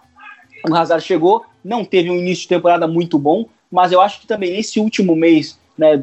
o 0.68 0.74
Hazard 0.74 1.04
chegou, 1.04 1.44
não 1.68 1.84
teve 1.84 2.10
um 2.10 2.16
início 2.16 2.42
de 2.42 2.48
temporada 2.48 2.88
muito 2.88 3.18
bom, 3.18 3.46
mas 3.70 3.92
eu 3.92 4.00
acho 4.00 4.20
que 4.20 4.26
também 4.26 4.52
nesse 4.52 4.80
último 4.80 5.14
mês, 5.14 5.58
né, 5.76 6.02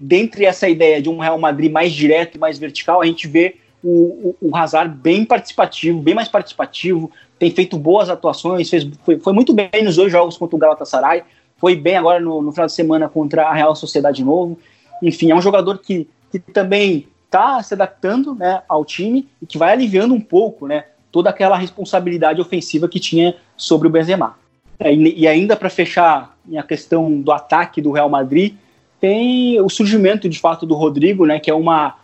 dentre 0.00 0.46
essa 0.46 0.68
ideia 0.68 1.00
de 1.02 1.10
um 1.10 1.18
Real 1.18 1.38
Madrid 1.38 1.70
mais 1.70 1.92
direto 1.92 2.36
e 2.36 2.38
mais 2.40 2.58
vertical, 2.58 3.02
a 3.02 3.06
gente 3.06 3.28
vê 3.28 3.56
o, 3.84 4.34
o, 4.40 4.48
o 4.48 4.56
Hazard 4.56 4.96
bem 4.96 5.24
participativo, 5.24 6.00
bem 6.00 6.14
mais 6.14 6.28
participativo, 6.28 7.10
tem 7.38 7.50
feito 7.50 7.76
boas 7.76 8.08
atuações, 8.08 8.70
fez, 8.70 8.88
foi, 9.04 9.18
foi 9.18 9.32
muito 9.34 9.52
bem 9.52 9.84
nos 9.84 9.96
dois 9.96 10.10
jogos 10.10 10.38
contra 10.38 10.56
o 10.56 10.58
Galatasaray, 10.58 11.22
foi 11.58 11.76
bem 11.76 11.96
agora 11.96 12.18
no, 12.18 12.40
no 12.40 12.50
final 12.50 12.66
de 12.66 12.72
semana 12.72 13.08
contra 13.08 13.48
a 13.48 13.52
Real 13.52 13.76
Sociedade 13.76 14.16
de 14.16 14.24
novo. 14.24 14.58
Enfim, 15.02 15.30
é 15.30 15.34
um 15.34 15.42
jogador 15.42 15.78
que, 15.78 16.08
que 16.32 16.38
também 16.38 17.06
está 17.26 17.62
se 17.62 17.74
adaptando 17.74 18.34
né, 18.34 18.62
ao 18.66 18.84
time 18.84 19.28
e 19.42 19.46
que 19.46 19.58
vai 19.58 19.72
aliviando 19.72 20.14
um 20.14 20.20
pouco 20.20 20.66
né, 20.66 20.86
toda 21.12 21.28
aquela 21.28 21.56
responsabilidade 21.56 22.40
ofensiva 22.40 22.88
que 22.88 22.98
tinha 22.98 23.36
sobre 23.56 23.88
o 23.88 23.90
Benzema. 23.90 24.36
É, 24.78 24.94
e 24.94 25.26
ainda 25.26 25.56
para 25.56 25.70
fechar 25.70 26.36
a 26.56 26.62
questão 26.62 27.20
do 27.20 27.32
ataque 27.32 27.80
do 27.80 27.92
Real 27.92 28.08
Madrid, 28.08 28.54
tem 29.00 29.60
o 29.60 29.68
surgimento 29.68 30.28
de 30.28 30.38
fato 30.38 30.66
do 30.66 30.74
Rodrigo, 30.74 31.26
né, 31.26 31.38
que 31.38 31.50
é 31.50 31.54
uma, 31.54 31.96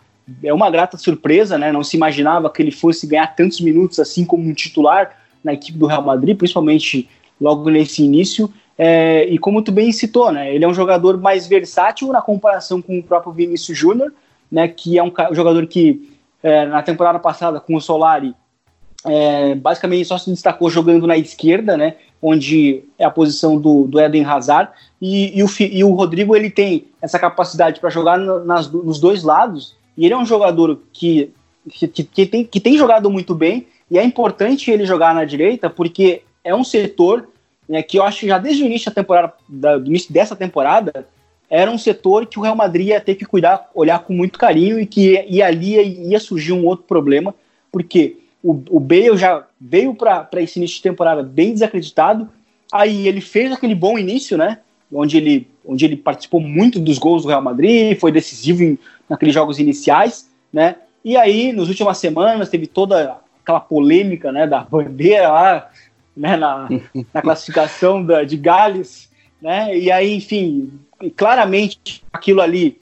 é 0.43 0.53
uma 0.53 0.69
grata 0.69 0.97
surpresa, 0.97 1.57
né, 1.57 1.71
não 1.71 1.83
se 1.83 1.97
imaginava 1.97 2.49
que 2.49 2.61
ele 2.61 2.71
fosse 2.71 3.07
ganhar 3.07 3.27
tantos 3.35 3.59
minutos 3.61 3.99
assim 3.99 4.25
como 4.25 4.47
um 4.47 4.53
titular 4.53 5.17
na 5.43 5.53
equipe 5.53 5.77
do 5.77 5.85
Real 5.85 6.03
Madrid, 6.03 6.37
principalmente 6.37 7.09
logo 7.39 7.69
nesse 7.69 8.03
início. 8.03 8.51
É, 8.77 9.25
e 9.25 9.37
como 9.37 9.61
tu 9.61 9.71
bem 9.71 9.91
citou, 9.91 10.31
né, 10.31 10.53
ele 10.53 10.65
é 10.65 10.67
um 10.67 10.73
jogador 10.73 11.19
mais 11.19 11.47
versátil 11.47 12.07
na 12.09 12.21
comparação 12.21 12.81
com 12.81 12.97
o 12.97 13.03
próprio 13.03 13.33
Vinícius 13.33 13.77
Júnior, 13.77 14.13
né, 14.51 14.67
que 14.67 14.97
é 14.97 15.03
um, 15.03 15.11
jogador 15.31 15.65
que 15.67 16.09
é, 16.41 16.65
na 16.65 16.81
temporada 16.81 17.19
passada 17.19 17.59
com 17.59 17.75
o 17.75 17.81
Solari 17.81 18.33
é, 19.05 19.55
basicamente 19.55 20.05
só 20.05 20.17
se 20.17 20.29
destacou 20.29 20.69
jogando 20.69 21.05
na 21.05 21.17
esquerda, 21.17 21.75
né, 21.75 21.95
onde 22.23 22.83
é 22.97 23.03
a 23.03 23.11
posição 23.11 23.59
do, 23.59 23.85
do 23.85 23.99
Eden 23.99 24.23
Hazard, 24.23 24.71
e, 25.01 25.37
e, 25.37 25.43
o, 25.43 25.47
e 25.59 25.83
o 25.83 25.93
Rodrigo 25.93 26.33
ele 26.35 26.49
tem 26.49 26.85
essa 27.01 27.19
capacidade 27.19 27.81
para 27.81 27.89
jogar 27.89 28.17
nas, 28.17 28.71
nos 28.71 28.99
dois 28.99 29.23
lados, 29.23 29.75
e 29.97 30.05
ele 30.05 30.13
é 30.13 30.17
um 30.17 30.25
jogador 30.25 30.79
que, 30.93 31.31
que, 31.69 31.87
que, 31.87 32.25
tem, 32.25 32.45
que 32.45 32.59
tem 32.61 32.77
jogado 32.77 33.11
muito 33.11 33.35
bem, 33.35 33.67
e 33.91 33.99
é 33.99 34.03
importante 34.03 34.71
ele 34.71 34.85
jogar 34.85 35.13
na 35.13 35.25
direita, 35.25 35.69
porque 35.69 36.21
é 36.43 36.55
um 36.55 36.63
setor 36.63 37.27
né, 37.67 37.83
que 37.83 37.99
eu 37.99 38.03
acho 38.03 38.21
que 38.21 38.27
já 38.27 38.37
desde 38.37 38.63
o 38.63 38.65
início 38.65 38.89
da 38.89 38.95
temporada, 38.95 39.33
da, 39.47 39.77
do 39.77 39.87
início 39.89 40.13
dessa 40.13 40.35
temporada, 40.35 41.05
era 41.49 41.69
um 41.69 41.77
setor 41.77 42.25
que 42.25 42.39
o 42.39 42.41
Real 42.41 42.55
Madrid 42.55 42.87
ia 42.87 43.01
ter 43.01 43.15
que 43.15 43.25
cuidar, 43.25 43.69
olhar 43.75 43.99
com 43.99 44.13
muito 44.13 44.39
carinho 44.39 44.79
e 44.79 44.85
que 44.85 45.23
e 45.27 45.41
ali 45.41 46.09
ia, 46.09 46.19
surgir 46.19 46.53
um 46.53 46.65
outro 46.65 46.85
problema, 46.85 47.35
porque 47.71 48.17
o, 48.43 48.61
o 48.69 48.79
Bale 48.79 49.15
já 49.15 49.45
veio 49.59 49.95
para 49.95 50.27
esse 50.35 50.59
início 50.59 50.75
de 50.75 50.83
temporada 50.83 51.23
bem 51.23 51.53
desacreditado. 51.53 52.29
Aí 52.71 53.07
ele 53.07 53.21
fez 53.21 53.53
aquele 53.53 53.73
bom 53.73 53.97
início, 53.97 54.37
né? 54.37 54.59
Onde 54.91 55.17
ele, 55.17 55.47
onde 55.65 55.85
ele 55.85 55.95
participou 55.95 56.41
muito 56.41 56.79
dos 56.79 56.97
gols 56.97 57.23
do 57.23 57.29
Real 57.29 57.41
Madrid, 57.41 57.97
foi 57.97 58.11
decisivo 58.11 58.61
em, 58.61 58.77
naqueles 59.09 59.33
jogos 59.33 59.59
iniciais, 59.59 60.29
né? 60.51 60.75
E 61.05 61.15
aí, 61.15 61.53
nas 61.53 61.69
últimas 61.69 61.97
semanas, 61.97 62.49
teve 62.49 62.67
toda 62.67 63.17
aquela 63.41 63.59
polêmica, 63.59 64.31
né, 64.31 64.47
da 64.47 64.61
bandeira 64.61 65.29
lá, 65.29 65.69
né, 66.15 66.37
na, 66.37 66.69
na 67.13 67.21
classificação 67.21 68.05
da, 68.05 68.23
de 68.23 68.37
Gales, 68.37 69.09
né? 69.41 69.77
E 69.77 69.89
aí, 69.89 70.15
enfim, 70.15 70.71
claramente 71.15 72.03
aquilo 72.11 72.41
ali 72.41 72.79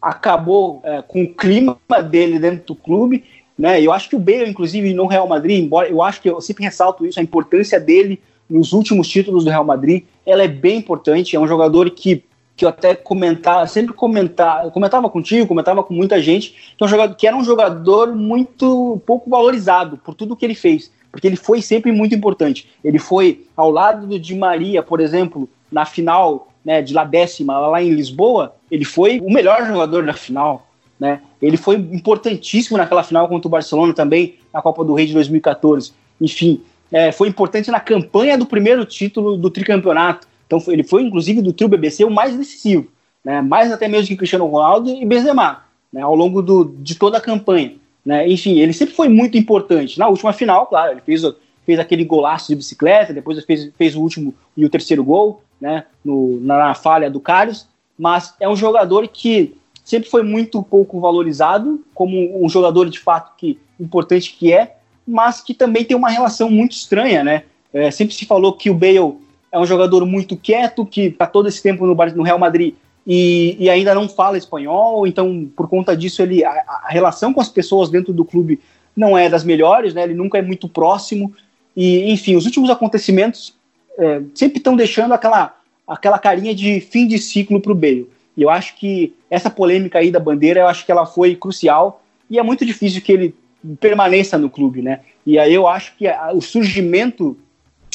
acabou 0.00 0.80
é, 0.84 1.00
com 1.00 1.22
o 1.22 1.34
clima 1.34 1.78
dele 2.10 2.38
dentro 2.38 2.66
do 2.66 2.74
clube 2.74 3.24
né? 3.58 3.80
Eu 3.80 3.92
acho 3.92 4.08
que 4.08 4.16
o 4.16 4.18
Bale, 4.18 4.48
inclusive, 4.48 4.94
no 4.94 5.06
Real 5.06 5.28
Madrid, 5.28 5.62
embora 5.62 5.88
eu 5.88 6.02
acho 6.02 6.20
que 6.20 6.28
eu 6.28 6.40
sempre 6.40 6.64
ressalto 6.64 7.06
isso, 7.06 7.20
a 7.20 7.22
importância 7.22 7.78
dele 7.78 8.20
nos 8.48 8.72
últimos 8.72 9.08
títulos 9.08 9.44
do 9.44 9.50
Real 9.50 9.64
Madrid, 9.64 10.04
ela 10.26 10.42
é 10.42 10.48
bem 10.48 10.78
importante. 10.78 11.36
É 11.36 11.40
um 11.40 11.46
jogador 11.46 11.90
que, 11.90 12.22
que 12.56 12.64
eu 12.64 12.68
até 12.68 12.94
comentava, 12.94 13.66
sempre 13.66 13.94
comentava, 13.94 14.70
comentava 14.70 15.08
contigo, 15.08 15.46
comentava 15.46 15.82
com 15.82 15.94
muita 15.94 16.20
gente, 16.20 16.74
que, 16.76 16.82
é 16.82 16.84
um 16.84 16.88
jogador, 16.88 17.14
que 17.14 17.26
era 17.26 17.36
um 17.36 17.44
jogador 17.44 18.14
muito 18.14 19.00
pouco 19.06 19.30
valorizado 19.30 19.96
por 19.98 20.14
tudo 20.14 20.36
que 20.36 20.44
ele 20.44 20.54
fez, 20.54 20.90
porque 21.10 21.26
ele 21.26 21.36
foi 21.36 21.62
sempre 21.62 21.92
muito 21.92 22.14
importante. 22.14 22.68
Ele 22.84 22.98
foi 22.98 23.46
ao 23.56 23.70
lado 23.70 24.06
do 24.06 24.18
Di 24.18 24.34
Maria, 24.34 24.82
por 24.82 25.00
exemplo, 25.00 25.48
na 25.70 25.84
final 25.84 26.48
né, 26.64 26.82
de 26.82 26.92
La 26.94 27.04
Décima, 27.04 27.58
lá 27.58 27.82
em 27.82 27.90
Lisboa, 27.90 28.54
ele 28.70 28.84
foi 28.84 29.20
o 29.20 29.32
melhor 29.32 29.66
jogador 29.66 30.04
da 30.04 30.12
final. 30.12 30.66
Né? 30.98 31.20
Ele 31.42 31.56
foi 31.56 31.74
importantíssimo 31.74 32.78
naquela 32.78 33.02
final 33.02 33.28
contra 33.28 33.48
o 33.48 33.50
Barcelona 33.50 33.92
também, 33.92 34.36
na 34.54 34.62
Copa 34.62 34.84
do 34.84 34.94
Rei 34.94 35.06
de 35.06 35.12
2014. 35.12 35.92
Enfim, 36.20 36.62
é, 36.92 37.10
foi 37.10 37.26
importante 37.26 37.70
na 37.70 37.80
campanha 37.80 38.38
do 38.38 38.46
primeiro 38.46 38.84
título 38.84 39.36
do 39.36 39.50
tricampeonato. 39.50 40.28
Então 40.46 40.62
ele 40.68 40.84
foi, 40.84 41.02
inclusive, 41.02 41.42
do 41.42 41.52
trio 41.52 41.68
BBC 41.68 42.04
o 42.04 42.10
mais 42.10 42.36
decisivo, 42.36 42.86
né? 43.24 43.40
mais 43.40 43.72
até 43.72 43.88
mesmo 43.88 44.08
que 44.08 44.16
Cristiano 44.16 44.46
Ronaldo 44.46 44.90
e 44.90 45.04
Benzema, 45.04 45.64
né? 45.92 46.02
ao 46.02 46.14
longo 46.14 46.42
do, 46.42 46.76
de 46.78 46.94
toda 46.94 47.18
a 47.18 47.20
campanha. 47.20 47.74
Né? 48.04 48.28
Enfim, 48.28 48.58
ele 48.60 48.72
sempre 48.72 48.94
foi 48.94 49.08
muito 49.08 49.36
importante. 49.36 49.98
Na 49.98 50.08
última 50.08 50.32
final, 50.32 50.66
claro, 50.66 50.92
ele 50.92 51.00
fez, 51.00 51.22
fez 51.64 51.78
aquele 51.78 52.04
golaço 52.04 52.48
de 52.48 52.54
bicicleta, 52.54 53.12
depois 53.12 53.42
fez, 53.44 53.70
fez 53.76 53.96
o 53.96 54.00
último 54.00 54.34
e 54.56 54.64
o 54.64 54.70
terceiro 54.70 55.02
gol 55.02 55.42
né? 55.60 55.84
no, 56.04 56.38
na, 56.40 56.58
na 56.58 56.74
falha 56.74 57.10
do 57.10 57.20
Carlos, 57.20 57.66
mas 57.98 58.34
é 58.38 58.48
um 58.48 58.56
jogador 58.56 59.08
que 59.08 59.56
sempre 59.84 60.08
foi 60.08 60.22
muito 60.22 60.62
pouco 60.62 61.00
valorizado 61.00 61.84
como 61.94 62.44
um 62.44 62.48
jogador 62.48 62.88
de 62.88 62.98
fato 62.98 63.32
que 63.36 63.58
importante 63.78 64.36
que 64.38 64.52
é, 64.52 64.76
mas 65.06 65.40
que 65.40 65.54
também 65.54 65.84
tem 65.84 65.96
uma 65.96 66.08
relação 66.08 66.50
muito 66.50 66.72
estranha, 66.72 67.24
né? 67.24 67.44
É, 67.72 67.90
sempre 67.90 68.14
se 68.14 68.26
falou 68.26 68.52
que 68.52 68.70
o 68.70 68.74
Bale 68.74 69.16
é 69.50 69.58
um 69.58 69.66
jogador 69.66 70.06
muito 70.06 70.36
quieto, 70.36 70.86
que 70.86 71.02
está 71.02 71.26
todo 71.26 71.48
esse 71.48 71.62
tempo 71.62 71.86
no, 71.86 71.94
no 71.94 72.22
Real 72.22 72.38
Madrid 72.38 72.74
e, 73.06 73.56
e, 73.58 73.68
ainda 73.68 73.94
não 73.94 74.08
fala 74.08 74.38
espanhol, 74.38 75.06
então 75.06 75.50
por 75.56 75.68
conta 75.68 75.96
disso 75.96 76.22
ele 76.22 76.44
a, 76.44 76.50
a, 76.50 76.88
relação 76.88 77.32
com 77.32 77.40
as 77.40 77.48
pessoas 77.48 77.90
dentro 77.90 78.12
do 78.12 78.24
clube 78.24 78.60
não 78.96 79.18
é 79.18 79.28
das 79.28 79.42
melhores, 79.42 79.92
né? 79.92 80.04
Ele 80.04 80.14
nunca 80.14 80.38
é 80.38 80.42
muito 80.42 80.68
próximo 80.68 81.32
e 81.76 82.12
enfim 82.12 82.36
os 82.36 82.46
últimos 82.46 82.70
acontecimentos 82.70 83.54
é, 83.98 84.22
sempre 84.34 84.58
estão 84.58 84.76
deixando 84.76 85.12
aquela 85.12 85.56
aquela 85.86 86.18
carinha 86.18 86.54
de 86.54 86.80
fim 86.80 87.06
de 87.06 87.18
ciclo 87.18 87.60
para 87.60 87.72
o 87.72 87.74
Bale. 87.74 88.08
E 88.36 88.42
eu 88.42 88.50
acho 88.50 88.76
que 88.76 89.14
essa 89.30 89.50
polêmica 89.50 89.98
aí 89.98 90.10
da 90.10 90.20
bandeira, 90.20 90.60
eu 90.60 90.68
acho 90.68 90.84
que 90.84 90.92
ela 90.92 91.06
foi 91.06 91.36
crucial 91.36 92.02
e 92.30 92.38
é 92.38 92.42
muito 92.42 92.64
difícil 92.64 93.02
que 93.02 93.12
ele 93.12 93.34
permaneça 93.78 94.38
no 94.38 94.50
clube, 94.50 94.82
né? 94.82 95.00
E 95.24 95.38
aí 95.38 95.54
eu 95.54 95.66
acho 95.66 95.94
que 95.96 96.06
o 96.34 96.40
surgimento 96.40 97.36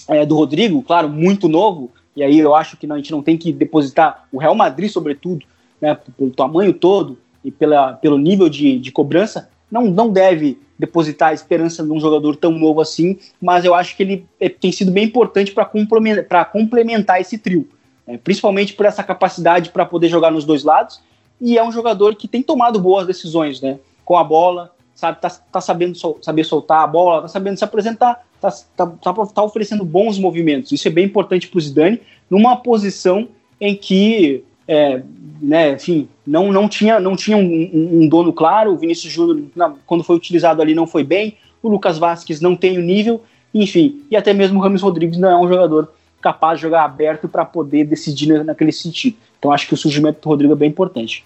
é, 0.08 0.26
do 0.26 0.36
Rodrigo, 0.36 0.82
claro, 0.82 1.10
muito 1.10 1.50
novo, 1.50 1.92
e 2.16 2.24
aí 2.24 2.40
eu 2.40 2.56
acho 2.56 2.78
que 2.78 2.90
a 2.92 2.96
gente 2.96 3.12
não 3.12 3.22
tem 3.22 3.38
que 3.38 3.52
depositar 3.52 4.28
o 4.32 4.38
Real 4.38 4.56
Madrid, 4.56 4.90
sobretudo, 4.90 5.46
né, 5.82 5.98
pelo 6.18 6.32
tamanho 6.32 6.74
todo 6.74 7.18
e 7.44 7.52
pela, 7.52 7.94
pelo 7.94 8.18
nível 8.18 8.50
de, 8.50 8.80
de 8.80 8.92
cobrança, 8.92 9.50
não, 9.70 9.86
não 9.86 10.10
deve 10.10 10.58
depositar 10.80 11.30
a 11.30 11.34
esperança 11.34 11.84
num 11.84 12.00
jogador 12.00 12.36
tão 12.36 12.52
novo 12.52 12.80
assim, 12.80 13.18
mas 13.42 13.66
eu 13.66 13.74
acho 13.74 13.98
que 13.98 14.04
ele 14.04 14.26
é, 14.40 14.48
tem 14.48 14.72
sido 14.72 14.92
bem 14.92 15.06
importante 15.06 15.52
para 15.52 16.46
complementar 16.46 17.20
esse 17.20 17.38
trio 17.38 17.68
é, 18.08 18.18
principalmente 18.18 18.74
por 18.74 18.86
essa 18.86 19.04
capacidade 19.04 19.70
para 19.70 19.86
poder 19.86 20.08
jogar 20.08 20.32
nos 20.32 20.46
dois 20.46 20.64
lados. 20.64 21.02
E 21.40 21.58
é 21.58 21.64
um 21.64 21.72
jogador 21.72 22.16
que 22.16 22.28
tem 22.28 22.42
tomado 22.42 22.80
boas 22.80 23.06
decisões, 23.06 23.62
né? 23.62 23.78
Com 24.06 24.18
a 24.18 24.24
bola, 24.24 24.72
sabe, 24.96 25.22
tá, 25.22 25.30
tá 25.30 25.62
sabendo 25.62 25.96
sol, 25.96 26.18
saber 26.22 26.44
soltar 26.44 26.84
a 26.84 26.88
bola, 26.88 27.24
tá 27.24 27.28
sabendo 27.28 27.58
se 27.58 27.64
apresentar, 27.64 28.26
tá, 28.42 28.50
tá, 28.76 28.88
tá, 28.88 29.14
tá 29.14 29.44
oferecendo 29.44 29.86
bons 29.86 30.18
movimentos. 30.18 30.72
Isso 30.72 30.88
é 30.88 30.92
bem 30.92 31.06
importante 31.06 31.48
para 31.48 31.58
o 31.58 31.62
Zidane, 31.62 32.02
numa 32.30 32.56
posição 32.56 33.28
em 33.62 33.76
que, 33.76 34.44
é, 34.68 35.04
né, 35.42 35.74
enfim, 35.74 36.08
não, 36.26 36.52
não 36.52 36.68
tinha, 36.68 37.00
não 37.00 37.16
tinha 37.16 37.38
um, 37.38 38.02
um 38.02 38.10
dono 38.10 38.34
claro. 38.34 38.74
O 38.74 38.78
Vinícius 38.78 39.14
Júnior, 39.14 39.44
quando 39.86 40.04
foi 40.04 40.16
utilizado 40.16 40.62
ali, 40.62 40.74
não 40.74 40.88
foi 40.88 41.04
bem. 41.04 41.38
O 41.62 41.70
Lucas 41.70 41.98
Vasquez 41.98 42.42
não 42.42 42.56
tem 42.56 42.78
o 42.78 42.82
nível, 42.82 43.24
enfim, 43.54 44.04
e 44.10 44.16
até 44.16 44.34
mesmo 44.34 44.60
o 44.60 44.62
Ramos 44.62 44.82
Rodrigues 44.82 45.18
não 45.18 45.30
é 45.30 45.38
um 45.38 45.48
jogador 45.48 45.92
capaz 46.22 46.60
de 46.60 46.64
jogar 46.64 46.84
aberto 46.84 47.28
para 47.28 47.46
poder 47.46 47.86
decidir 47.86 48.44
naquele 48.44 48.72
sentido. 48.72 49.18
Então 49.40 49.52
acho 49.52 49.68
que 49.68 49.74
o 49.74 49.78
surgimento 49.78 50.22
do 50.22 50.30
Rodrigo 50.30 50.54
é 50.54 50.56
bem 50.56 50.70
importante. 50.70 51.24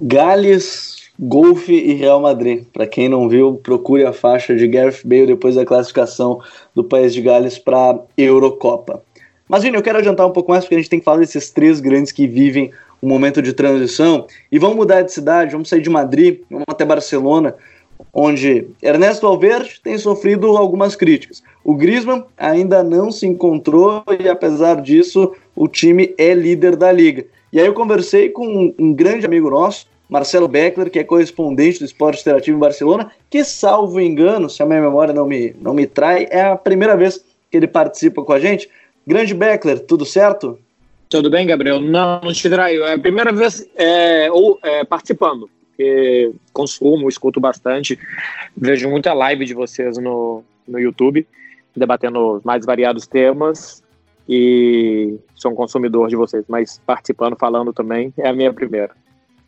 Gales, 0.00 1.10
Golfe 1.18 1.72
e 1.72 1.92
Real 1.92 2.20
Madrid. 2.20 2.64
Para 2.72 2.86
quem 2.86 3.08
não 3.08 3.28
viu, 3.28 3.60
procure 3.62 4.04
a 4.04 4.12
faixa 4.12 4.56
de 4.56 4.66
Gareth 4.66 5.02
Bale 5.04 5.26
depois 5.26 5.54
da 5.54 5.64
classificação 5.64 6.40
do 6.74 6.82
país 6.82 7.12
de 7.12 7.20
Gales 7.20 7.58
para 7.58 7.92
a 7.92 8.00
Eurocopa. 8.16 9.02
Mas, 9.48 9.62
Vini, 9.62 9.76
eu 9.76 9.82
quero 9.82 9.98
adiantar 9.98 10.26
um 10.26 10.32
pouco 10.32 10.50
mais 10.50 10.64
porque 10.64 10.76
a 10.76 10.78
gente 10.78 10.88
tem 10.88 10.98
que 10.98 11.04
falar 11.04 11.18
desses 11.18 11.50
três 11.50 11.78
grandes 11.80 12.10
que 12.10 12.26
vivem 12.26 12.70
um 13.02 13.08
momento 13.08 13.42
de 13.42 13.52
transição 13.52 14.26
e 14.50 14.58
vamos 14.58 14.76
mudar 14.76 15.02
de 15.02 15.12
cidade, 15.12 15.52
vamos 15.52 15.68
sair 15.68 15.82
de 15.82 15.90
Madrid, 15.90 16.40
vamos 16.48 16.64
até 16.68 16.84
Barcelona, 16.84 17.54
onde 18.14 18.68
Ernesto 18.80 19.26
Valverde 19.26 19.80
tem 19.82 19.98
sofrido 19.98 20.56
algumas 20.56 20.96
críticas. 20.96 21.42
O 21.64 21.74
Griezmann 21.74 22.24
ainda 22.36 22.82
não 22.82 23.10
se 23.10 23.26
encontrou 23.26 24.02
e, 24.18 24.28
apesar 24.28 24.80
disso, 24.80 25.32
o 25.54 25.68
time 25.68 26.14
é 26.18 26.34
líder 26.34 26.76
da 26.76 26.90
liga. 26.90 27.24
E 27.52 27.60
aí 27.60 27.66
eu 27.66 27.74
conversei 27.74 28.30
com 28.30 28.74
um 28.78 28.92
grande 28.92 29.26
amigo 29.26 29.50
nosso, 29.50 29.86
Marcelo 30.08 30.48
Beckler, 30.48 30.90
que 30.90 30.98
é 30.98 31.04
correspondente 31.04 31.78
do 31.78 31.84
Esporte 31.84 32.20
Interativo 32.20 32.56
em 32.56 32.60
Barcelona, 32.60 33.10
que, 33.30 33.44
salvo 33.44 34.00
engano, 34.00 34.50
se 34.50 34.62
a 34.62 34.66
minha 34.66 34.80
memória 34.80 35.14
não 35.14 35.26
me, 35.26 35.54
não 35.60 35.72
me 35.72 35.86
trai, 35.86 36.26
é 36.30 36.42
a 36.42 36.56
primeira 36.56 36.96
vez 36.96 37.24
que 37.50 37.56
ele 37.56 37.66
participa 37.66 38.22
com 38.22 38.32
a 38.32 38.40
gente. 38.40 38.68
Grande 39.06 39.34
Beckler, 39.34 39.80
tudo 39.80 40.04
certo? 40.04 40.58
Tudo 41.08 41.30
bem, 41.30 41.46
Gabriel? 41.46 41.80
Não, 41.80 42.20
não 42.20 42.32
te 42.32 42.48
traio. 42.48 42.84
É 42.84 42.94
a 42.94 42.98
primeira 42.98 43.32
vez 43.32 43.68
é, 43.76 44.30
ou, 44.30 44.58
é, 44.62 44.84
participando 44.84 45.48
porque 45.82 46.32
consumo, 46.52 47.08
escuto 47.08 47.40
bastante, 47.40 47.98
vejo 48.56 48.88
muita 48.88 49.12
live 49.12 49.44
de 49.44 49.54
vocês 49.54 49.96
no, 49.98 50.44
no 50.68 50.78
YouTube, 50.78 51.26
debatendo 51.76 52.36
os 52.36 52.42
mais 52.42 52.64
variados 52.64 53.06
temas 53.06 53.82
e 54.28 55.18
sou 55.34 55.52
um 55.52 55.54
consumidor 55.54 56.08
de 56.08 56.16
vocês, 56.16 56.44
mas 56.48 56.80
participando, 56.86 57.36
falando 57.38 57.72
também, 57.72 58.12
é 58.16 58.28
a 58.28 58.32
minha 58.32 58.52
primeira. 58.52 58.90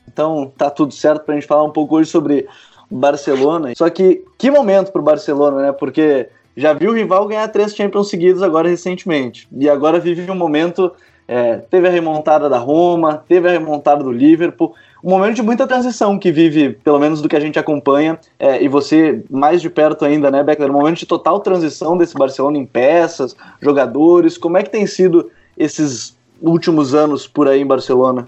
Então 0.09 0.53
tá 0.57 0.71
tudo 0.71 0.93
certo 0.93 1.25
pra 1.25 1.35
gente 1.35 1.47
falar 1.47 1.65
um 1.65 1.71
pouco 1.71 1.97
hoje 1.97 2.11
sobre 2.11 2.47
Barcelona. 2.91 3.73
Só 3.77 3.89
que 3.89 4.25
que 4.39 4.51
momento 4.51 4.93
pro 4.93 5.03
Barcelona, 5.03 5.63
né? 5.63 5.73
Porque 5.73 6.29
já 6.57 6.73
viu 6.73 6.91
o 6.91 6.95
rival 6.95 7.27
ganhar 7.27 7.49
três 7.49 7.75
Champions 7.75 8.09
seguidos 8.09 8.43
agora 8.43 8.69
recentemente. 8.69 9.49
E 9.53 9.69
agora 9.69 9.99
vive 9.99 10.31
um 10.31 10.37
momento. 10.37 10.93
É, 11.27 11.57
teve 11.57 11.89
a 11.89 11.91
remontada 11.91 12.51
da 12.51 12.59
Roma, 12.59 13.25
teve 13.27 13.49
a 13.49 13.53
remontada 13.53 14.05
do 14.05 14.13
Liverpool. 14.13 14.75
Um 15.05 15.11
momento 15.11 15.37
de 15.37 15.43
muita 15.43 15.67
transição 15.67 16.19
que 16.19 16.33
vive, 16.33 16.71
pelo 16.83 16.99
menos 16.99 17.21
do 17.21 17.29
que 17.29 17.37
a 17.37 17.41
gente 17.41 17.59
acompanha, 17.59 18.19
é, 18.39 18.63
e 18.63 18.69
você 18.69 19.23
mais 19.29 19.61
de 19.61 19.69
perto 19.69 20.03
ainda, 20.03 20.31
né, 20.31 20.43
Beckler? 20.43 20.71
Um 20.71 20.81
momento 20.81 20.97
de 20.97 21.05
total 21.05 21.41
transição 21.41 21.95
desse 21.95 22.15
Barcelona 22.15 22.57
em 22.57 22.65
peças, 22.65 23.37
jogadores. 23.61 24.39
Como 24.39 24.57
é 24.57 24.63
que 24.63 24.71
tem 24.71 24.87
sido 24.87 25.31
esses 25.59 26.17
últimos 26.41 26.95
anos 26.95 27.27
por 27.27 27.47
aí 27.47 27.61
em 27.61 27.67
Barcelona? 27.67 28.27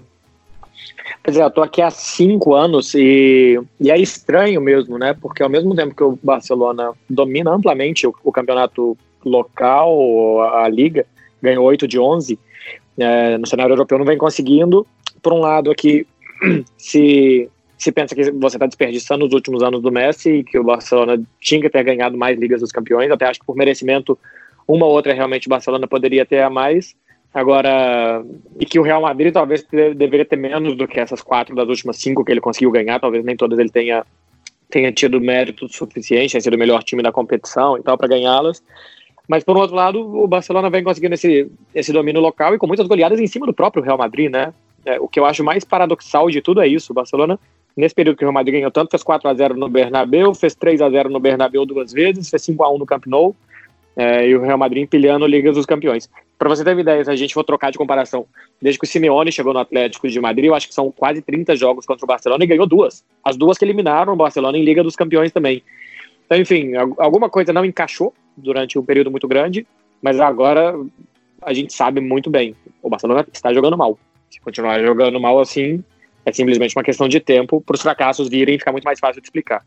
Pois 1.23 1.35
é, 1.35 1.43
eu 1.43 1.49
tô 1.49 1.63
aqui 1.63 1.81
há 1.81 1.89
cinco 1.89 2.53
anos 2.53 2.93
e, 2.93 3.59
e 3.81 3.89
é 3.89 3.97
estranho 3.97 4.61
mesmo, 4.61 4.99
né? 4.99 5.15
Porque 5.19 5.41
ao 5.41 5.49
mesmo 5.49 5.75
tempo 5.75 5.95
que 5.95 6.03
o 6.03 6.19
Barcelona 6.21 6.91
domina 7.09 7.49
amplamente 7.49 8.05
o, 8.05 8.13
o 8.23 8.31
campeonato 8.31 8.95
local, 9.25 10.41
a, 10.41 10.65
a, 10.65 10.69
liga, 10.69 11.07
ganhou 11.41 11.65
8 11.65 11.87
de 11.87 11.99
11, 11.99 12.37
é, 12.99 13.35
no 13.35 13.47
cenário 13.47 13.73
europeu 13.73 13.97
não 13.97 14.05
vem 14.05 14.15
conseguindo. 14.15 14.85
Por 15.23 15.33
um 15.33 15.39
lado 15.39 15.71
aqui, 15.71 16.05
se, 16.77 17.49
se 17.77 17.91
pensa 17.91 18.15
que 18.15 18.31
você 18.31 18.57
está 18.57 18.65
desperdiçando 18.65 19.25
os 19.25 19.33
últimos 19.33 19.63
anos 19.63 19.81
do 19.81 19.91
Messi 19.91 20.29
e 20.31 20.43
que 20.43 20.57
o 20.57 20.63
Barcelona 20.63 21.21
tinha 21.39 21.61
que 21.61 21.69
ter 21.69 21.83
ganhado 21.83 22.17
mais 22.17 22.37
ligas 22.39 22.61
dos 22.61 22.71
campeões, 22.71 23.11
até 23.11 23.25
acho 23.25 23.39
que 23.39 23.45
por 23.45 23.55
merecimento 23.55 24.17
uma 24.67 24.85
ou 24.85 24.91
outra 24.91 25.13
realmente 25.13 25.47
o 25.47 25.49
Barcelona 25.49 25.87
poderia 25.87 26.25
ter 26.25 26.41
a 26.41 26.49
mais, 26.49 26.95
Agora, 27.37 28.25
e 28.59 28.65
que 28.65 28.79
o 28.79 28.81
Real 28.81 28.99
Madrid 28.99 29.31
talvez 29.31 29.63
deveria 29.95 30.25
ter 30.25 30.37
menos 30.37 30.75
do 30.75 30.87
que 30.87 30.99
essas 30.99 31.21
quatro 31.21 31.55
das 31.55 31.67
últimas 31.67 31.97
cinco 31.97 32.25
que 32.25 32.31
ele 32.31 32.41
conseguiu 32.41 32.71
ganhar, 32.71 32.99
talvez 32.99 33.23
nem 33.23 33.35
todas 33.35 33.59
ele 33.59 33.69
tenha, 33.69 34.03
tenha 34.71 34.91
tido 34.91 35.21
mérito 35.21 35.71
suficiente, 35.71 36.31
tenha 36.31 36.41
sido 36.41 36.55
o 36.55 36.57
melhor 36.57 36.81
time 36.83 37.03
da 37.03 37.11
competição 37.11 37.77
e 37.77 37.83
tal 37.83 37.95
para 37.95 38.07
ganhá-las. 38.07 38.63
Mas, 39.27 39.43
por 39.43 39.55
outro 39.55 39.75
lado, 39.75 39.99
o 39.99 40.25
Barcelona 40.25 40.69
vem 40.69 40.83
conseguindo 40.83 41.13
esse, 41.13 41.51
esse 41.75 41.93
domínio 41.93 42.21
local 42.21 42.55
e 42.55 42.57
com 42.57 42.65
muitas 42.65 42.87
goleadas 42.87 43.19
em 43.19 43.27
cima 43.27 43.45
do 43.45 43.53
próprio 43.53 43.83
Real 43.83 43.99
Madrid, 43.99 44.31
né? 44.31 44.51
É, 44.87 44.97
o 45.01 45.07
que 45.07 45.19
eu 45.19 45.25
acho 45.25 45.43
mais 45.43 45.65
paradoxal 45.65 46.29
de 46.29 46.41
tudo 46.41 46.61
é 46.61 46.67
isso. 46.67 46.93
O 46.93 46.95
Barcelona, 46.95 47.37
nesse 47.75 47.93
período 47.93 48.15
que 48.15 48.23
o 48.23 48.27
Real 48.27 48.33
Madrid 48.33 48.55
ganhou 48.55 48.71
tanto, 48.71 48.89
fez 48.89 49.03
4 49.03 49.29
a 49.29 49.33
0 49.33 49.57
no 49.57 49.67
Bernabéu, 49.67 50.33
fez 50.33 50.55
3 50.55 50.81
a 50.81 50.89
0 50.89 51.09
no 51.09 51.19
Bernabéu 51.19 51.65
duas 51.65 51.91
vezes, 51.91 52.29
fez 52.29 52.41
5 52.43 52.63
a 52.63 52.71
1 52.71 52.77
no 52.77 52.85
Camp 52.85 53.05
Nou, 53.05 53.35
é, 53.97 54.29
e 54.29 54.33
o 54.33 54.41
Real 54.41 54.57
Madrid 54.57 54.83
empilhando 54.83 55.27
Ligas 55.27 55.55
dos 55.55 55.65
Campeões. 55.65 56.09
Para 56.39 56.47
você 56.47 56.63
ter 56.63 56.71
uma 56.71 56.79
ideia, 56.79 57.03
se 57.03 57.11
a 57.11 57.15
gente 57.17 57.33
for 57.33 57.43
trocar 57.43 57.69
de 57.69 57.77
comparação, 57.77 58.25
desde 58.61 58.79
que 58.79 58.85
o 58.85 58.87
Simeone 58.87 59.29
chegou 59.29 59.53
no 59.53 59.59
Atlético 59.59 60.07
de 60.07 60.21
Madrid, 60.21 60.45
eu 60.45 60.55
acho 60.55 60.69
que 60.69 60.73
são 60.73 60.89
quase 60.89 61.21
30 61.21 61.57
jogos 61.57 61.85
contra 61.85 62.05
o 62.05 62.07
Barcelona 62.07 62.41
e 62.41 62.47
ganhou 62.47 62.65
duas. 62.65 63.03
As 63.21 63.35
duas 63.35 63.57
que 63.57 63.65
eliminaram 63.65 64.13
o 64.13 64.15
Barcelona 64.15 64.57
em 64.57 64.63
Liga 64.63 64.81
dos 64.81 64.95
Campeões 64.95 65.33
também. 65.33 65.61
Então, 66.25 66.37
enfim, 66.39 66.75
alguma 66.97 67.29
coisa 67.29 67.51
não 67.51 67.65
encaixou 67.65 68.13
durante 68.37 68.79
um 68.79 68.83
período 68.85 69.11
muito 69.11 69.27
grande, 69.27 69.67
mas 70.01 70.19
agora 70.19 70.73
a 71.41 71.53
gente 71.53 71.73
sabe 71.73 71.99
muito 71.99 72.29
bem. 72.29 72.55
O 72.81 72.89
Barcelona 72.89 73.25
está 73.33 73.53
jogando 73.53 73.77
mal. 73.77 73.97
Se 74.29 74.39
continuar 74.41 74.79
jogando 74.81 75.19
mal 75.19 75.39
assim, 75.39 75.83
é 76.25 76.31
simplesmente 76.31 76.75
uma 76.75 76.83
questão 76.83 77.07
de 77.07 77.19
tempo 77.19 77.61
para 77.61 77.75
os 77.75 77.81
fracassos 77.81 78.27
virem 78.27 78.55
e 78.55 78.59
ficar 78.59 78.71
muito 78.71 78.83
mais 78.83 78.99
fácil 78.99 79.21
de 79.21 79.27
explicar. 79.27 79.65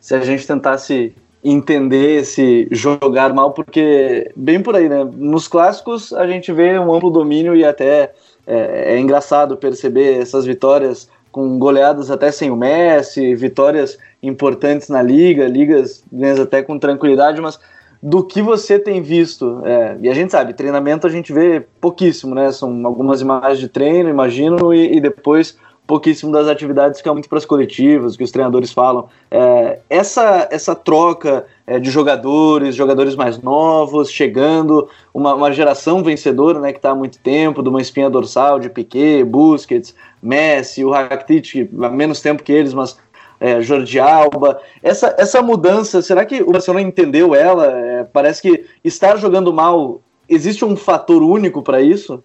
Se 0.00 0.14
a 0.14 0.20
gente 0.20 0.46
tentasse 0.46 1.14
entender 1.44 2.20
esse 2.20 2.66
jogar 2.70 3.32
mal, 3.32 3.52
porque 3.52 4.32
bem 4.34 4.60
por 4.60 4.74
aí, 4.74 4.88
né? 4.88 5.08
Nos 5.16 5.46
clássicos 5.46 6.12
a 6.12 6.26
gente 6.26 6.52
vê 6.52 6.78
um 6.78 6.92
amplo 6.92 7.10
domínio 7.10 7.54
e 7.54 7.64
até 7.64 8.12
é, 8.46 8.94
é 8.94 8.98
engraçado 8.98 9.56
perceber 9.56 10.20
essas 10.20 10.44
vitórias 10.44 11.08
com 11.30 11.58
goleadas 11.58 12.10
até 12.10 12.32
sem 12.32 12.50
o 12.50 12.56
Messi, 12.56 13.34
vitórias 13.34 13.98
importantes 14.22 14.88
na 14.88 15.02
liga, 15.02 15.46
ligas 15.46 16.02
ganhas 16.10 16.40
até 16.40 16.62
com 16.62 16.78
tranquilidade, 16.78 17.40
mas 17.40 17.60
do 18.02 18.22
que 18.22 18.40
você 18.40 18.78
tem 18.78 19.02
visto, 19.02 19.60
é, 19.64 19.96
e 20.00 20.08
a 20.08 20.14
gente 20.14 20.30
sabe, 20.30 20.54
treinamento 20.54 21.06
a 21.06 21.10
gente 21.10 21.32
vê 21.32 21.64
pouquíssimo, 21.80 22.34
né? 22.34 22.52
São 22.52 22.86
algumas 22.86 23.20
imagens 23.20 23.58
de 23.58 23.68
treino, 23.68 24.08
imagino, 24.08 24.72
e, 24.72 24.96
e 24.96 25.00
depois 25.00 25.56
pouquíssimo 25.88 26.30
das 26.30 26.46
atividades 26.46 27.00
que 27.00 27.08
é 27.08 27.12
muito 27.12 27.30
para 27.30 27.38
as 27.38 27.46
coletivas, 27.46 28.14
que 28.14 28.22
os 28.22 28.30
treinadores 28.30 28.70
falam. 28.70 29.08
É, 29.30 29.78
essa, 29.88 30.46
essa 30.50 30.74
troca 30.74 31.46
é, 31.66 31.80
de 31.80 31.90
jogadores, 31.90 32.74
jogadores 32.74 33.16
mais 33.16 33.40
novos, 33.40 34.10
chegando, 34.10 34.86
uma, 35.14 35.34
uma 35.34 35.50
geração 35.50 36.04
vencedora 36.04 36.60
né, 36.60 36.72
que 36.72 36.78
está 36.78 36.90
há 36.90 36.94
muito 36.94 37.18
tempo, 37.18 37.62
de 37.62 37.70
uma 37.70 37.80
espinha 37.80 38.10
dorsal 38.10 38.60
de 38.60 38.68
Piquet, 38.68 39.24
Busquets, 39.24 39.94
Messi, 40.22 40.84
o 40.84 40.90
Rakitic, 40.90 41.70
há 41.82 41.88
menos 41.88 42.20
tempo 42.20 42.42
que 42.42 42.52
eles, 42.52 42.74
mas 42.74 42.98
é, 43.40 43.60
Jordi 43.60 43.98
Alba. 43.98 44.60
Essa, 44.82 45.14
essa 45.18 45.42
mudança, 45.42 46.02
será 46.02 46.24
que 46.24 46.42
o 46.42 46.52
Barcelona 46.52 46.86
entendeu 46.86 47.34
ela? 47.34 47.66
É, 47.66 48.04
parece 48.04 48.42
que 48.42 48.64
estar 48.84 49.16
jogando 49.16 49.52
mal, 49.52 50.00
existe 50.28 50.64
um 50.64 50.76
fator 50.76 51.22
único 51.22 51.62
para 51.62 51.80
isso? 51.80 52.22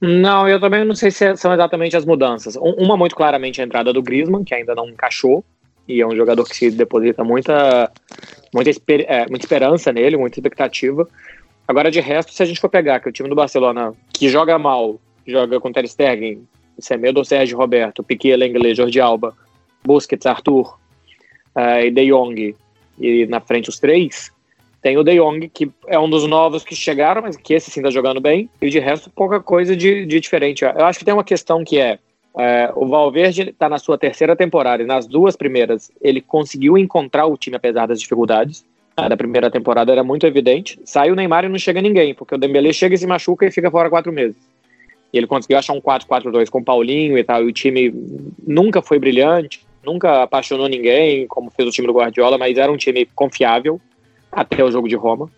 Não, 0.00 0.48
eu 0.48 0.58
também 0.58 0.84
não 0.84 0.94
sei 0.94 1.10
se 1.10 1.24
é, 1.24 1.36
são 1.36 1.52
exatamente 1.52 1.96
as 1.96 2.06
mudanças. 2.06 2.56
Uma 2.56 2.96
muito 2.96 3.14
claramente 3.14 3.60
a 3.60 3.64
entrada 3.64 3.92
do 3.92 4.02
Griezmann, 4.02 4.44
que 4.44 4.54
ainda 4.54 4.74
não 4.74 4.88
encaixou, 4.88 5.44
e 5.86 6.00
é 6.00 6.06
um 6.06 6.16
jogador 6.16 6.44
que 6.44 6.56
se 6.56 6.70
deposita 6.70 7.22
muita, 7.22 7.90
muita, 8.54 8.70
esper, 8.70 9.04
é, 9.08 9.28
muita 9.28 9.44
esperança 9.44 9.92
nele, 9.92 10.16
muita 10.16 10.38
expectativa. 10.38 11.06
Agora, 11.68 11.90
de 11.90 12.00
resto, 12.00 12.32
se 12.32 12.42
a 12.42 12.46
gente 12.46 12.60
for 12.60 12.68
pegar 12.68 13.00
que 13.00 13.08
o 13.08 13.12
time 13.12 13.28
do 13.28 13.34
Barcelona, 13.34 13.92
que 14.12 14.28
joga 14.28 14.58
mal, 14.58 14.98
joga 15.26 15.60
com 15.60 15.70
Ter 15.70 15.86
Stegen, 15.86 16.46
Semedo, 16.78 17.24
Sérgio 17.24 17.58
Roberto, 17.58 18.02
Piquet, 18.02 18.36
Lenglet, 18.36 18.74
Jordi 18.74 19.00
Alba, 19.00 19.34
Busquets, 19.84 20.26
Arthur 20.26 20.78
uh, 21.56 21.80
e 21.84 21.90
De 21.90 22.06
Jong, 22.06 22.54
e 22.98 23.26
na 23.26 23.40
frente 23.40 23.68
os 23.68 23.78
três, 23.78 24.30
tem 24.82 24.96
o 24.96 25.04
De 25.04 25.16
Jong, 25.16 25.48
que 25.48 25.70
é 25.86 25.98
um 25.98 26.08
dos 26.08 26.26
novos 26.26 26.64
que 26.64 26.74
chegaram, 26.74 27.22
mas 27.22 27.36
que 27.36 27.52
esse 27.52 27.70
sim 27.70 27.82
tá 27.82 27.90
jogando 27.90 28.20
bem. 28.20 28.48
E 28.60 28.70
de 28.70 28.78
resto, 28.78 29.10
pouca 29.10 29.40
coisa 29.40 29.76
de, 29.76 30.06
de 30.06 30.20
diferente. 30.20 30.64
Eu 30.64 30.84
acho 30.86 30.98
que 30.98 31.04
tem 31.04 31.12
uma 31.12 31.24
questão 31.24 31.62
que 31.62 31.78
é, 31.78 31.98
é 32.38 32.72
o 32.74 32.86
Valverde 32.86 33.50
está 33.50 33.68
na 33.68 33.78
sua 33.78 33.98
terceira 33.98 34.34
temporada 34.34 34.82
e 34.82 34.86
nas 34.86 35.06
duas 35.06 35.36
primeiras 35.36 35.90
ele 36.00 36.20
conseguiu 36.20 36.78
encontrar 36.78 37.26
o 37.26 37.36
time 37.36 37.56
apesar 37.56 37.86
das 37.86 38.00
dificuldades. 38.00 38.64
A 38.96 39.08
da 39.08 39.16
primeira 39.16 39.50
temporada 39.50 39.92
era 39.92 40.04
muito 40.04 40.26
evidente. 40.26 40.78
Sai 40.84 41.10
o 41.10 41.14
Neymar 41.14 41.44
e 41.44 41.48
não 41.48 41.58
chega 41.58 41.80
ninguém, 41.80 42.14
porque 42.14 42.34
o 42.34 42.38
Dembélé 42.38 42.72
chega 42.72 42.94
e 42.94 42.98
se 42.98 43.06
machuca 43.06 43.46
e 43.46 43.50
fica 43.50 43.70
fora 43.70 43.88
quatro 43.88 44.12
meses. 44.12 44.36
E 45.12 45.16
ele 45.16 45.26
conseguiu 45.26 45.58
achar 45.58 45.72
um 45.72 45.80
4-4-2 45.80 46.48
com 46.50 46.58
o 46.58 46.64
Paulinho 46.64 47.16
e 47.16 47.24
tal. 47.24 47.42
E 47.42 47.46
o 47.46 47.52
time 47.52 47.92
nunca 48.46 48.82
foi 48.82 48.98
brilhante, 48.98 49.60
nunca 49.84 50.22
apaixonou 50.22 50.68
ninguém, 50.68 51.26
como 51.26 51.50
fez 51.50 51.68
o 51.68 51.72
time 51.72 51.86
do 51.86 51.92
Guardiola, 51.92 52.38
mas 52.38 52.56
era 52.56 52.70
um 52.70 52.76
time 52.76 53.06
confiável 53.14 53.80
até 54.30 54.62
o 54.62 54.70
jogo 54.70 54.88
de 54.88 54.96
Roma. 54.96 55.30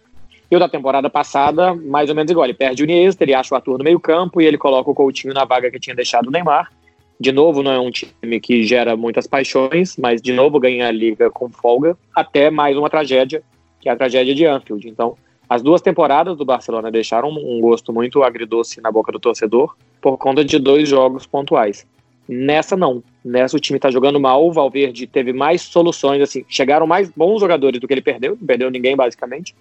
E 0.50 0.56
o 0.56 0.58
da 0.58 0.68
temporada 0.68 1.08
passada, 1.08 1.74
mais 1.74 2.10
ou 2.10 2.14
menos 2.14 2.30
igual. 2.30 2.44
Ele 2.44 2.52
perde 2.52 2.82
o 2.82 2.84
Iniesta, 2.84 3.24
ele 3.24 3.32
acha 3.32 3.54
o 3.54 3.56
Arthur 3.56 3.78
no 3.78 3.84
meio 3.84 3.98
campo 3.98 4.40
e 4.40 4.44
ele 4.44 4.58
coloca 4.58 4.90
o 4.90 4.94
Coutinho 4.94 5.32
na 5.32 5.44
vaga 5.44 5.70
que 5.70 5.80
tinha 5.80 5.96
deixado 5.96 6.26
o 6.26 6.30
Neymar. 6.30 6.70
De 7.18 7.32
novo, 7.32 7.62
não 7.62 7.70
é 7.70 7.80
um 7.80 7.90
time 7.90 8.40
que 8.40 8.64
gera 8.64 8.96
muitas 8.96 9.26
paixões, 9.26 9.96
mas 9.96 10.20
de 10.20 10.32
novo 10.32 10.60
ganha 10.60 10.88
a 10.88 10.90
liga 10.90 11.30
com 11.30 11.48
folga, 11.48 11.96
até 12.14 12.50
mais 12.50 12.76
uma 12.76 12.90
tragédia, 12.90 13.42
que 13.80 13.88
é 13.88 13.92
a 13.92 13.96
tragédia 13.96 14.34
de 14.34 14.44
Anfield. 14.44 14.88
Então, 14.88 15.16
as 15.48 15.62
duas 15.62 15.80
temporadas 15.80 16.36
do 16.36 16.44
Barcelona 16.44 16.90
deixaram 16.90 17.30
um 17.30 17.60
gosto 17.60 17.92
muito 17.92 18.22
agridoce 18.22 18.80
na 18.80 18.90
boca 18.90 19.12
do 19.12 19.20
torcedor 19.20 19.76
por 20.00 20.18
conta 20.18 20.44
de 20.44 20.58
dois 20.58 20.88
jogos 20.88 21.26
pontuais. 21.26 21.86
Nessa 22.28 22.76
não. 22.76 23.02
Nessa 23.24 23.56
o 23.56 23.60
time 23.60 23.78
tá 23.78 23.90
jogando 23.90 24.18
mal, 24.18 24.46
o 24.46 24.52
Valverde 24.52 25.06
teve 25.06 25.32
mais 25.32 25.62
soluções, 25.62 26.20
assim, 26.20 26.44
chegaram 26.48 26.86
mais 26.86 27.08
bons 27.10 27.40
jogadores 27.40 27.80
do 27.80 27.86
que 27.86 27.94
ele 27.94 28.02
perdeu, 28.02 28.36
não 28.38 28.46
perdeu 28.46 28.70
ninguém 28.70 28.96
basicamente, 28.96 29.54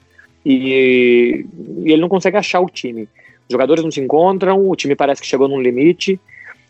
e, 0.44 1.46
e 1.84 1.92
ele 1.92 2.02
não 2.02 2.10
consegue 2.10 2.38
achar 2.38 2.60
o 2.60 2.70
time. 2.70 3.04
Os 3.04 3.54
jogadores 3.54 3.84
não 3.84 3.92
se 3.92 4.02
encontram, 4.02 4.68
o 4.68 4.76
time 4.76 4.96
parece 4.96 5.22
que 5.22 5.28
chegou 5.28 5.48
num 5.48 5.62
limite. 5.62 6.20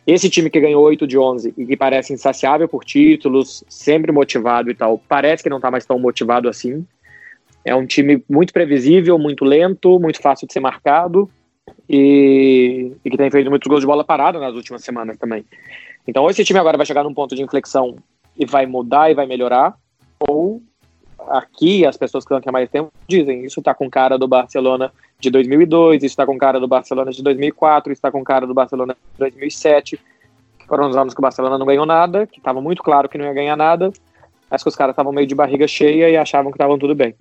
Esse 0.05 0.29
time 0.29 0.49
que 0.49 0.59
ganhou 0.59 0.83
8 0.83 1.05
de 1.07 1.17
11 1.17 1.53
e 1.57 1.65
que 1.65 1.77
parece 1.77 2.11
insaciável 2.11 2.67
por 2.67 2.83
títulos, 2.83 3.63
sempre 3.69 4.11
motivado 4.11 4.69
e 4.69 4.73
tal, 4.73 4.97
parece 5.07 5.43
que 5.43 5.49
não 5.49 5.59
tá 5.59 5.69
mais 5.71 5.85
tão 5.85 5.99
motivado 5.99 6.49
assim. 6.49 6.85
É 7.63 7.75
um 7.75 7.85
time 7.85 8.23
muito 8.27 8.51
previsível, 8.51 9.17
muito 9.19 9.45
lento, 9.45 9.99
muito 9.99 10.19
fácil 10.19 10.47
de 10.47 10.53
ser 10.53 10.59
marcado 10.59 11.29
e, 11.87 12.91
e 13.05 13.09
que 13.09 13.17
tem 13.17 13.29
feito 13.29 13.49
muitos 13.49 13.67
gols 13.67 13.81
de 13.81 13.87
bola 13.87 14.03
parada 14.03 14.39
nas 14.39 14.55
últimas 14.55 14.83
semanas 14.83 15.17
também. 15.17 15.45
Então, 16.07 16.23
ou 16.23 16.29
esse 16.29 16.43
time 16.43 16.59
agora 16.59 16.77
vai 16.77 16.85
chegar 16.85 17.03
num 17.03 17.13
ponto 17.13 17.35
de 17.35 17.43
inflexão 17.43 17.95
e 18.37 18.45
vai 18.45 18.65
mudar 18.65 19.11
e 19.11 19.13
vai 19.13 19.25
melhorar, 19.25 19.75
ou 20.19 20.61
aqui 21.29 21.85
as 21.85 21.97
pessoas 21.97 22.23
que 22.23 22.27
estão 22.27 22.37
aqui 22.37 22.49
há 22.49 22.51
mais 22.51 22.69
tempo 22.69 22.91
dizem 23.07 23.45
isso 23.45 23.59
está 23.59 23.73
com 23.73 23.89
cara 23.89 24.17
do 24.17 24.27
Barcelona 24.27 24.91
de 25.19 25.29
2002, 25.29 25.97
isso 25.97 26.13
está 26.13 26.25
com 26.25 26.37
cara 26.37 26.59
do 26.59 26.67
Barcelona 26.67 27.11
de 27.11 27.21
2004, 27.21 27.91
isso 27.91 27.99
está 27.99 28.11
com 28.11 28.23
cara 28.23 28.47
do 28.47 28.53
Barcelona 28.53 28.95
de 29.13 29.19
2007. 29.19 29.99
Foram 30.67 30.89
os 30.89 30.95
anos 30.95 31.13
que 31.13 31.19
o 31.19 31.21
Barcelona 31.21 31.57
não 31.57 31.65
ganhou 31.65 31.85
nada, 31.85 32.25
que 32.25 32.39
estava 32.39 32.61
muito 32.61 32.81
claro 32.81 33.07
que 33.07 33.17
não 33.17 33.25
ia 33.25 33.33
ganhar 33.33 33.55
nada, 33.55 33.91
mas 34.49 34.63
que 34.63 34.69
os 34.69 34.75
caras 34.75 34.93
estavam 34.93 35.11
meio 35.11 35.27
de 35.27 35.35
barriga 35.35 35.67
cheia 35.67 36.09
e 36.09 36.17
achavam 36.17 36.51
que 36.51 36.55
estavam 36.55 36.79
tudo 36.79 36.95
bem. 36.95 37.13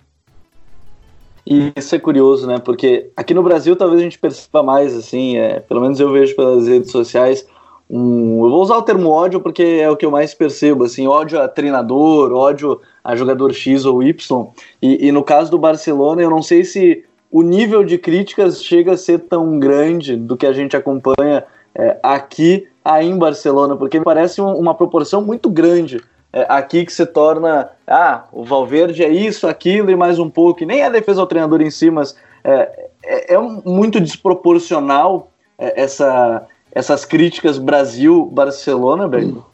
E 1.45 1.71
isso 1.75 1.95
é 1.95 1.99
curioso, 1.99 2.47
né? 2.47 2.59
Porque 2.59 3.11
aqui 3.15 3.33
no 3.33 3.43
Brasil 3.43 3.75
talvez 3.75 3.99
a 3.99 4.03
gente 4.03 4.19
perceba 4.19 4.63
mais, 4.63 4.95
assim, 4.95 5.37
é, 5.37 5.59
pelo 5.59 5.81
menos 5.81 5.99
eu 5.99 6.11
vejo 6.11 6.35
pelas 6.35 6.67
redes 6.67 6.91
sociais, 6.91 7.45
um, 7.93 8.45
eu 8.45 8.49
vou 8.49 8.61
usar 8.61 8.77
o 8.77 8.81
termo 8.81 9.09
ódio 9.09 9.41
porque 9.41 9.61
é 9.61 9.89
o 9.89 9.97
que 9.97 10.05
eu 10.05 10.11
mais 10.11 10.33
percebo, 10.33 10.85
assim, 10.85 11.07
ódio 11.07 11.41
a 11.41 11.47
treinador, 11.47 12.31
ódio 12.31 12.79
a 13.03 13.17
jogador 13.17 13.53
X 13.53 13.85
ou 13.85 14.01
Y. 14.01 14.47
E, 14.81 15.07
e 15.07 15.11
no 15.11 15.21
caso 15.21 15.51
do 15.51 15.59
Barcelona, 15.59 16.21
eu 16.21 16.29
não 16.29 16.41
sei 16.41 16.63
se 16.63 17.03
o 17.29 17.41
nível 17.41 17.83
de 17.83 17.97
críticas 17.97 18.63
chega 18.63 18.93
a 18.93 18.97
ser 18.97 19.19
tão 19.19 19.59
grande 19.59 20.15
do 20.15 20.37
que 20.37 20.47
a 20.47 20.53
gente 20.53 20.77
acompanha 20.77 21.43
é, 21.75 21.97
aqui 22.01 22.65
aí 22.83 23.09
em 23.09 23.17
Barcelona, 23.17 23.75
porque 23.75 23.99
parece 23.99 24.39
uma 24.39 24.73
proporção 24.73 25.21
muito 25.21 25.49
grande 25.49 26.01
é, 26.31 26.45
aqui 26.47 26.85
que 26.85 26.93
se 26.93 27.05
torna, 27.05 27.71
ah, 27.85 28.23
o 28.31 28.45
Valverde 28.45 29.03
é 29.03 29.09
isso, 29.09 29.47
aquilo 29.47 29.91
e 29.91 29.95
mais 29.97 30.17
um 30.17 30.29
pouco, 30.29 30.63
e 30.63 30.65
nem 30.65 30.81
a 30.81 30.89
defesa 30.89 31.19
ao 31.19 31.27
treinador 31.27 31.61
em 31.61 31.69
si, 31.69 31.91
mas 31.91 32.15
é, 32.41 32.89
é, 33.03 33.33
é 33.33 33.39
muito 33.39 33.99
desproporcional 33.99 35.29
é, 35.57 35.81
essa, 35.81 36.47
essas 36.71 37.05
críticas 37.05 37.57
Brasil-Barcelona, 37.57 39.07
velho. 39.07 39.45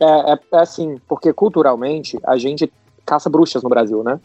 É, 0.00 0.32
é, 0.32 0.38
é, 0.52 0.58
assim, 0.58 0.96
porque 1.08 1.32
culturalmente 1.32 2.18
a 2.24 2.36
gente 2.36 2.72
caça 3.04 3.28
bruxas 3.28 3.62
no 3.62 3.68
Brasil, 3.68 4.02
né? 4.02 4.20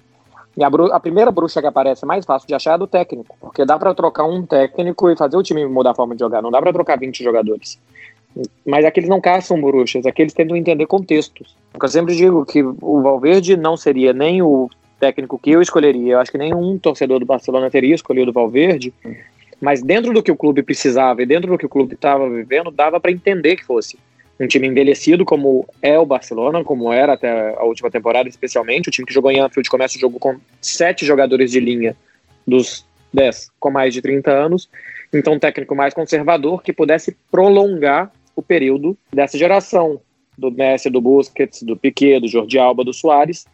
E 0.56 0.64
a, 0.64 0.68
a, 0.68 1.00
primeira 1.00 1.30
bruxa 1.30 1.62
que 1.62 1.68
aparece 1.68 2.06
mais 2.06 2.26
fácil 2.26 2.48
de 2.48 2.56
achar 2.56 2.76
é 2.76 2.78
do 2.78 2.88
técnico, 2.88 3.36
porque 3.40 3.64
dá 3.64 3.78
para 3.78 3.94
trocar 3.94 4.26
um 4.26 4.44
técnico 4.44 5.10
e 5.10 5.16
fazer 5.16 5.38
o 5.38 5.44
time 5.44 5.66
mudar 5.68 5.92
a 5.92 5.96
forma 5.96 6.16
de 6.16 6.20
jogar, 6.20 6.42
não 6.42 6.50
dá 6.50 6.60
para 6.60 6.74
trocar 6.74 6.98
20 6.98 7.24
jogadores. 7.24 7.80
Mas 8.66 8.86
aqueles 8.86 9.10
não 9.10 9.22
caçam 9.22 9.62
bruxas, 9.62 10.06
aqueles 10.06 10.34
tentam 10.34 10.56
entender 10.56 10.86
contextos. 10.88 11.56
Eu 11.80 11.88
sempre 11.88 12.16
digo 12.16 12.46
que 12.46 12.64
o 12.64 13.02
Valverde 13.02 13.56
não 13.56 13.78
seria 13.78 14.14
nem 14.14 14.42
o 14.42 14.70
técnico 15.00 15.40
que 15.40 15.52
eu 15.52 15.62
escolheria. 15.62 16.14
Eu 16.14 16.20
acho 16.20 16.32
que 16.32 16.38
nenhum 16.38 16.78
torcedor 16.78 17.20
do 17.20 17.26
Barcelona 17.26 17.70
teria 17.70 17.96
escolhido 17.96 18.32
o 18.32 18.34
Valverde. 18.34 18.94
Mas 19.60 19.82
dentro 19.82 20.14
do 20.14 20.22
que 20.22 20.32
o 20.32 20.36
clube 20.36 20.62
precisava 20.62 21.22
e 21.22 21.26
dentro 21.26 21.52
do 21.52 21.58
que 21.58 21.66
o 21.66 21.70
clube 21.70 21.96
estava 21.96 22.30
vivendo, 22.30 22.70
dava 22.70 23.00
para 23.00 23.12
entender 23.12 23.56
que 23.56 23.66
fosse 23.66 23.98
um 24.40 24.48
time 24.48 24.68
envelhecido, 24.68 25.26
como 25.26 25.68
é 25.82 25.98
o 25.98 26.06
Barcelona, 26.06 26.64
como 26.64 26.94
era 26.94 27.14
até 27.14 27.56
a 27.58 27.64
última 27.64 27.90
temporada, 27.90 28.30
especialmente. 28.30 28.88
O 28.88 28.92
time 28.92 29.08
que 29.08 29.14
jogou 29.14 29.32
em 29.32 29.40
Anfield 29.40 29.68
começa 29.70 29.98
o 29.98 30.00
jogo 30.00 30.20
com 30.20 30.38
sete 30.62 31.06
jogadores 31.06 31.52
de 31.52 31.60
linha 31.60 31.96
dos 32.46 32.86
dez 33.12 33.50
com 33.60 33.72
mais 33.72 33.94
de 33.94 34.02
30 34.02 34.32
anos. 34.32 34.70
Então, 35.12 35.34
um 35.34 35.40
técnico 35.40 35.76
mais 35.76 35.94
conservador 35.94 36.62
que 36.62 36.72
pudesse 36.72 37.16
prolongar 37.32 38.12
o 38.36 38.42
período 38.42 38.96
dessa 39.12 39.38
geração, 39.38 40.00
do 40.38 40.52
Messi, 40.52 40.90
do 40.90 41.02
Busquets, 41.02 41.64
do 41.64 41.76
Piquet, 41.76 42.20
do 42.20 42.28
Jordi 42.28 42.60
Alba, 42.60 42.84
do 42.84 42.94
Soares. 42.94 43.48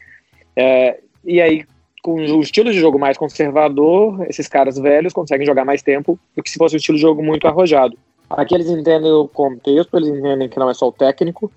É, 0.56 1.00
e 1.24 1.40
aí, 1.40 1.64
com 2.04 2.16
o 2.16 2.42
estilo 2.42 2.72
de 2.72 2.80
jogo 2.80 3.00
mais 3.00 3.18
conservador, 3.18 4.26
esses 4.30 4.48
caras 4.48 4.78
velhos 4.78 5.14
conseguem 5.14 5.48
jogar 5.48 5.66
mais 5.66 5.82
tempo 5.82 6.20
do 6.36 6.44
que 6.44 6.52
se 6.52 6.58
fosse 6.58 6.76
um 6.76 6.78
estilo 6.78 6.98
de 6.98 7.02
jogo 7.02 7.24
muito 7.24 7.48
arrojado. 7.48 7.98
Aqui 8.30 8.54
eles 8.54 8.68
entendem 8.68 9.12
o 9.12 9.28
contexto, 9.28 9.98
eles 9.98 10.10
entendem 10.10 10.50
que 10.50 10.60
não 10.60 10.70
é 10.70 10.74
só 10.74 10.88
o 10.88 10.92
técnico. 10.92 11.52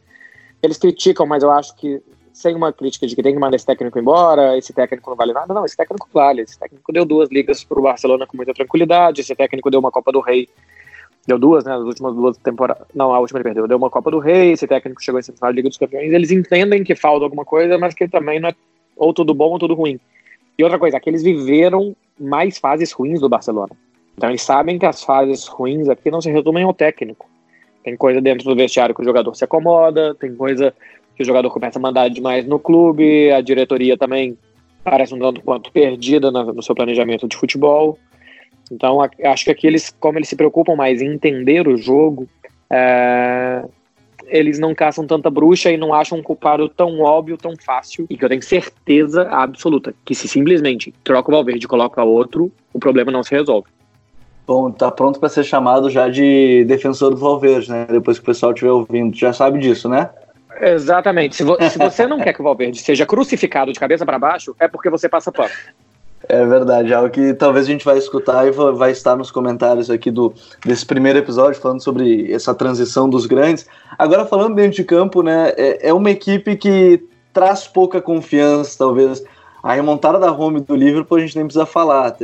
Eles 0.62 0.78
criticam, 0.78 1.26
mas 1.26 1.42
eu 1.42 1.50
acho 1.50 1.76
que 1.76 2.00
sem 2.32 2.54
uma 2.54 2.72
crítica 2.72 3.06
de 3.06 3.16
que 3.16 3.22
tem 3.22 3.32
que 3.32 3.40
mandar 3.40 3.56
esse 3.56 3.66
técnico 3.66 3.98
embora, 3.98 4.56
esse 4.56 4.72
técnico 4.72 5.10
não 5.10 5.16
vale 5.16 5.32
nada. 5.32 5.52
Não, 5.52 5.64
esse 5.64 5.76
técnico 5.76 6.08
vale. 6.12 6.42
Esse 6.42 6.58
técnico 6.58 6.92
deu 6.92 7.04
duas 7.04 7.28
ligas 7.30 7.64
para 7.64 7.78
o 7.78 7.82
Barcelona 7.82 8.26
com 8.26 8.36
muita 8.36 8.54
tranquilidade. 8.54 9.22
Esse 9.22 9.34
técnico 9.34 9.70
deu 9.70 9.80
uma 9.80 9.90
Copa 9.90 10.12
do 10.12 10.20
Rei 10.20 10.48
Deu 11.26 11.38
duas, 11.38 11.64
né? 11.64 11.74
As 11.74 11.82
últimas 11.82 12.14
duas 12.14 12.36
temporadas. 12.38 12.86
Não, 12.94 13.12
a 13.12 13.18
última 13.18 13.38
ele 13.38 13.44
perdeu. 13.44 13.66
Deu 13.66 13.76
uma 13.76 13.90
Copa 13.90 14.10
do 14.12 14.20
Rei, 14.20 14.52
esse 14.52 14.66
técnico 14.66 15.02
chegou 15.02 15.18
em 15.18 15.22
semifinal 15.22 15.50
da 15.50 15.56
Liga 15.56 15.68
dos 15.68 15.76
Campeões. 15.76 16.12
Eles 16.12 16.30
entendem 16.30 16.84
que 16.84 16.94
falta 16.94 17.24
alguma 17.24 17.44
coisa, 17.44 17.76
mas 17.76 17.94
que 17.94 18.06
também 18.06 18.38
não 18.38 18.50
é 18.50 18.54
ou 18.96 19.12
tudo 19.12 19.34
bom 19.34 19.50
ou 19.50 19.58
tudo 19.58 19.74
ruim. 19.74 19.98
E 20.58 20.62
outra 20.62 20.78
coisa, 20.78 20.98
que 20.98 21.10
eles 21.10 21.22
viveram 21.22 21.94
mais 22.18 22.58
fases 22.58 22.92
ruins 22.92 23.20
do 23.20 23.28
Barcelona. 23.28 23.72
Então 24.16 24.30
eles 24.30 24.42
sabem 24.42 24.78
que 24.78 24.86
as 24.86 25.02
fases 25.02 25.46
ruins 25.46 25.88
aqui 25.88 26.10
não 26.10 26.20
se 26.20 26.30
resumem 26.30 26.64
ao 26.64 26.72
técnico. 26.72 27.28
Tem 27.84 27.96
coisa 27.96 28.20
dentro 28.20 28.44
do 28.44 28.56
vestiário 28.56 28.94
que 28.94 29.02
o 29.02 29.04
jogador 29.04 29.34
se 29.34 29.44
acomoda, 29.44 30.14
tem 30.14 30.34
coisa 30.34 30.74
que 31.14 31.22
o 31.22 31.26
jogador 31.26 31.50
começa 31.50 31.78
a 31.78 31.82
mandar 31.82 32.08
demais 32.08 32.46
no 32.46 32.58
clube, 32.58 33.30
a 33.30 33.40
diretoria 33.40 33.96
também 33.96 34.36
parece 34.82 35.14
um 35.14 35.18
tanto 35.18 35.40
quanto 35.40 35.72
perdida 35.72 36.30
no 36.30 36.62
seu 36.62 36.74
planejamento 36.74 37.28
de 37.28 37.36
futebol. 37.36 37.98
Então, 38.70 38.98
acho 39.00 39.44
que 39.44 39.50
aqui 39.50 39.66
eles, 39.66 39.94
como 40.00 40.18
eles 40.18 40.28
se 40.28 40.36
preocupam 40.36 40.74
mais 40.74 41.00
em 41.00 41.12
entender 41.12 41.68
o 41.68 41.76
jogo, 41.76 42.28
é, 42.70 43.64
eles 44.26 44.58
não 44.58 44.74
caçam 44.74 45.06
tanta 45.06 45.30
bruxa 45.30 45.70
e 45.70 45.76
não 45.76 45.94
acham 45.94 46.18
um 46.18 46.22
culpado 46.22 46.68
tão 46.68 47.00
óbvio, 47.00 47.36
tão 47.36 47.54
fácil, 47.56 48.06
e 48.10 48.16
que 48.16 48.24
eu 48.24 48.28
tenho 48.28 48.42
certeza 48.42 49.28
absoluta 49.28 49.94
que 50.04 50.14
se 50.14 50.28
simplesmente 50.28 50.92
troca 51.04 51.30
o 51.30 51.34
Valverde 51.34 51.64
e 51.64 51.68
coloca 51.68 52.02
outro, 52.02 52.50
o 52.72 52.78
problema 52.78 53.10
não 53.12 53.22
se 53.22 53.34
resolve. 53.34 53.68
Bom, 54.46 54.70
tá 54.70 54.90
pronto 54.90 55.18
para 55.18 55.28
ser 55.28 55.44
chamado 55.44 55.90
já 55.90 56.08
de 56.08 56.64
defensor 56.64 57.10
do 57.10 57.16
Valverde, 57.16 57.70
né? 57.70 57.86
Depois 57.90 58.18
que 58.18 58.22
o 58.22 58.26
pessoal 58.26 58.52
estiver 58.52 58.70
ouvindo. 58.70 59.16
Já 59.16 59.32
sabe 59.32 59.58
disso, 59.58 59.88
né? 59.88 60.08
Exatamente. 60.60 61.34
Se, 61.34 61.42
vo 61.42 61.56
se 61.68 61.76
você 61.78 62.06
não 62.06 62.18
quer 62.22 62.32
que 62.32 62.40
o 62.40 62.44
Valverde 62.44 62.78
seja 62.78 63.04
crucificado 63.04 63.72
de 63.72 63.80
cabeça 63.80 64.06
para 64.06 64.18
baixo, 64.18 64.54
é 64.60 64.68
porque 64.68 64.88
você 64.88 65.08
passa 65.08 65.32
pano. 65.32 65.50
É 66.28 66.44
verdade, 66.44 66.92
algo 66.92 67.08
que 67.08 67.34
talvez 67.34 67.66
a 67.66 67.70
gente 67.70 67.84
vai 67.84 67.98
escutar 67.98 68.46
e 68.46 68.50
vai 68.50 68.90
estar 68.90 69.14
nos 69.16 69.30
comentários 69.30 69.90
aqui 69.90 70.10
do, 70.10 70.34
desse 70.64 70.84
primeiro 70.84 71.18
episódio, 71.18 71.60
falando 71.60 71.82
sobre 71.82 72.32
essa 72.32 72.52
transição 72.52 73.08
dos 73.08 73.26
grandes. 73.26 73.66
Agora, 73.96 74.26
falando 74.26 74.56
dentro 74.56 74.76
de 74.76 74.84
campo, 74.84 75.22
né, 75.22 75.52
é, 75.56 75.88
é 75.88 75.94
uma 75.94 76.10
equipe 76.10 76.56
que 76.56 77.02
traz 77.32 77.68
pouca 77.68 78.00
confiança, 78.00 78.76
talvez. 78.78 79.22
A 79.62 79.74
remontada 79.74 80.18
da 80.18 80.32
home 80.32 80.60
do 80.60 80.74
Liverpool 80.74 81.18
a 81.18 81.20
gente 81.20 81.36
nem 81.36 81.44
precisa 81.44 81.66
falar. 81.66 82.16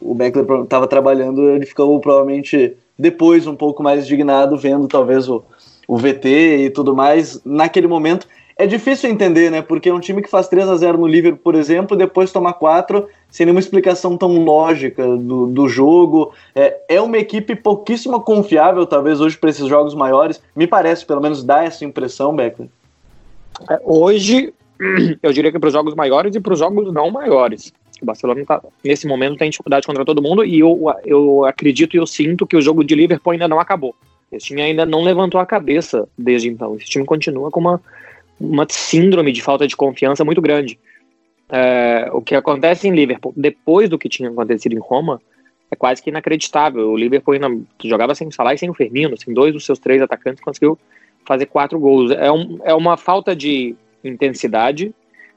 O 0.00 0.14
Beckler 0.14 0.62
estava 0.62 0.86
trabalhando, 0.86 1.42
ele 1.50 1.66
ficou 1.66 1.98
provavelmente 2.00 2.76
depois 2.98 3.46
um 3.46 3.54
pouco 3.54 3.82
mais 3.82 4.04
indignado, 4.04 4.56
vendo 4.56 4.88
talvez 4.88 5.28
o, 5.28 5.42
o 5.86 5.96
VT 5.96 6.64
e 6.64 6.70
tudo 6.70 6.94
mais. 6.94 7.40
Naquele 7.44 7.86
momento, 7.86 8.26
é 8.58 8.66
difícil 8.66 9.10
entender, 9.10 9.50
né? 9.50 9.60
Porque 9.60 9.90
é 9.90 9.94
um 9.94 10.00
time 10.00 10.22
que 10.22 10.30
faz 10.30 10.48
3 10.48 10.68
a 10.68 10.76
0 10.76 10.98
no 10.98 11.06
Liverpool, 11.06 11.40
por 11.42 11.54
exemplo, 11.54 11.96
depois 11.96 12.32
toma 12.32 12.54
4 12.54 13.06
sem 13.30 13.46
nenhuma 13.46 13.60
explicação 13.60 14.16
tão 14.16 14.44
lógica 14.44 15.04
do, 15.16 15.46
do 15.46 15.68
jogo. 15.68 16.32
É, 16.54 16.80
é 16.88 17.00
uma 17.00 17.18
equipe 17.18 17.54
pouquíssimo 17.54 18.20
confiável, 18.20 18.86
talvez, 18.86 19.20
hoje 19.20 19.36
para 19.36 19.50
esses 19.50 19.66
jogos 19.66 19.94
maiores. 19.94 20.42
Me 20.54 20.66
parece, 20.66 21.04
pelo 21.04 21.20
menos, 21.20 21.44
dá 21.44 21.64
essa 21.64 21.84
impressão, 21.84 22.34
Beckler. 22.34 22.68
É, 23.70 23.80
hoje, 23.84 24.52
eu 25.22 25.32
diria 25.32 25.52
que 25.52 25.58
para 25.58 25.68
os 25.68 25.72
jogos 25.72 25.94
maiores 25.94 26.34
e 26.34 26.40
para 26.40 26.52
os 26.52 26.58
jogos 26.58 26.92
não 26.92 27.10
maiores. 27.10 27.72
O 28.00 28.04
Barcelona, 28.06 28.44
tá, 28.44 28.62
nesse 28.84 29.06
momento, 29.06 29.38
tem 29.38 29.50
dificuldade 29.50 29.86
contra 29.86 30.04
todo 30.04 30.22
mundo 30.22 30.44
e 30.44 30.60
eu, 30.60 30.92
eu 31.04 31.44
acredito 31.44 31.94
e 31.94 31.98
eu 31.98 32.06
sinto 32.06 32.46
que 32.46 32.56
o 32.56 32.60
jogo 32.60 32.84
de 32.84 32.94
Liverpool 32.94 33.32
ainda 33.32 33.48
não 33.48 33.58
acabou. 33.58 33.94
Esse 34.30 34.46
time 34.46 34.60
ainda 34.60 34.84
não 34.84 35.02
levantou 35.02 35.40
a 35.40 35.46
cabeça 35.46 36.06
desde 36.16 36.48
então. 36.48 36.76
Esse 36.76 36.86
time 36.86 37.04
continua 37.04 37.50
com 37.50 37.60
uma 37.60 37.80
uma 38.38 38.66
síndrome 38.68 39.32
de 39.32 39.42
falta 39.42 39.66
de 39.66 39.76
confiança 39.76 40.24
muito 40.24 40.40
grande. 40.40 40.78
É, 41.48 42.10
o 42.12 42.20
que 42.20 42.34
acontece 42.34 42.88
em 42.88 42.94
Liverpool 42.94 43.32
depois 43.36 43.88
do 43.88 43.98
que 43.98 44.08
tinha 44.08 44.28
acontecido 44.28 44.74
em 44.74 44.80
Roma 44.80 45.20
é 45.70 45.76
quase 45.76 46.02
que 46.02 46.10
inacreditável. 46.10 46.90
O 46.90 46.96
Liverpool 46.96 47.34
ainda 47.34 47.48
jogava 47.84 48.14
sem 48.14 48.30
Salah 48.30 48.54
e 48.54 48.58
sem 48.58 48.70
o 48.70 48.74
Firmino, 48.74 49.16
sem 49.16 49.32
dois 49.32 49.52
dos 49.52 49.64
seus 49.64 49.78
três 49.78 50.00
atacantes, 50.02 50.42
conseguiu 50.42 50.78
fazer 51.24 51.46
quatro 51.46 51.78
gols. 51.78 52.10
É, 52.12 52.30
um, 52.30 52.58
é 52.64 52.74
uma 52.74 52.96
falta 52.96 53.34
de 53.34 53.74
intensidade 54.02 54.94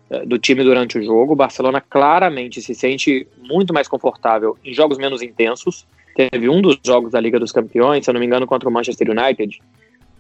é, 0.10 0.26
do 0.26 0.38
time 0.38 0.64
durante 0.64 0.98
o 0.98 1.04
jogo. 1.04 1.34
O 1.34 1.36
Barcelona 1.36 1.82
claramente 1.82 2.62
se 2.62 2.74
sente 2.76 3.28
muito 3.38 3.74
mais 3.74 3.88
confortável 3.88 4.58
em 4.64 4.74
jogos 4.74 4.98
menos 4.98 5.22
intensos. 5.22 5.86
Teve 6.16 6.50
um 6.50 6.62
dos 6.62 6.78
jogos 6.86 7.12
da 7.12 7.20
Liga 7.20 7.40
dos 7.40 7.52
Campeões, 7.52 8.04
se 8.04 8.10
eu 8.10 8.14
não 8.14 8.20
me 8.20 8.26
engano, 8.26 8.46
contra 8.46 8.68
o 8.68 8.72
Manchester 8.72 9.10
United, 9.10 9.60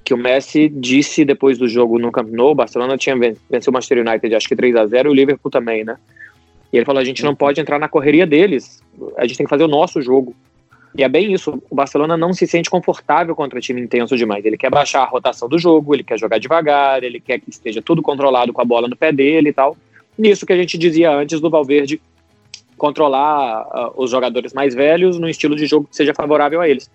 que 0.03 0.13
o 0.13 0.17
Messi 0.17 0.69
disse 0.69 1.23
depois 1.23 1.57
do 1.57 1.67
jogo 1.67 1.99
no 1.99 2.11
Camp 2.11 2.29
Nou, 2.29 2.51
o 2.51 2.55
Barcelona 2.55 2.97
tinha 2.97 3.15
vencido 3.17 3.69
o 3.69 3.73
Manchester 3.73 4.05
United, 4.05 4.35
acho 4.35 4.47
que 4.47 4.55
3 4.55 4.75
a 4.75 4.85
0 4.85 5.09
e 5.09 5.11
o 5.11 5.13
Liverpool 5.13 5.51
também, 5.51 5.83
né? 5.83 5.97
E 6.71 6.77
ele 6.77 6.85
falou: 6.85 7.01
a 7.01 7.05
gente 7.05 7.23
não 7.23 7.35
pode 7.35 7.59
entrar 7.59 7.79
na 7.79 7.87
correria 7.87 8.25
deles, 8.25 8.81
a 9.17 9.25
gente 9.25 9.37
tem 9.37 9.45
que 9.45 9.49
fazer 9.49 9.63
o 9.63 9.67
nosso 9.67 10.01
jogo. 10.01 10.35
E 10.95 11.03
é 11.03 11.09
bem 11.09 11.31
isso, 11.31 11.61
o 11.69 11.75
Barcelona 11.75 12.17
não 12.17 12.33
se 12.33 12.47
sente 12.47 12.69
confortável 12.69 13.35
contra 13.35 13.61
time 13.61 13.79
intenso 13.79 14.17
demais. 14.17 14.43
Ele 14.43 14.57
quer 14.57 14.71
baixar 14.71 15.01
a 15.01 15.05
rotação 15.05 15.47
do 15.47 15.59
jogo, 15.59 15.93
ele 15.93 16.03
quer 16.03 16.17
jogar 16.17 16.39
devagar, 16.39 17.03
ele 17.03 17.19
quer 17.19 17.39
que 17.39 17.49
esteja 17.49 17.81
tudo 17.81 18.01
controlado 18.01 18.51
com 18.51 18.61
a 18.61 18.65
bola 18.65 18.87
no 18.87 18.95
pé 18.95 19.11
dele 19.11 19.49
e 19.49 19.53
tal. 19.53 19.77
Nisso 20.17 20.45
que 20.45 20.53
a 20.53 20.57
gente 20.57 20.77
dizia 20.77 21.11
antes 21.11 21.39
do 21.39 21.49
Valverde 21.49 22.01
controlar 22.75 23.67
uh, 23.67 23.93
os 24.01 24.09
jogadores 24.09 24.53
mais 24.53 24.73
velhos 24.73 25.19
no 25.19 25.29
estilo 25.29 25.55
de 25.55 25.67
jogo 25.67 25.87
que 25.87 25.95
seja 25.95 26.13
favorável 26.13 26.59
a 26.59 26.67
eles 26.67 26.89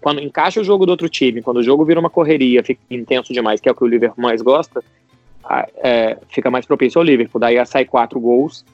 quando 0.00 0.20
encaixa 0.20 0.60
o 0.60 0.64
jogo 0.64 0.86
do 0.86 0.90
outro 0.90 1.08
time, 1.08 1.42
quando 1.42 1.58
o 1.58 1.62
jogo 1.62 1.84
vira 1.84 2.00
uma 2.00 2.10
correria, 2.10 2.62
fica 2.62 2.80
intenso 2.90 3.32
demais, 3.32 3.60
que 3.60 3.68
é 3.68 3.72
o 3.72 3.74
que 3.74 3.84
o 3.84 3.86
Liverpool 3.86 4.22
mais 4.22 4.40
gosta, 4.40 4.82
é, 5.82 6.16
fica 6.28 6.50
mais 6.50 6.66
propício 6.66 6.98
ao 6.98 7.04
Liverpool. 7.04 7.40
Daí 7.40 7.64
sai 7.66 7.84
quatro 7.84 8.20
gols. 8.20 8.64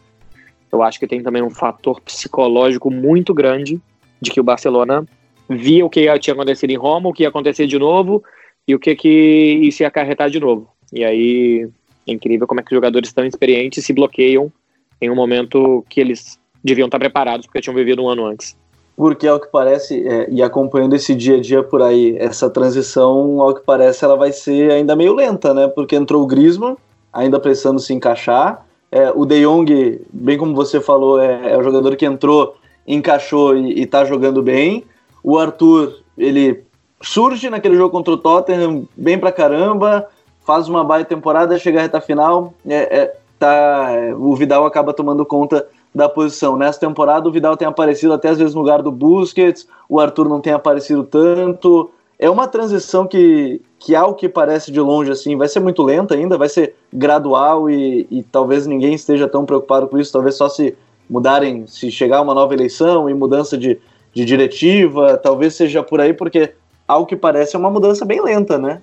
Eu 0.70 0.82
acho 0.82 0.98
que 0.98 1.06
tem 1.06 1.22
também 1.22 1.42
um 1.42 1.50
fator 1.50 2.00
psicológico 2.00 2.90
muito 2.90 3.32
grande 3.32 3.80
de 4.20 4.30
que 4.30 4.40
o 4.40 4.44
Barcelona 4.44 5.06
via 5.48 5.84
o 5.84 5.90
que 5.90 6.06
tinha 6.18 6.34
acontecido 6.34 6.70
em 6.70 6.76
Roma, 6.76 7.08
o 7.08 7.12
que 7.12 7.22
ia 7.22 7.28
acontecer 7.28 7.66
de 7.66 7.78
novo, 7.78 8.22
e 8.66 8.74
o 8.74 8.78
que 8.78 8.94
que 8.96 9.60
isso 9.62 9.82
ia 9.82 9.88
acarretar 9.88 10.30
de 10.30 10.40
novo. 10.40 10.68
E 10.92 11.04
aí 11.04 11.68
é 12.06 12.12
incrível 12.12 12.46
como 12.46 12.60
é 12.60 12.62
que 12.62 12.74
jogadores 12.74 13.12
tão 13.12 13.24
experientes 13.24 13.84
se 13.84 13.92
bloqueiam 13.92 14.52
em 15.00 15.10
um 15.10 15.14
momento 15.14 15.84
que 15.88 16.00
eles 16.00 16.38
deviam 16.62 16.86
estar 16.86 16.98
preparados 16.98 17.46
porque 17.46 17.60
tinham 17.60 17.74
vivido 17.74 18.02
um 18.02 18.08
ano 18.08 18.26
antes. 18.26 18.56
Porque 18.96 19.26
ao 19.26 19.40
que 19.40 19.48
parece, 19.48 20.06
é, 20.06 20.28
e 20.30 20.42
acompanhando 20.42 20.94
esse 20.94 21.14
dia 21.14 21.36
a 21.36 21.40
dia 21.40 21.62
por 21.62 21.82
aí, 21.82 22.16
essa 22.18 22.48
transição, 22.48 23.40
ao 23.40 23.54
que 23.54 23.62
parece, 23.62 24.04
ela 24.04 24.16
vai 24.16 24.32
ser 24.32 24.70
ainda 24.70 24.94
meio 24.94 25.14
lenta, 25.14 25.52
né? 25.52 25.66
Porque 25.66 25.96
entrou 25.96 26.22
o 26.22 26.26
Griezmann, 26.26 26.76
ainda 27.12 27.40
precisando 27.40 27.80
se 27.80 27.92
encaixar. 27.92 28.64
É, 28.92 29.10
o 29.12 29.26
De 29.26 29.42
Jong, 29.44 30.00
bem 30.12 30.38
como 30.38 30.54
você 30.54 30.80
falou, 30.80 31.20
é, 31.20 31.52
é 31.52 31.58
o 31.58 31.62
jogador 31.62 31.96
que 31.96 32.06
entrou, 32.06 32.54
encaixou 32.86 33.56
e, 33.56 33.82
está 33.82 34.04
jogando 34.04 34.40
bem. 34.40 34.84
O 35.22 35.36
Arthur, 35.36 35.98
ele 36.16 36.62
surge 37.02 37.50
naquele 37.50 37.76
jogo 37.76 37.90
contra 37.90 38.14
o 38.14 38.16
Tottenham, 38.16 38.86
bem 38.96 39.18
pra 39.18 39.32
caramba, 39.32 40.06
faz 40.46 40.68
uma 40.68 40.84
baita 40.84 41.08
temporada, 41.08 41.58
chega 41.58 41.80
à 41.80 41.82
reta 41.82 42.00
final, 42.00 42.54
é, 42.64 42.98
é 42.98 43.16
tá, 43.38 43.90
o 44.16 44.36
Vidal 44.36 44.64
acaba 44.64 44.92
tomando 44.92 45.26
conta 45.26 45.66
da 45.94 46.08
posição. 46.08 46.56
Nessa 46.56 46.80
temporada, 46.80 47.28
o 47.28 47.32
Vidal 47.32 47.56
tem 47.56 47.68
aparecido 47.68 48.12
até 48.12 48.28
às 48.28 48.38
vezes 48.38 48.54
no 48.54 48.60
lugar 48.60 48.82
do 48.82 48.90
Busquets, 48.90 49.68
o 49.88 50.00
Arthur 50.00 50.28
não 50.28 50.40
tem 50.40 50.52
aparecido 50.52 51.04
tanto. 51.04 51.90
É 52.18 52.28
uma 52.28 52.48
transição 52.48 53.06
que, 53.06 53.60
que 53.78 53.94
ao 53.94 54.14
que 54.14 54.28
parece 54.28 54.72
de 54.72 54.80
longe, 54.80 55.10
assim, 55.10 55.36
vai 55.36 55.48
ser 55.48 55.60
muito 55.60 55.82
lenta 55.82 56.14
ainda, 56.14 56.38
vai 56.38 56.48
ser 56.48 56.74
gradual 56.92 57.70
e, 57.70 58.06
e 58.10 58.22
talvez 58.22 58.66
ninguém 58.66 58.94
esteja 58.94 59.28
tão 59.28 59.44
preocupado 59.44 59.86
com 59.88 59.98
isso, 59.98 60.12
talvez 60.12 60.36
só 60.36 60.48
se 60.48 60.76
mudarem, 61.08 61.66
se 61.66 61.90
chegar 61.90 62.22
uma 62.22 62.34
nova 62.34 62.54
eleição 62.54 63.10
e 63.10 63.14
mudança 63.14 63.58
de, 63.58 63.78
de 64.12 64.24
diretiva, 64.24 65.16
talvez 65.16 65.54
seja 65.54 65.82
por 65.82 66.00
aí, 66.00 66.14
porque 66.14 66.54
ao 66.88 67.04
que 67.04 67.16
parece 67.16 67.56
é 67.56 67.58
uma 67.58 67.70
mudança 67.70 68.04
bem 68.04 68.22
lenta, 68.22 68.58
né? 68.58 68.80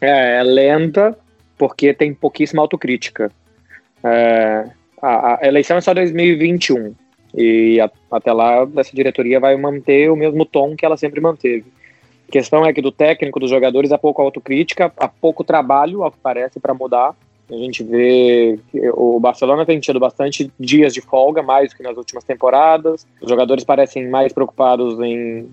É, 0.00 0.38
é 0.38 0.42
lenta 0.42 1.16
porque 1.56 1.92
tem 1.92 2.14
pouquíssima 2.14 2.62
autocrítica. 2.62 3.30
É, 4.02 4.68
a, 5.04 5.38
a, 5.42 5.46
eleição 5.46 5.76
é 5.76 5.80
só 5.80 5.92
2021 5.92 6.94
e 7.36 7.80
a, 7.80 7.90
até 8.10 8.32
lá 8.32 8.66
essa 8.76 8.94
diretoria 8.94 9.38
vai 9.38 9.56
manter 9.56 10.10
o 10.10 10.16
mesmo 10.16 10.44
tom 10.46 10.74
que 10.74 10.84
ela 10.84 10.96
sempre 10.96 11.20
manteve. 11.20 11.64
A 12.28 12.32
questão 12.32 12.64
é 12.64 12.72
que 12.72 12.80
do 12.80 12.90
técnico, 12.90 13.38
dos 13.38 13.50
jogadores, 13.50 13.92
há 13.92 13.98
pouco 13.98 14.22
autocrítica, 14.22 14.90
há 14.96 15.08
pouco 15.08 15.44
trabalho, 15.44 16.02
ao 16.02 16.10
que 16.10 16.18
parece, 16.22 16.58
para 16.58 16.72
mudar. 16.72 17.14
A 17.50 17.56
gente 17.56 17.84
vê 17.84 18.58
que 18.70 18.80
o 18.94 19.20
Barcelona 19.20 19.66
tem 19.66 19.78
tido 19.78 20.00
bastante 20.00 20.50
dias 20.58 20.94
de 20.94 21.02
folga, 21.02 21.42
mais 21.42 21.70
do 21.70 21.76
que 21.76 21.82
nas 21.82 21.96
últimas 21.96 22.24
temporadas. 22.24 23.06
Os 23.20 23.28
jogadores 23.28 23.62
parecem 23.62 24.08
mais 24.08 24.32
preocupados 24.32 24.98
em, 25.00 25.46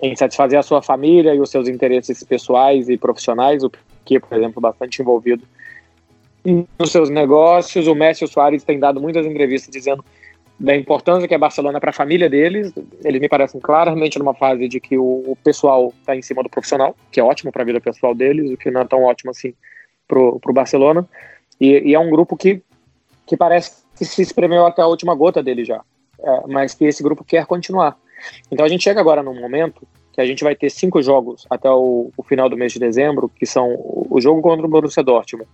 em 0.00 0.16
satisfazer 0.16 0.58
a 0.58 0.62
sua 0.62 0.80
família 0.80 1.34
e 1.34 1.40
os 1.40 1.50
seus 1.50 1.68
interesses 1.68 2.24
pessoais 2.24 2.88
e 2.88 2.96
profissionais, 2.96 3.62
o 3.62 3.70
que, 4.04 4.18
por 4.18 4.38
exemplo, 4.38 4.60
bastante 4.62 5.02
envolvido 5.02 5.44
nos 6.44 6.90
seus 6.90 7.10
negócios. 7.10 7.86
O 7.86 7.94
Messi 7.94 8.24
e 8.24 8.26
o 8.26 8.28
Soares 8.28 8.64
têm 8.64 8.78
dado 8.78 9.00
muitas 9.00 9.26
entrevistas 9.26 9.70
dizendo 9.70 10.04
da 10.58 10.76
importância 10.76 11.26
que 11.26 11.34
é 11.34 11.38
Barcelona 11.38 11.80
para 11.80 11.90
a 11.90 11.92
família 11.92 12.28
deles. 12.28 12.72
Eles 13.02 13.20
me 13.20 13.28
parecem 13.28 13.60
claramente 13.60 14.18
numa 14.18 14.34
fase 14.34 14.68
de 14.68 14.78
que 14.78 14.98
o, 14.98 15.36
pessoal 15.42 15.92
está 15.98 16.14
em 16.14 16.20
cima 16.20 16.42
do 16.42 16.50
profissional, 16.50 16.94
que 17.10 17.18
é 17.18 17.24
ótimo 17.24 17.50
para 17.50 17.62
a 17.62 17.64
vida 17.64 17.80
pessoal 17.80 18.14
deles, 18.14 18.50
o 18.50 18.56
que 18.58 18.70
não 18.70 18.82
é 18.82 18.84
tão 18.84 19.02
ótimo 19.04 19.30
assim 19.30 19.54
para 20.06 20.18
o 20.18 20.52
Barcelona. 20.52 21.08
E, 21.58 21.90
e, 21.90 21.94
é 21.94 21.98
um 21.98 22.10
grupo 22.10 22.36
que, 22.36 22.62
que 23.26 23.36
parece 23.36 23.82
que 23.96 24.04
se 24.04 24.20
espremeu 24.20 24.66
até 24.66 24.82
a 24.82 24.86
última 24.86 25.14
gota 25.14 25.42
dele 25.42 25.64
já, 25.64 25.82
é, 26.22 26.46
mas 26.48 26.74
que 26.74 26.84
esse 26.84 27.02
grupo 27.02 27.24
quer 27.24 27.46
continuar. 27.46 27.96
Então 28.50 28.64
a 28.64 28.68
gente 28.68 28.84
chega 28.84 29.00
agora 29.00 29.22
num 29.22 29.38
momento 29.38 29.86
que 30.12 30.20
a 30.20 30.26
gente 30.26 30.44
vai 30.44 30.54
ter 30.54 30.70
cinco 30.70 31.00
jogos 31.00 31.46
até 31.48 31.70
o, 31.70 32.10
o 32.16 32.22
final 32.22 32.48
do 32.48 32.56
mês 32.56 32.72
de 32.72 32.78
dezembro, 32.78 33.30
que 33.34 33.46
são 33.46 33.74
o 34.10 34.20
jogo 34.20 34.42
contra 34.42 34.66
o 34.66 34.68
Borussia 34.68 35.02
Dortmund, 35.02 35.48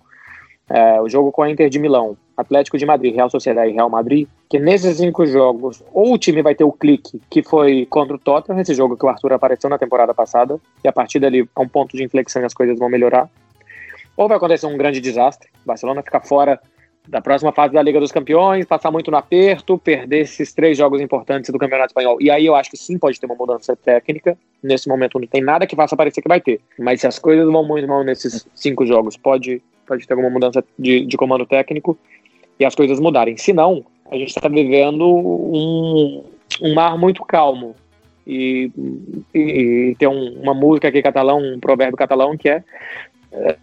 é, 0.69 1.01
o 1.01 1.09
jogo 1.09 1.31
com 1.31 1.43
a 1.43 1.51
Inter 1.51 1.69
de 1.69 1.79
Milão, 1.79 2.17
Atlético 2.37 2.77
de 2.77 2.85
Madrid, 2.85 3.15
Real 3.15 3.31
Sociedade 3.31 3.71
e 3.71 3.75
Real 3.75 3.89
Madrid, 3.89 4.29
que 4.49 4.59
nesses 4.59 4.97
cinco 4.97 5.25
jogos, 5.27 5.83
ou 5.93 6.15
o 6.15 6.19
time 6.19 6.43
vai 6.43 6.55
ter 6.55 6.65
o 6.65 6.73
clique, 6.73 7.21
que 7.31 7.43
foi 7.43 7.87
contra 7.87 8.17
o 8.17 8.19
Tottenham, 8.19 8.61
esse 8.61 8.75
jogo 8.75 8.97
que 8.97 9.07
o 9.07 9.09
Arthur 9.09 9.33
apareceu 9.33 9.71
na 9.71 9.79
temporada 9.79 10.13
passada, 10.13 10.61
e 10.85 10.89
a 10.89 10.93
partir 10.93 11.19
dali 11.19 11.41
é 11.41 11.61
um 11.61 11.69
ponto 11.69 11.97
de 11.97 12.05
inflexão 12.05 12.43
e 12.43 12.45
as 12.45 12.55
coisas 12.55 12.79
vão 12.79 12.89
melhorar, 12.89 13.29
ou 14.17 14.29
vai 14.29 14.37
acontecer 14.37 14.67
um 14.67 14.77
grande 14.77 15.01
desastre, 15.01 15.49
Barcelona 15.65 16.03
ficar 16.03 16.21
fora 16.21 16.61
da 17.09 17.21
próxima 17.21 17.53
fase 17.53 17.73
da 17.73 17.83
Liga 17.83 18.01
dos 18.01 18.11
Campeões, 18.11 18.67
passar 18.67 18.91
muito 18.91 19.11
no 19.11 19.17
aperto, 19.17 19.79
perder 19.79 20.23
esses 20.23 20.53
três 20.53 20.77
jogos 20.77 21.01
importantes 21.01 21.51
do 21.51 21.59
Campeonato 21.59 21.91
Espanhol. 21.91 22.21
E 22.21 22.31
aí 22.31 22.45
eu 22.45 22.57
acho 22.57 22.71
que 22.71 22.77
sim 22.77 22.99
pode 22.99 23.21
ter 23.21 23.27
uma 23.27 23.37
mudança 23.37 23.77
técnica. 23.77 24.37
Nesse 24.63 24.89
momento 24.89 25.19
não 25.19 25.27
tem 25.27 25.41
nada 25.41 25.67
que 25.67 25.77
faça 25.77 25.97
parecer 25.97 26.21
que 26.21 26.29
vai 26.29 26.41
ter. 26.41 26.61
Mas 26.79 27.01
se 27.01 27.07
as 27.07 27.19
coisas 27.19 27.47
vão 27.47 27.65
muito 27.65 27.87
mal 27.87 28.03
nesses 28.03 28.47
cinco 28.55 28.85
jogos, 28.85 29.17
pode 29.17 29.63
pode 29.87 30.07
ter 30.07 30.13
alguma 30.13 30.31
mudança 30.31 30.65
de, 30.79 31.07
de 31.07 31.17
comando 31.17 31.47
técnico 31.47 31.99
e 32.59 32.65
as 32.65 32.75
coisas 32.75 33.01
mudarem. 33.01 33.37
Se 33.37 33.53
não, 33.53 33.85
a 34.11 34.17
gente 34.17 34.29
está 34.29 34.49
vivendo 34.49 35.07
um, 35.07 36.25
um 36.63 36.75
mar 36.75 36.99
muito 36.99 37.25
calmo. 37.25 37.75
E, 38.27 38.73
e, 39.33 39.39
e 39.39 39.97
tem 39.99 40.09
um, 40.09 40.41
uma 40.43 40.53
música 40.53 40.89
aqui 40.89 41.01
catalão, 41.01 41.39
um 41.39 41.61
provérbio 41.61 41.97
catalão 41.97 42.37
que 42.37 42.49
é, 42.49 42.65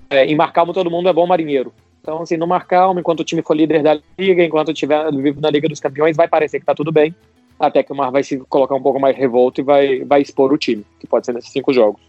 é, 0.09 0.25
em 0.25 0.35
mar 0.35 0.53
calmo 0.53 0.73
todo 0.73 0.89
mundo 0.89 1.09
é 1.09 1.13
bom 1.13 1.27
marinheiro. 1.27 1.73
Então, 2.01 2.21
assim, 2.21 2.37
no 2.37 2.45
mar 2.45 2.65
calmo, 2.65 2.99
enquanto 2.99 3.21
o 3.21 3.23
time 3.23 3.41
for 3.41 3.55
líder 3.55 3.81
da 3.81 3.97
liga, 4.17 4.43
enquanto 4.43 4.71
estiver 4.71 5.09
vivo 5.11 5.39
na 5.39 5.49
Liga 5.49 5.69
dos 5.69 5.79
Campeões, 5.79 6.17
vai 6.17 6.27
parecer 6.27 6.59
que 6.59 6.63
está 6.63 6.75
tudo 6.75 6.91
bem, 6.91 7.15
até 7.57 7.81
que 7.81 7.93
o 7.93 7.95
mar 7.95 8.11
vai 8.11 8.23
se 8.23 8.37
colocar 8.49 8.75
um 8.75 8.81
pouco 8.81 8.99
mais 8.99 9.15
revolto 9.15 9.61
e 9.61 9.63
vai, 9.63 10.03
vai 10.03 10.21
expor 10.21 10.51
o 10.51 10.57
time, 10.57 10.85
que 10.99 11.07
pode 11.07 11.25
ser 11.25 11.33
nesses 11.33 11.51
cinco 11.51 11.71
jogos. 11.71 12.01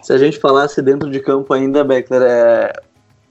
Se 0.00 0.14
a 0.14 0.18
gente 0.18 0.38
falasse 0.38 0.80
dentro 0.80 1.10
de 1.10 1.20
campo 1.20 1.52
ainda, 1.52 1.84
Beckler, 1.84 2.22
é, 2.22 2.72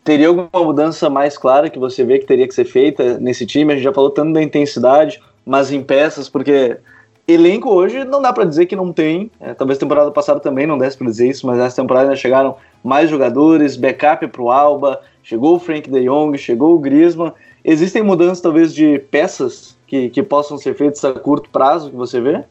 Teria 0.03 0.27
alguma 0.27 0.49
mudança 0.53 1.09
mais 1.09 1.37
clara 1.37 1.69
que 1.69 1.79
você 1.79 2.03
vê 2.03 2.19
que 2.19 2.25
teria 2.25 2.47
que 2.47 2.53
ser 2.53 2.65
feita 2.65 3.17
nesse 3.19 3.45
time? 3.45 3.71
A 3.71 3.75
gente 3.75 3.85
já 3.85 3.93
falou 3.93 4.09
tanto 4.09 4.33
da 4.33 4.43
intensidade, 4.43 5.21
mas 5.45 5.71
em 5.71 5.81
peças, 5.81 6.27
porque 6.27 6.77
elenco 7.25 7.69
hoje 7.69 8.03
não 8.03 8.21
dá 8.21 8.33
para 8.33 8.43
dizer 8.43 8.65
que 8.65 8.75
não 8.75 8.91
tem. 8.91 9.31
É, 9.39 9.53
talvez 9.53 9.79
temporada 9.79 10.11
passada 10.11 10.41
também 10.41 10.67
não 10.67 10.77
desse 10.77 10.97
para 10.97 11.07
dizer 11.07 11.29
isso, 11.29 11.47
mas 11.47 11.57
essa 11.57 11.81
temporada 11.81 12.07
ainda 12.07 12.17
chegaram 12.17 12.57
mais 12.83 13.09
jogadores, 13.09 13.77
backup 13.77 14.27
para 14.27 14.41
o 14.41 14.51
Alba, 14.51 14.99
chegou 15.23 15.55
o 15.55 15.59
Frank 15.59 15.89
De 15.89 16.03
Jong, 16.03 16.37
chegou 16.37 16.75
o 16.75 16.79
Griezmann. 16.79 17.31
Existem 17.63 18.03
mudanças 18.03 18.41
talvez 18.41 18.73
de 18.73 18.99
peças 18.99 19.77
que, 19.87 20.09
que 20.09 20.21
possam 20.21 20.57
ser 20.57 20.75
feitas 20.75 21.03
a 21.05 21.13
curto 21.13 21.49
prazo 21.49 21.89
que 21.89 21.95
você 21.95 22.19
vê? 22.19 22.43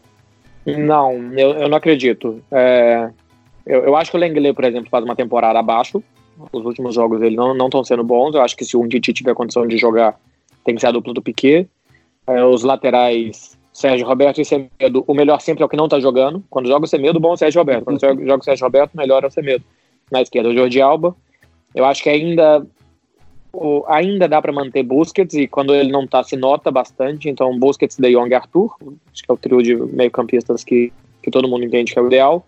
Não, 0.65 1.13
eu, 1.37 1.51
eu 1.51 1.69
não 1.69 1.77
acredito. 1.77 2.43
É, 2.51 3.11
eu, 3.67 3.85
eu 3.85 3.97
acho 3.97 4.11
que 4.11 4.17
o 4.17 4.21
Lenglet, 4.21 4.55
por 4.55 4.65
exemplo, 4.65 4.89
faz 4.89 5.05
uma 5.05 5.15
temporada 5.15 5.59
abaixo 5.59 6.03
os 6.53 6.65
últimos 6.65 6.95
jogos 6.95 7.21
dele 7.21 7.37
não 7.37 7.55
estão 7.55 7.85
sendo 7.85 8.05
bons. 8.05 8.35
Eu 8.35 8.43
acho 8.43 8.57
que 8.57 8.65
se 8.65 8.77
o 8.77 8.89
Titi 8.89 9.13
tiver 9.13 9.35
condição 9.35 9.67
de 9.67 9.77
jogar, 9.77 10.19
tem 10.65 10.75
que 10.75 10.81
ser 10.81 10.89
a 10.89 10.93
dupla 10.93 11.13
do 11.13 11.23
Piquet. 11.23 11.69
É, 12.27 12.45
os 12.45 12.63
laterais, 12.63 13.59
Sérgio 13.73 14.07
Roberto 14.07 14.41
e 14.41 14.45
Semedo, 14.45 15.05
o 15.07 15.15
melhor 15.15 15.41
sempre 15.41 15.63
é 15.63 15.67
o 15.67 15.69
que 15.69 15.77
não 15.77 15.87
está 15.87 15.99
jogando. 15.99 16.43
Quando 16.49 16.69
joga 16.69 16.85
o 16.85 16.89
Semedo, 16.89 17.21
bom 17.21 17.31
é 17.31 17.35
o 17.35 17.37
Sérgio 17.37 17.61
Roberto. 17.61 17.85
Quando 17.85 18.01
joga 18.01 18.39
o 18.39 18.45
Sérgio 18.45 18.65
Roberto, 18.65 18.97
melhor 18.97 19.25
é 19.25 19.27
o 19.27 19.31
Semedo. 19.31 19.65
Na 20.11 20.23
esquerda, 20.23 20.49
o 20.49 20.55
Jordi 20.55 20.81
Alba. 20.81 21.17
Eu 21.75 21.85
acho 21.85 22.03
que 22.03 22.11
ainda 22.11 22.67
o, 23.53 23.85
ainda 23.87 24.29
dá 24.29 24.41
para 24.41 24.53
manter 24.53 24.83
Busquets 24.83 25.35
e 25.35 25.47
quando 25.47 25.75
ele 25.75 25.91
não 25.91 26.05
está 26.05 26.23
se 26.23 26.37
nota 26.37 26.71
bastante. 26.71 27.29
Então, 27.29 27.59
Busquets, 27.59 27.97
De 27.97 28.13
Jong 28.13 28.31
e 28.31 28.35
Arthur. 28.35 28.75
Acho 29.13 29.23
que 29.23 29.31
é 29.31 29.33
o 29.33 29.37
trio 29.37 29.63
de 29.63 29.75
meio-campistas 29.75 30.65
que, 30.65 30.93
que 31.23 31.31
todo 31.31 31.49
mundo 31.49 31.65
entende 31.65 31.93
que 31.93 31.99
é 31.99 32.03
o 32.03 32.07
ideal. 32.07 32.47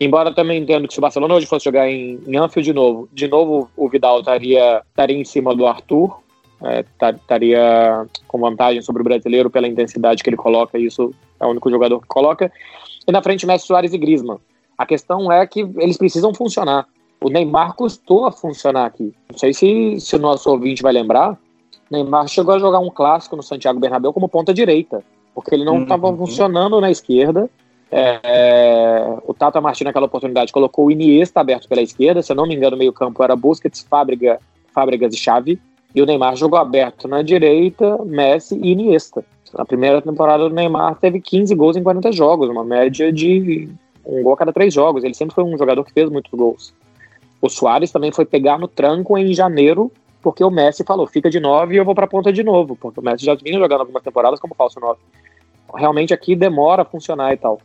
Embora 0.00 0.32
também 0.32 0.62
entendo 0.62 0.88
que 0.88 0.94
se 0.94 0.98
o 0.98 1.02
Barcelona 1.02 1.34
hoje 1.34 1.44
fosse 1.44 1.66
jogar 1.66 1.86
em, 1.90 2.18
em 2.26 2.36
Anfield 2.38 2.70
de 2.70 2.72
novo, 2.72 3.08
de 3.12 3.28
novo 3.28 3.70
o 3.76 3.86
Vidal 3.86 4.20
estaria, 4.20 4.82
estaria 4.88 5.16
em 5.16 5.24
cima 5.24 5.54
do 5.54 5.66
Arthur, 5.66 6.18
é, 6.62 6.84
estaria 7.14 8.06
com 8.26 8.40
vantagem 8.40 8.80
sobre 8.80 9.02
o 9.02 9.04
brasileiro 9.04 9.50
pela 9.50 9.68
intensidade 9.68 10.22
que 10.22 10.30
ele 10.30 10.38
coloca, 10.38 10.78
e 10.78 10.86
isso 10.86 11.12
é 11.38 11.44
o 11.44 11.50
único 11.50 11.70
jogador 11.70 12.00
que 12.00 12.08
coloca. 12.08 12.50
E 13.06 13.12
na 13.12 13.22
frente, 13.22 13.46
Messi, 13.46 13.66
Soares 13.66 13.92
e 13.92 13.98
Griezmann. 13.98 14.38
A 14.78 14.86
questão 14.86 15.30
é 15.30 15.46
que 15.46 15.60
eles 15.76 15.98
precisam 15.98 16.32
funcionar. 16.32 16.86
O 17.20 17.28
Neymar 17.28 17.74
custou 17.74 18.24
a 18.24 18.32
funcionar 18.32 18.86
aqui. 18.86 19.12
Não 19.30 19.38
sei 19.38 19.52
se, 19.52 20.00
se 20.00 20.16
o 20.16 20.18
nosso 20.18 20.50
ouvinte 20.50 20.82
vai 20.82 20.94
lembrar, 20.94 21.38
Neymar 21.90 22.26
chegou 22.28 22.54
a 22.54 22.58
jogar 22.58 22.78
um 22.78 22.88
clássico 22.88 23.36
no 23.36 23.42
Santiago 23.42 23.78
Bernabéu 23.78 24.14
como 24.14 24.28
ponta 24.28 24.54
direita, 24.54 25.04
porque 25.34 25.54
ele 25.54 25.64
não 25.64 25.82
estava 25.82 26.08
uhum. 26.08 26.16
funcionando 26.16 26.80
na 26.80 26.90
esquerda 26.90 27.50
é, 27.90 28.20
é, 28.22 29.18
o 29.26 29.34
Tata 29.34 29.60
Martino, 29.60 29.88
naquela 29.88 30.06
oportunidade, 30.06 30.52
colocou 30.52 30.86
o 30.86 30.90
Iniesta 30.90 31.40
aberto 31.40 31.68
pela 31.68 31.82
esquerda. 31.82 32.22
Se 32.22 32.30
eu 32.30 32.36
não 32.36 32.46
me 32.46 32.54
engano, 32.54 32.76
o 32.76 32.78
meio-campo 32.78 33.22
era 33.22 33.34
Busquets, 33.34 33.80
Fábrica, 33.80 34.38
Fábricas 34.72 35.12
e 35.12 35.16
Chave. 35.16 35.60
E 35.94 36.00
o 36.00 36.06
Neymar 36.06 36.36
jogou 36.36 36.58
aberto 36.58 37.08
na 37.08 37.20
direita, 37.20 37.98
Messi 38.04 38.56
e 38.62 38.72
Iniesta. 38.72 39.24
Na 39.52 39.64
primeira 39.64 40.00
temporada, 40.00 40.46
o 40.46 40.48
Neymar 40.48 40.94
teve 40.96 41.20
15 41.20 41.52
gols 41.56 41.76
em 41.76 41.82
40 41.82 42.12
jogos, 42.12 42.48
uma 42.48 42.64
média 42.64 43.12
de 43.12 43.68
um 44.06 44.22
gol 44.22 44.34
a 44.34 44.36
cada 44.36 44.52
três 44.52 44.72
jogos. 44.72 45.02
Ele 45.02 45.14
sempre 45.14 45.34
foi 45.34 45.42
um 45.42 45.58
jogador 45.58 45.84
que 45.84 45.92
fez 45.92 46.08
muitos 46.08 46.32
gols. 46.32 46.72
O 47.42 47.48
Soares 47.48 47.90
também 47.90 48.12
foi 48.12 48.24
pegar 48.24 48.58
no 48.58 48.68
tranco 48.68 49.18
em 49.18 49.34
janeiro, 49.34 49.90
porque 50.22 50.44
o 50.44 50.50
Messi 50.50 50.84
falou: 50.84 51.08
fica 51.08 51.28
de 51.28 51.40
9 51.40 51.74
e 51.74 51.78
eu 51.78 51.84
vou 51.84 51.94
para 51.94 52.04
a 52.04 52.08
ponta 52.08 52.32
de 52.32 52.44
novo. 52.44 52.76
Porque 52.76 53.00
o 53.00 53.02
Messi 53.02 53.24
já 53.24 53.34
vinha 53.34 53.58
jogando 53.58 53.80
algumas 53.80 54.04
temporadas 54.04 54.38
como 54.38 54.54
falso 54.54 54.78
9. 54.78 55.00
Realmente 55.74 56.14
aqui 56.14 56.36
demora 56.36 56.82
a 56.82 56.84
funcionar 56.84 57.32
e 57.32 57.36
tal. 57.36 57.60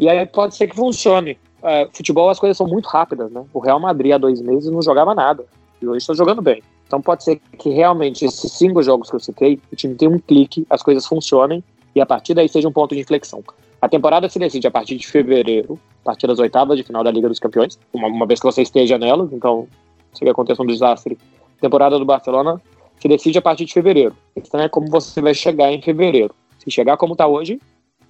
E 0.00 0.08
aí 0.08 0.24
pode 0.26 0.56
ser 0.56 0.68
que 0.68 0.76
funcione. 0.76 1.36
é, 1.62 1.88
futebol 1.92 2.30
as 2.30 2.38
coisas 2.38 2.56
são 2.56 2.66
muito 2.66 2.86
rápidas, 2.86 3.30
né? 3.32 3.44
O 3.52 3.58
Real 3.58 3.80
Madrid 3.80 4.12
há 4.12 4.18
dois 4.18 4.40
meses 4.40 4.70
não 4.70 4.80
jogava 4.80 5.14
nada 5.14 5.44
e 5.82 5.86
hoje 5.86 5.98
está 5.98 6.14
jogando 6.14 6.40
bem. 6.40 6.62
Então 6.86 7.02
pode 7.02 7.24
ser 7.24 7.40
que 7.58 7.68
realmente 7.70 8.24
esses 8.24 8.52
cinco 8.52 8.82
jogos 8.82 9.10
que 9.10 9.16
eu 9.16 9.20
citei, 9.20 9.60
o 9.72 9.76
time 9.76 9.94
tenha 9.94 10.10
um 10.10 10.18
clique, 10.18 10.66
as 10.70 10.82
coisas 10.82 11.04
funcionem 11.04 11.62
e 11.94 12.00
a 12.00 12.06
partir 12.06 12.34
daí 12.34 12.48
seja 12.48 12.68
um 12.68 12.72
ponto 12.72 12.94
de 12.94 13.00
inflexão. 13.00 13.42
A 13.80 13.88
temporada 13.88 14.28
se 14.28 14.38
decide 14.38 14.66
a 14.66 14.70
partir 14.70 14.96
de 14.96 15.06
fevereiro, 15.06 15.78
a 16.02 16.06
partir 16.06 16.26
das 16.26 16.38
oitavas 16.38 16.76
de 16.76 16.84
final 16.84 17.02
da 17.02 17.10
Liga 17.10 17.28
dos 17.28 17.38
Campeões, 17.38 17.78
uma, 17.92 18.08
uma 18.08 18.26
vez 18.26 18.40
que 18.40 18.46
você 18.46 18.62
esteja 18.62 18.96
nelas, 18.98 19.32
então 19.32 19.68
se 20.12 20.28
aconteça 20.28 20.62
um 20.62 20.66
desastre. 20.66 21.18
A 21.58 21.60
temporada 21.60 21.98
do 21.98 22.04
Barcelona 22.04 22.60
se 22.98 23.08
decide 23.08 23.38
a 23.38 23.42
partir 23.42 23.64
de 23.64 23.72
fevereiro. 23.72 24.16
Então 24.34 24.60
é 24.60 24.68
como 24.68 24.88
você 24.88 25.20
vai 25.20 25.34
chegar 25.34 25.72
em 25.72 25.82
fevereiro. 25.82 26.34
Se 26.58 26.70
chegar 26.70 26.96
como 26.96 27.12
está 27.12 27.26
hoje, 27.26 27.60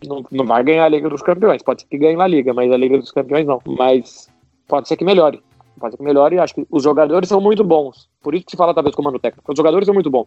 não, 0.06 0.24
não 0.30 0.44
vai 0.44 0.62
ganhar 0.62 0.84
a 0.84 0.88
Liga 0.88 1.08
dos 1.08 1.22
Campeões. 1.22 1.62
Pode 1.62 1.82
ser 1.82 1.88
que 1.88 1.98
ganhe 1.98 2.16
na 2.16 2.26
Liga, 2.26 2.52
mas 2.54 2.70
a 2.70 2.76
Liga 2.76 2.98
dos 2.98 3.10
Campeões 3.10 3.46
não. 3.46 3.60
Mas 3.66 4.28
pode 4.66 4.88
ser 4.88 4.96
que 4.96 5.04
melhore. 5.04 5.42
Pode 5.78 5.92
ser 5.92 5.98
que 5.98 6.04
melhore 6.04 6.38
acho 6.38 6.54
que 6.54 6.66
os 6.70 6.82
jogadores 6.82 7.28
são 7.28 7.40
muito 7.40 7.64
bons. 7.64 8.08
Por 8.22 8.34
isso 8.34 8.44
que 8.44 8.50
se 8.52 8.56
fala 8.56 8.74
talvez 8.74 8.94
comando 8.94 9.18
técnico. 9.18 9.50
Os 9.50 9.56
jogadores 9.56 9.86
são 9.86 9.94
muito 9.94 10.10
bons. 10.10 10.26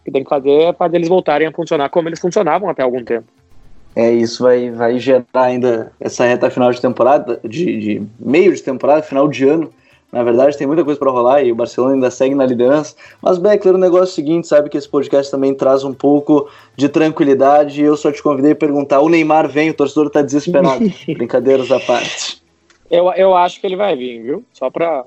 O 0.00 0.04
que 0.04 0.10
tem 0.10 0.24
que 0.24 0.30
fazer 0.30 0.50
é 0.50 0.72
fazer 0.72 0.96
eles 0.96 1.08
voltarem 1.08 1.46
a 1.46 1.52
funcionar 1.52 1.88
como 1.88 2.08
eles 2.08 2.20
funcionavam 2.20 2.68
até 2.68 2.82
algum 2.82 3.04
tempo. 3.04 3.26
É, 3.94 4.10
isso 4.10 4.42
vai, 4.42 4.70
vai 4.70 4.98
gerar 4.98 5.24
ainda 5.34 5.92
essa 6.00 6.24
reta 6.24 6.50
final 6.50 6.72
de 6.72 6.80
temporada, 6.80 7.38
de, 7.44 7.78
de 7.78 8.06
meio 8.18 8.54
de 8.54 8.62
temporada, 8.62 9.02
final 9.02 9.28
de 9.28 9.46
ano. 9.46 9.70
Na 10.12 10.22
verdade, 10.22 10.58
tem 10.58 10.66
muita 10.66 10.84
coisa 10.84 11.00
para 11.00 11.10
rolar 11.10 11.42
e 11.42 11.50
o 11.50 11.54
Barcelona 11.54 11.94
ainda 11.94 12.10
segue 12.10 12.34
na 12.34 12.44
liderança. 12.44 12.94
Mas, 13.22 13.38
Beckler, 13.38 13.74
o 13.74 13.78
negócio 13.78 14.02
é 14.02 14.12
o 14.12 14.14
seguinte: 14.14 14.46
sabe 14.46 14.68
que 14.68 14.76
esse 14.76 14.86
podcast 14.86 15.30
também 15.30 15.54
traz 15.54 15.84
um 15.84 15.94
pouco 15.94 16.50
de 16.76 16.86
tranquilidade. 16.86 17.80
E 17.80 17.84
eu 17.84 17.96
só 17.96 18.12
te 18.12 18.22
convidei 18.22 18.52
a 18.52 18.56
perguntar: 18.56 19.00
o 19.00 19.08
Neymar 19.08 19.48
vem, 19.48 19.70
o 19.70 19.74
torcedor 19.74 20.10
tá 20.10 20.20
desesperado. 20.20 20.84
Brincadeiras 21.08 21.72
à 21.72 21.80
parte. 21.80 22.42
Eu, 22.90 23.10
eu 23.12 23.34
acho 23.34 23.58
que 23.58 23.66
ele 23.66 23.76
vai 23.76 23.96
vir, 23.96 24.22
viu? 24.22 24.44
Só 24.52 24.68
pra. 24.68 25.04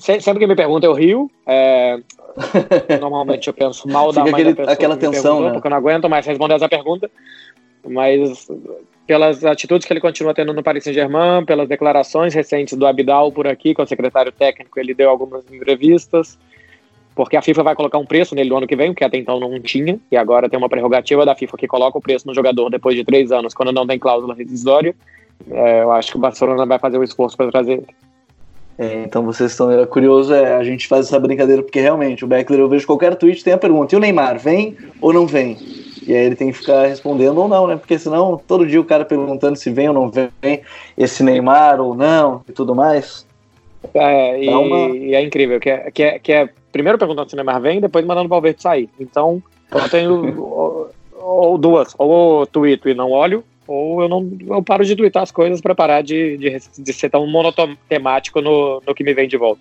Sempre 0.00 0.40
que 0.40 0.46
me 0.48 0.56
pergunta, 0.56 0.86
eu 0.86 0.92
rio. 0.92 1.30
É... 1.46 2.00
Normalmente 3.00 3.46
eu 3.46 3.54
penso 3.54 3.86
mal 3.86 4.12
da, 4.12 4.22
aquele, 4.22 4.50
da 4.50 4.56
pessoa. 4.56 4.72
Aquela 4.72 4.96
tensão, 4.96 5.40
né? 5.40 5.52
Porque 5.52 5.68
eu 5.68 5.70
não 5.70 5.76
aguento 5.76 6.08
mais 6.08 6.26
responder 6.26 6.54
essa 6.54 6.68
pergunta 6.68 7.08
mas 7.86 8.48
pelas 9.06 9.42
atitudes 9.42 9.86
que 9.86 9.92
ele 9.92 10.00
continua 10.00 10.34
tendo 10.34 10.52
no 10.52 10.62
Paris 10.62 10.84
Saint-Germain, 10.84 11.44
pelas 11.44 11.66
declarações 11.66 12.34
recentes 12.34 12.76
do 12.76 12.86
Abidal 12.86 13.32
por 13.32 13.46
aqui, 13.46 13.74
com 13.74 13.82
o 13.82 13.86
secretário 13.86 14.30
técnico, 14.30 14.78
ele 14.78 14.92
deu 14.92 15.08
algumas 15.08 15.50
entrevistas, 15.50 16.38
porque 17.14 17.34
a 17.36 17.42
FIFA 17.42 17.62
vai 17.62 17.74
colocar 17.74 17.96
um 17.96 18.04
preço 18.04 18.34
nele 18.34 18.50
no 18.50 18.58
ano 18.58 18.66
que 18.66 18.76
vem, 18.76 18.92
que 18.92 19.02
até 19.02 19.16
então 19.16 19.40
não 19.40 19.58
tinha, 19.60 19.98
e 20.12 20.16
agora 20.16 20.48
tem 20.48 20.58
uma 20.58 20.68
prerrogativa 20.68 21.24
da 21.24 21.34
FIFA 21.34 21.56
que 21.56 21.66
coloca 21.66 21.96
o 21.96 22.02
preço 22.02 22.26
no 22.26 22.34
jogador 22.34 22.68
depois 22.68 22.94
de 22.94 23.02
três 23.02 23.32
anos, 23.32 23.54
quando 23.54 23.72
não 23.72 23.86
tem 23.86 23.98
cláusula 23.98 24.34
rescisória. 24.34 24.94
É, 25.50 25.82
eu 25.82 25.90
acho 25.90 26.10
que 26.12 26.18
o 26.18 26.20
Barcelona 26.20 26.66
vai 26.66 26.78
fazer 26.78 26.98
o 26.98 27.00
um 27.00 27.04
esforço 27.04 27.34
para 27.34 27.50
trazer. 27.50 27.82
É, 28.78 29.02
então 29.04 29.24
vocês 29.24 29.52
estão 29.52 29.86
curiosos, 29.86 30.30
é, 30.30 30.54
a 30.54 30.62
gente 30.62 30.86
faz 30.86 31.06
essa 31.06 31.18
brincadeira, 31.18 31.62
porque 31.62 31.80
realmente 31.80 32.24
o 32.24 32.28
Beckler, 32.28 32.60
eu 32.60 32.68
vejo 32.68 32.86
qualquer 32.86 33.16
tweet, 33.16 33.42
tem 33.42 33.54
a 33.54 33.58
pergunta, 33.58 33.94
e 33.94 33.96
o 33.96 34.00
Neymar, 34.00 34.38
vem 34.38 34.76
ou 35.00 35.12
não 35.12 35.26
vem? 35.26 35.56
E 36.08 36.16
aí 36.16 36.24
ele 36.24 36.36
tem 36.36 36.50
que 36.50 36.56
ficar 36.56 36.86
respondendo 36.86 37.36
ou 37.36 37.46
não, 37.46 37.66
né? 37.66 37.76
Porque 37.76 37.98
senão 37.98 38.40
todo 38.48 38.66
dia 38.66 38.80
o 38.80 38.84
cara 38.84 39.04
perguntando 39.04 39.58
se 39.58 39.70
vem 39.70 39.88
ou 39.88 39.94
não 39.94 40.10
vem 40.10 40.62
esse 40.96 41.22
Neymar 41.22 41.82
ou 41.82 41.94
não 41.94 42.42
e 42.48 42.52
tudo 42.52 42.74
mais. 42.74 43.26
É, 43.92 44.42
e, 44.42 44.48
uma... 44.48 44.96
e, 44.96 45.14
é 45.14 45.22
incrível, 45.22 45.60
que 45.60 45.68
é, 45.68 45.90
que, 45.90 46.02
é, 46.02 46.18
que 46.18 46.32
é 46.32 46.48
primeiro 46.72 46.96
perguntando 46.96 47.28
se 47.28 47.34
o 47.34 47.36
Neymar 47.36 47.60
vem, 47.60 47.78
depois 47.78 48.06
mandando 48.06 48.24
o 48.24 48.30
Valverde 48.30 48.62
sair. 48.62 48.88
Então, 48.98 49.42
eu 49.70 49.88
tenho 49.90 50.42
ou, 50.42 50.90
ou, 51.14 51.58
duas, 51.58 51.94
ou 51.98 52.40
eu 52.40 52.46
tweeto 52.46 52.88
e 52.88 52.94
não 52.94 53.10
olho, 53.10 53.44
ou 53.66 54.00
eu 54.00 54.08
não 54.08 54.26
eu 54.48 54.62
paro 54.62 54.86
de 54.86 54.96
twittar 54.96 55.22
as 55.22 55.30
coisas 55.30 55.60
para 55.60 55.74
parar 55.74 56.00
de, 56.00 56.38
de, 56.38 56.58
de, 56.78 56.92
ser 56.94 57.10
tão 57.10 57.26
monotemático 57.26 58.40
no, 58.40 58.82
no 58.86 58.94
que 58.94 59.04
me 59.04 59.12
vem 59.12 59.28
de 59.28 59.36
volta. 59.36 59.60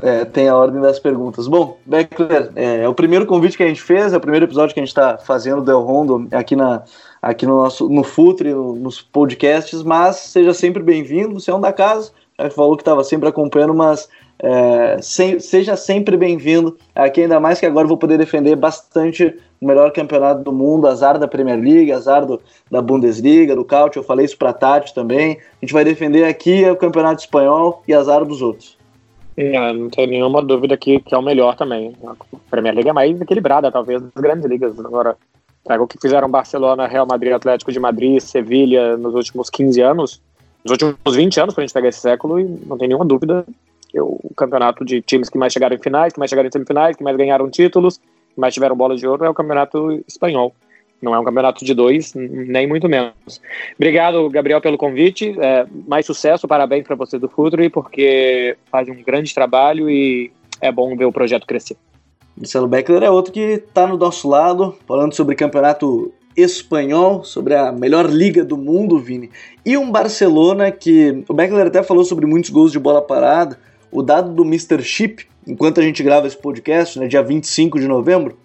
É, 0.00 0.26
tem 0.26 0.48
a 0.48 0.56
ordem 0.56 0.80
das 0.80 0.98
perguntas. 0.98 1.48
Bom, 1.48 1.78
Beckler, 1.86 2.50
é, 2.54 2.82
é, 2.82 2.88
o 2.88 2.94
primeiro 2.94 3.24
convite 3.24 3.56
que 3.56 3.62
a 3.62 3.68
gente 3.68 3.80
fez, 3.80 4.12
é 4.12 4.16
o 4.16 4.20
primeiro 4.20 4.44
episódio 4.44 4.74
que 4.74 4.80
a 4.80 4.82
gente 4.82 4.90
está 4.90 5.16
fazendo 5.16 5.62
do 5.62 5.80
Rondo 5.80 6.28
aqui, 6.32 6.54
na, 6.54 6.82
aqui 7.22 7.46
no 7.46 7.56
nosso 7.56 7.88
no 7.88 8.04
Futre, 8.04 8.52
no, 8.52 8.74
nos 8.74 9.00
podcasts, 9.00 9.82
mas 9.82 10.16
seja 10.16 10.52
sempre 10.52 10.82
bem-vindo, 10.82 11.40
você 11.40 11.50
é 11.50 11.54
um 11.54 11.60
da 11.60 11.72
casa, 11.72 12.12
já 12.38 12.50
falou 12.50 12.76
que 12.76 12.82
estava 12.82 13.02
sempre 13.02 13.26
acompanhando, 13.26 13.72
mas 13.72 14.06
é, 14.38 14.98
se, 15.00 15.40
seja 15.40 15.76
sempre 15.76 16.14
bem-vindo 16.14 16.76
aqui, 16.94 17.22
ainda 17.22 17.40
mais 17.40 17.58
que 17.58 17.64
agora 17.64 17.88
vou 17.88 17.96
poder 17.96 18.18
defender 18.18 18.54
bastante 18.54 19.34
o 19.58 19.66
melhor 19.66 19.90
campeonato 19.92 20.42
do 20.42 20.52
mundo, 20.52 20.86
azar 20.86 21.18
da 21.18 21.26
Premier 21.26 21.58
League, 21.58 21.90
azar 21.90 22.26
do, 22.26 22.38
da 22.70 22.82
Bundesliga, 22.82 23.56
do 23.56 23.64
Caute, 23.64 23.96
eu 23.96 24.02
falei 24.02 24.26
isso 24.26 24.36
para 24.36 24.52
Tati 24.52 24.94
também, 24.94 25.38
a 25.38 25.64
gente 25.64 25.72
vai 25.72 25.84
defender 25.84 26.24
aqui 26.24 26.68
o 26.68 26.76
campeonato 26.76 27.22
espanhol 27.22 27.82
e 27.88 27.94
azar 27.94 28.22
dos 28.26 28.42
outros. 28.42 28.75
É, 29.36 29.72
não 29.72 29.90
tem 29.90 30.06
nenhuma 30.06 30.42
dúvida 30.42 30.76
que, 30.76 30.98
que 31.00 31.14
é 31.14 31.18
o 31.18 31.22
melhor 31.22 31.56
também. 31.56 31.94
A 32.06 32.14
Premier 32.50 32.74
League 32.74 32.88
é 32.88 32.92
mais 32.92 33.20
equilibrada, 33.20 33.70
talvez, 33.70 34.00
das 34.00 34.22
grandes 34.22 34.46
ligas. 34.46 34.78
Agora, 34.80 35.16
pega 35.66 35.82
o 35.82 35.86
que 35.86 36.00
fizeram 36.00 36.30
Barcelona, 36.30 36.86
Real 36.86 37.06
Madrid, 37.06 37.32
Atlético 37.32 37.70
de 37.70 37.78
Madrid, 37.78 38.18
Sevilha 38.20 38.96
nos 38.96 39.14
últimos 39.14 39.50
15 39.50 39.80
anos, 39.82 40.22
nos 40.64 40.72
últimos 40.72 41.14
20 41.14 41.40
anos, 41.40 41.54
para 41.54 41.62
a 41.62 41.66
gente 41.66 41.74
pegar 41.74 41.88
esse 41.88 42.00
século, 42.00 42.40
e 42.40 42.44
não 42.44 42.78
tem 42.78 42.88
nenhuma 42.88 43.04
dúvida 43.04 43.44
que 43.88 44.00
o 44.00 44.18
campeonato 44.34 44.84
de 44.84 45.02
times 45.02 45.28
que 45.28 45.36
mais 45.36 45.52
chegaram 45.52 45.76
em 45.76 45.78
finais, 45.78 46.12
que 46.12 46.18
mais 46.18 46.30
chegaram 46.30 46.48
em 46.48 46.52
semifinais, 46.52 46.96
que 46.96 47.04
mais 47.04 47.16
ganharam 47.16 47.50
títulos, 47.50 47.98
que 47.98 48.40
mais 48.40 48.54
tiveram 48.54 48.74
bola 48.74 48.96
de 48.96 49.06
ouro 49.06 49.24
é 49.24 49.28
o 49.28 49.34
campeonato 49.34 50.02
espanhol. 50.08 50.54
Não 51.00 51.14
é 51.14 51.18
um 51.18 51.24
campeonato 51.24 51.64
de 51.64 51.74
dois, 51.74 52.14
nem 52.14 52.66
muito 52.66 52.88
menos. 52.88 53.40
Obrigado, 53.76 54.28
Gabriel, 54.30 54.60
pelo 54.60 54.78
convite. 54.78 55.36
É, 55.38 55.66
mais 55.86 56.06
sucesso, 56.06 56.48
parabéns 56.48 56.84
para 56.84 56.96
você 56.96 57.18
do 57.18 57.28
Futuri, 57.28 57.68
porque 57.68 58.56
faz 58.70 58.88
um 58.88 59.02
grande 59.02 59.34
trabalho 59.34 59.90
e 59.90 60.32
é 60.60 60.72
bom 60.72 60.96
ver 60.96 61.04
o 61.04 61.12
projeto 61.12 61.46
crescer. 61.46 61.76
Marcelo 62.36 62.68
Beckler 62.68 63.02
é 63.02 63.10
outro 63.10 63.32
que 63.32 63.40
está 63.40 63.86
no 63.86 63.96
nosso 63.96 64.28
lado, 64.28 64.76
falando 64.86 65.14
sobre 65.14 65.34
campeonato 65.34 66.12
espanhol, 66.36 67.24
sobre 67.24 67.54
a 67.54 67.72
melhor 67.72 68.06
liga 68.10 68.44
do 68.44 68.56
mundo, 68.56 68.98
Vini. 68.98 69.30
E 69.64 69.76
um 69.76 69.90
Barcelona 69.90 70.70
que 70.70 71.24
o 71.28 71.32
Beckler 71.32 71.66
até 71.66 71.82
falou 71.82 72.04
sobre 72.04 72.26
muitos 72.26 72.50
gols 72.50 72.70
de 72.70 72.78
bola 72.78 73.00
parada. 73.00 73.58
O 73.90 74.02
dado 74.02 74.34
do 74.34 74.44
Mr. 74.44 74.82
Chip, 74.82 75.26
enquanto 75.46 75.80
a 75.80 75.82
gente 75.82 76.02
grava 76.02 76.26
esse 76.26 76.36
podcast, 76.36 76.98
né, 76.98 77.06
dia 77.06 77.22
25 77.22 77.80
de 77.80 77.88
novembro, 77.88 78.36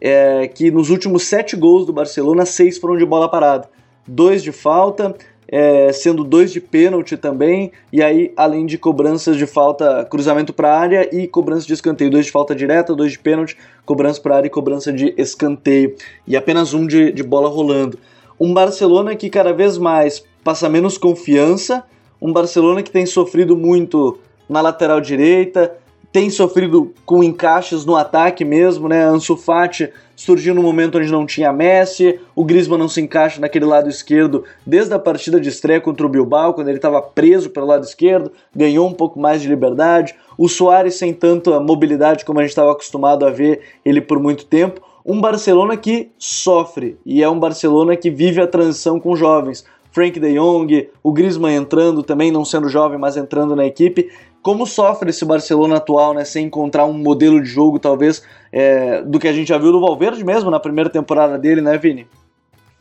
é 0.00 0.46
que 0.48 0.70
nos 0.70 0.90
últimos 0.90 1.24
sete 1.24 1.56
gols 1.56 1.86
do 1.86 1.92
Barcelona, 1.92 2.44
seis 2.44 2.78
foram 2.78 2.96
de 2.96 3.04
bola 3.04 3.28
parada. 3.28 3.68
Dois 4.06 4.42
de 4.42 4.52
falta, 4.52 5.14
é, 5.50 5.90
sendo 5.92 6.22
dois 6.22 6.52
de 6.52 6.60
pênalti 6.60 7.16
também, 7.16 7.72
e 7.92 8.02
aí 8.02 8.32
além 8.36 8.66
de 8.66 8.76
cobranças 8.76 9.36
de 9.36 9.46
falta, 9.46 10.06
cruzamento 10.10 10.52
para 10.52 10.78
área 10.78 11.08
e 11.14 11.26
cobrança 11.26 11.66
de 11.66 11.72
escanteio, 11.72 12.10
dois 12.10 12.26
de 12.26 12.32
falta 12.32 12.54
direta, 12.54 12.94
dois 12.94 13.12
de 13.12 13.18
pênalti, 13.18 13.56
cobrança 13.84 14.20
para 14.20 14.36
área 14.36 14.46
e 14.46 14.50
cobrança 14.50 14.92
de 14.92 15.14
escanteio, 15.16 15.94
e 16.26 16.36
apenas 16.36 16.74
um 16.74 16.86
de, 16.86 17.10
de 17.12 17.22
bola 17.22 17.48
rolando. 17.48 17.98
Um 18.38 18.52
Barcelona 18.52 19.16
que 19.16 19.30
cada 19.30 19.52
vez 19.52 19.78
mais 19.78 20.22
passa 20.44 20.68
menos 20.68 20.98
confiança, 20.98 21.82
um 22.20 22.32
Barcelona 22.32 22.82
que 22.82 22.90
tem 22.90 23.06
sofrido 23.06 23.56
muito 23.56 24.18
na 24.48 24.60
lateral 24.60 25.00
direita, 25.00 25.74
tem 26.12 26.30
sofrido 26.30 26.92
com 27.04 27.22
encaixes 27.22 27.84
no 27.84 27.94
ataque 27.94 28.44
mesmo, 28.44 28.88
né? 28.88 29.04
Ansu 29.04 29.36
Fati 29.36 29.90
surgiu 30.16 30.54
no 30.54 30.62
momento 30.62 30.98
onde 30.98 31.12
não 31.12 31.24
tinha 31.24 31.52
Messi, 31.52 32.18
o 32.34 32.44
Griezmann 32.44 32.78
não 32.78 32.88
se 32.88 33.00
encaixa 33.00 33.40
naquele 33.40 33.64
lado 33.64 33.88
esquerdo 33.88 34.42
desde 34.66 34.92
a 34.92 34.98
partida 34.98 35.40
de 35.40 35.48
estreia 35.48 35.80
contra 35.80 36.04
o 36.04 36.08
Bilbao, 36.08 36.54
quando 36.54 36.68
ele 36.68 36.78
estava 36.78 37.00
preso 37.00 37.50
pelo 37.50 37.66
lado 37.66 37.84
esquerdo, 37.84 38.32
ganhou 38.54 38.88
um 38.88 38.92
pouco 38.92 39.20
mais 39.20 39.40
de 39.40 39.48
liberdade. 39.48 40.16
O 40.36 40.48
Soares 40.48 40.96
sem 40.96 41.12
tanta 41.12 41.60
mobilidade 41.60 42.24
como 42.24 42.40
a 42.40 42.42
gente 42.42 42.50
estava 42.50 42.72
acostumado 42.72 43.24
a 43.24 43.30
ver 43.30 43.60
ele 43.84 44.00
por 44.00 44.18
muito 44.18 44.44
tempo. 44.46 44.80
Um 45.06 45.20
Barcelona 45.20 45.76
que 45.76 46.10
sofre 46.18 46.98
e 47.06 47.22
é 47.22 47.28
um 47.28 47.38
Barcelona 47.38 47.96
que 47.96 48.10
vive 48.10 48.40
a 48.40 48.46
transição 48.46 48.98
com 48.98 49.14
jovens. 49.14 49.64
Frank 49.90 50.20
de 50.20 50.34
Jong, 50.34 50.90
o 51.02 51.12
Griezmann 51.12 51.56
entrando 51.56 52.02
também, 52.02 52.30
não 52.30 52.44
sendo 52.44 52.68
jovem, 52.68 52.98
mas 52.98 53.16
entrando 53.16 53.56
na 53.56 53.66
equipe 53.66 54.10
como 54.42 54.66
sofre 54.66 55.10
esse 55.10 55.24
Barcelona 55.24 55.76
atual, 55.76 56.14
né, 56.14 56.24
sem 56.24 56.46
encontrar 56.46 56.86
um 56.86 56.92
modelo 56.92 57.42
de 57.42 57.48
jogo, 57.48 57.78
talvez, 57.78 58.22
é, 58.52 59.02
do 59.02 59.18
que 59.18 59.28
a 59.28 59.32
gente 59.32 59.48
já 59.48 59.58
viu 59.58 59.72
do 59.72 59.80
Valverde 59.80 60.24
mesmo 60.24 60.50
na 60.50 60.60
primeira 60.60 60.88
temporada 60.88 61.38
dele, 61.38 61.60
né, 61.60 61.76
Vini? 61.76 62.06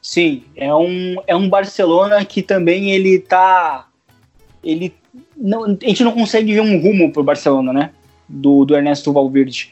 Sim, 0.02 0.44
é 0.56 0.74
um, 0.74 1.18
é 1.26 1.36
um 1.36 1.50
Barcelona 1.50 2.24
que 2.24 2.42
também 2.42 2.92
ele 2.92 3.20
tá. 3.20 3.88
Ele. 4.64 4.94
Não, 5.36 5.66
a 5.66 5.70
gente 5.70 6.04
não 6.04 6.12
consegue 6.12 6.54
ver 6.54 6.62
um 6.62 6.80
rumo 6.80 7.12
pro 7.12 7.24
Barcelona, 7.24 7.74
né? 7.74 7.92
Do, 8.30 8.64
do 8.64 8.76
Ernesto 8.76 9.12
Valverde. 9.12 9.72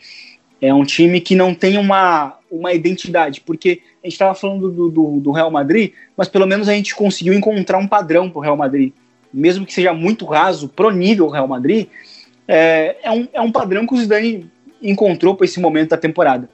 É 0.61 0.73
um 0.73 0.83
time 0.83 1.21
que 1.21 1.35
não 1.35 1.53
tem 1.53 1.77
uma, 1.77 2.37
uma 2.51 2.73
identidade, 2.73 3.41
porque 3.41 3.81
a 4.03 4.07
gente 4.07 4.13
estava 4.13 4.33
falando 4.33 4.69
do, 4.69 4.89
do, 4.89 5.19
do 5.19 5.31
Real 5.31 5.51
Madrid, 5.51 5.91
mas 6.17 6.27
pelo 6.27 6.47
menos 6.47 6.67
a 6.67 6.73
gente 6.73 6.95
conseguiu 6.95 7.33
encontrar 7.33 7.77
um 7.77 7.87
padrão 7.87 8.29
pro 8.29 8.41
Real 8.41 8.57
Madrid 8.57 8.91
mesmo 9.35 9.65
que 9.65 9.73
seja 9.73 9.93
muito 9.93 10.25
raso 10.25 10.69
pro 10.69 10.89
nível 10.89 11.27
Real 11.27 11.47
Madrid, 11.47 11.87
é, 12.47 12.95
é, 13.03 13.11
um, 13.11 13.27
é 13.33 13.41
um 13.41 13.51
padrão 13.51 13.85
que 13.85 13.93
o 13.93 13.97
Zidane 13.97 14.49
encontrou 14.81 15.35
para 15.35 15.45
esse 15.45 15.59
momento 15.59 15.89
da 15.89 15.97
temporada. 15.97 16.49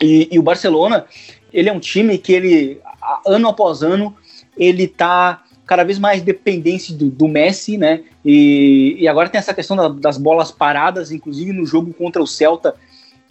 E, 0.00 0.28
e, 0.30 0.38
o 0.38 0.42
Barcelona, 0.42 1.06
ele 1.52 1.68
é 1.68 1.72
um 1.72 1.80
time 1.80 2.16
que 2.18 2.32
ele, 2.32 2.80
ano 3.26 3.48
após 3.48 3.82
ano, 3.82 4.14
ele 4.56 4.86
tá 4.86 5.42
cada 5.66 5.82
vez 5.82 5.98
mais 5.98 6.22
dependente 6.22 6.92
do, 6.92 7.10
do 7.10 7.26
Messi, 7.26 7.78
né? 7.78 8.02
E, 8.24 8.96
e, 8.98 9.08
agora 9.08 9.28
tem 9.28 9.38
essa 9.38 9.54
questão 9.54 9.76
da, 9.76 9.88
das 9.88 10.18
bolas 10.18 10.52
paradas, 10.52 11.10
inclusive 11.10 11.52
no 11.52 11.66
jogo 11.66 11.92
contra 11.92 12.22
o 12.22 12.26
Celta. 12.26 12.74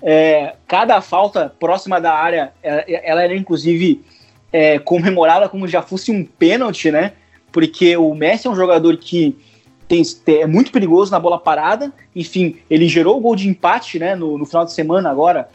É, 0.02 0.56
cada 0.68 1.00
falta 1.00 1.54
próxima 1.58 2.02
da 2.02 2.14
área, 2.14 2.52
ela, 2.62 2.84
ela 2.88 3.24
era 3.24 3.36
inclusive 3.36 4.04
é, 4.52 4.78
comemorada 4.80 5.48
como 5.48 5.68
já 5.68 5.82
fosse 5.82 6.12
um 6.12 6.26
pênalti, 6.26 6.92
né? 6.92 7.14
Porque 7.54 7.96
o 7.96 8.14
Messi 8.16 8.48
é 8.48 8.50
um 8.50 8.56
jogador 8.56 8.98
que 8.98 9.38
tem, 9.88 10.02
é 10.28 10.48
muito 10.48 10.72
perigoso 10.72 11.12
na 11.12 11.20
bola 11.20 11.40
parada. 11.40 11.94
Enfim, 12.16 12.58
ele 12.70 12.90
gerou 12.90 13.18
o 13.18 13.22
gol 13.22 13.36
de 13.36 13.48
empate, 13.48 14.00
né? 14.00 14.16
No, 14.16 14.38
no 14.38 14.46
final 14.46 14.66
de 14.66 14.74
semana 14.74 15.10
agora, 15.10 15.48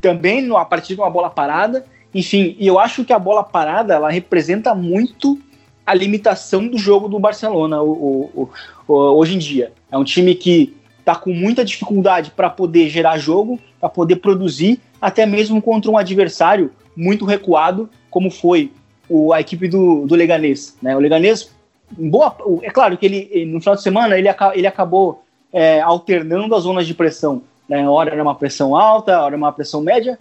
também 0.00 0.54
a 0.54 0.64
partir 0.64 0.94
de 0.94 1.00
uma 1.00 1.10
bola 1.10 1.30
parada. 1.30 1.84
Enfim, 2.14 2.54
e 2.58 2.66
eu 2.66 2.78
acho 2.78 3.04
que 3.04 3.12
a 3.12 3.18
bola 3.18 3.42
parada 3.42 3.94
ela 3.94 4.10
representa 4.10 4.74
muito 4.74 5.38
a 5.86 5.94
limitação 5.94 6.68
do 6.68 6.76
jogo 6.76 7.08
do 7.08 7.18
Barcelona 7.18 7.82
o, 7.82 8.30
o, 8.34 8.50
o, 8.86 8.94
hoje 8.94 9.34
em 9.34 9.38
dia. 9.38 9.72
É 9.90 9.96
um 9.96 10.04
time 10.04 10.34
que 10.34 10.76
está 10.98 11.14
com 11.14 11.32
muita 11.32 11.64
dificuldade 11.64 12.32
para 12.32 12.50
poder 12.50 12.88
gerar 12.90 13.16
jogo, 13.16 13.58
para 13.80 13.88
poder 13.88 14.16
produzir, 14.16 14.78
até 15.00 15.24
mesmo 15.24 15.62
contra 15.62 15.90
um 15.90 15.96
adversário 15.96 16.70
muito 16.94 17.24
recuado, 17.24 17.88
como 18.10 18.30
foi 18.30 18.70
o, 19.10 19.32
a 19.32 19.40
equipe 19.40 19.68
do, 19.68 20.06
do 20.06 20.14
Leganês. 20.14 20.76
Né? 20.80 20.96
O 20.96 21.00
Leganês, 21.00 21.50
boa, 21.90 22.34
é 22.62 22.70
claro 22.70 22.96
que 22.96 23.04
ele 23.04 23.44
no 23.46 23.60
final 23.60 23.74
de 23.74 23.82
semana 23.82 24.16
ele, 24.16 24.28
ele 24.54 24.66
acabou 24.66 25.24
é, 25.52 25.80
alternando 25.80 26.54
as 26.54 26.62
zonas 26.62 26.86
de 26.86 26.94
pressão. 26.94 27.42
Né? 27.68 27.86
Hora 27.86 28.12
era 28.12 28.22
uma 28.22 28.34
pressão 28.34 28.76
alta, 28.76 29.18
hora 29.18 29.34
era 29.34 29.36
uma 29.36 29.52
pressão 29.52 29.80
média, 29.80 30.18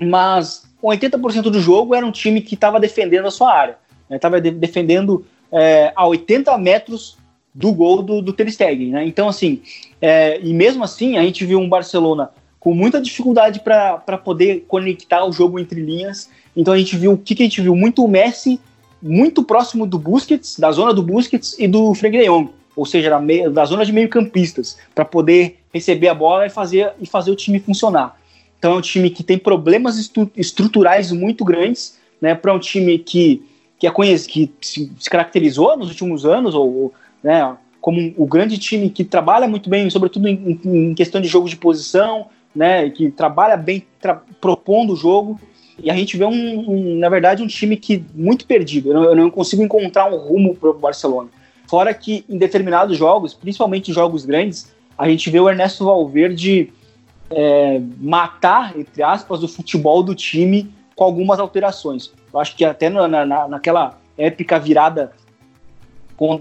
mas 0.00 0.64
80% 0.82 1.42
do 1.42 1.60
jogo 1.60 1.94
era 1.94 2.04
um 2.04 2.12
time 2.12 2.40
que 2.40 2.54
estava 2.54 2.80
defendendo 2.80 3.26
a 3.26 3.30
sua 3.30 3.54
área. 3.54 3.78
Estava 4.10 4.36
né? 4.36 4.42
de 4.42 4.50
defendendo 4.50 5.24
é, 5.52 5.92
a 5.94 6.06
80 6.06 6.56
metros 6.58 7.16
do 7.54 7.72
gol 7.72 8.02
do, 8.02 8.20
do 8.20 8.32
Ter 8.32 8.50
Stegen. 8.50 8.90
Né? 8.90 9.06
Então, 9.06 9.28
assim, 9.28 9.62
é, 10.00 10.40
e 10.40 10.52
mesmo 10.52 10.84
assim, 10.84 11.16
a 11.16 11.22
gente 11.22 11.44
viu 11.44 11.58
um 11.58 11.68
Barcelona 11.68 12.30
com 12.60 12.74
muita 12.74 13.00
dificuldade 13.00 13.60
para 13.60 14.18
poder 14.18 14.64
conectar 14.68 15.24
o 15.24 15.32
jogo 15.32 15.58
entre 15.58 15.80
linhas. 15.80 16.30
Então, 16.58 16.74
a 16.74 16.78
gente 16.78 16.96
viu 16.96 17.12
o 17.12 17.16
que, 17.16 17.36
que 17.36 17.42
a 17.42 17.46
gente 17.46 17.62
viu? 17.62 17.76
Muito 17.76 18.04
o 18.04 18.08
Messi 18.08 18.60
muito 19.00 19.44
próximo 19.44 19.86
do 19.86 19.98
Busquets, 19.98 20.58
da 20.58 20.72
zona 20.72 20.92
do 20.92 21.02
Busquets 21.02 21.56
e 21.58 21.68
do 21.68 21.94
Frank 21.94 22.18
de 22.18 22.26
Jong, 22.26 22.50
ou 22.74 22.84
seja, 22.84 23.08
da, 23.10 23.20
meio, 23.20 23.50
da 23.50 23.64
zona 23.64 23.84
de 23.84 23.92
meio-campistas, 23.92 24.76
para 24.94 25.04
poder 25.04 25.60
receber 25.72 26.08
a 26.08 26.14
bola 26.14 26.46
e 26.46 26.50
fazer, 26.50 26.92
e 27.00 27.06
fazer 27.06 27.30
o 27.30 27.36
time 27.36 27.60
funcionar. 27.60 28.16
Então 28.58 28.72
é 28.72 28.76
um 28.76 28.80
time 28.80 29.08
que 29.08 29.22
tem 29.22 29.38
problemas 29.38 29.98
estru 29.98 30.30
estruturais 30.36 31.12
muito 31.12 31.44
grandes, 31.44 31.96
né, 32.20 32.34
para 32.34 32.52
um 32.52 32.58
time 32.58 32.98
que, 32.98 33.40
que, 33.78 33.86
é 33.86 33.90
conhecido, 33.90 34.32
que 34.32 34.50
se, 34.60 34.92
se, 34.98 35.08
caracterizou 35.08 35.76
nos 35.76 35.88
últimos 35.88 36.26
anos, 36.26 36.54
ou, 36.56 36.92
né, 37.22 37.56
como 37.80 38.00
um, 38.00 38.12
o 38.16 38.26
grande 38.26 38.58
time 38.58 38.90
que 38.90 39.04
trabalha 39.04 39.46
muito 39.46 39.70
bem, 39.70 39.88
sobretudo 39.88 40.26
em, 40.26 40.60
em 40.64 40.94
questão 40.94 41.20
de 41.20 41.28
jogo 41.28 41.48
de 41.48 41.56
posição, 41.56 42.26
né, 42.52 42.90
que 42.90 43.10
trabalha 43.12 43.56
bem 43.56 43.86
tra 44.00 44.20
propondo 44.40 44.94
o 44.94 44.96
jogo, 44.96 45.38
e 45.78 45.90
a 45.90 45.94
gente 45.94 46.16
vê, 46.16 46.24
um, 46.24 46.70
um, 46.70 46.98
na 46.98 47.08
verdade, 47.08 47.42
um 47.42 47.46
time 47.46 47.76
que 47.76 48.04
muito 48.14 48.46
perdido. 48.46 48.90
Eu 48.90 48.94
não, 48.94 49.04
eu 49.04 49.16
não 49.16 49.30
consigo 49.30 49.62
encontrar 49.62 50.12
um 50.12 50.16
rumo 50.16 50.54
para 50.54 50.70
o 50.70 50.74
Barcelona. 50.74 51.28
Fora 51.68 51.94
que 51.94 52.24
em 52.28 52.36
determinados 52.36 52.96
jogos, 52.96 53.34
principalmente 53.34 53.92
jogos 53.92 54.24
grandes, 54.24 54.72
a 54.96 55.08
gente 55.08 55.30
vê 55.30 55.38
o 55.38 55.48
Ernesto 55.48 55.84
Valverde 55.84 56.72
é, 57.30 57.80
matar, 58.00 58.76
entre 58.76 59.02
aspas, 59.02 59.42
o 59.42 59.48
futebol 59.48 60.02
do 60.02 60.14
time 60.14 60.72
com 60.96 61.04
algumas 61.04 61.38
alterações. 61.38 62.12
Eu 62.32 62.40
acho 62.40 62.56
que 62.56 62.64
até 62.64 62.88
na, 62.88 63.06
na, 63.06 63.48
naquela 63.48 63.98
épica 64.16 64.58
virada 64.58 65.12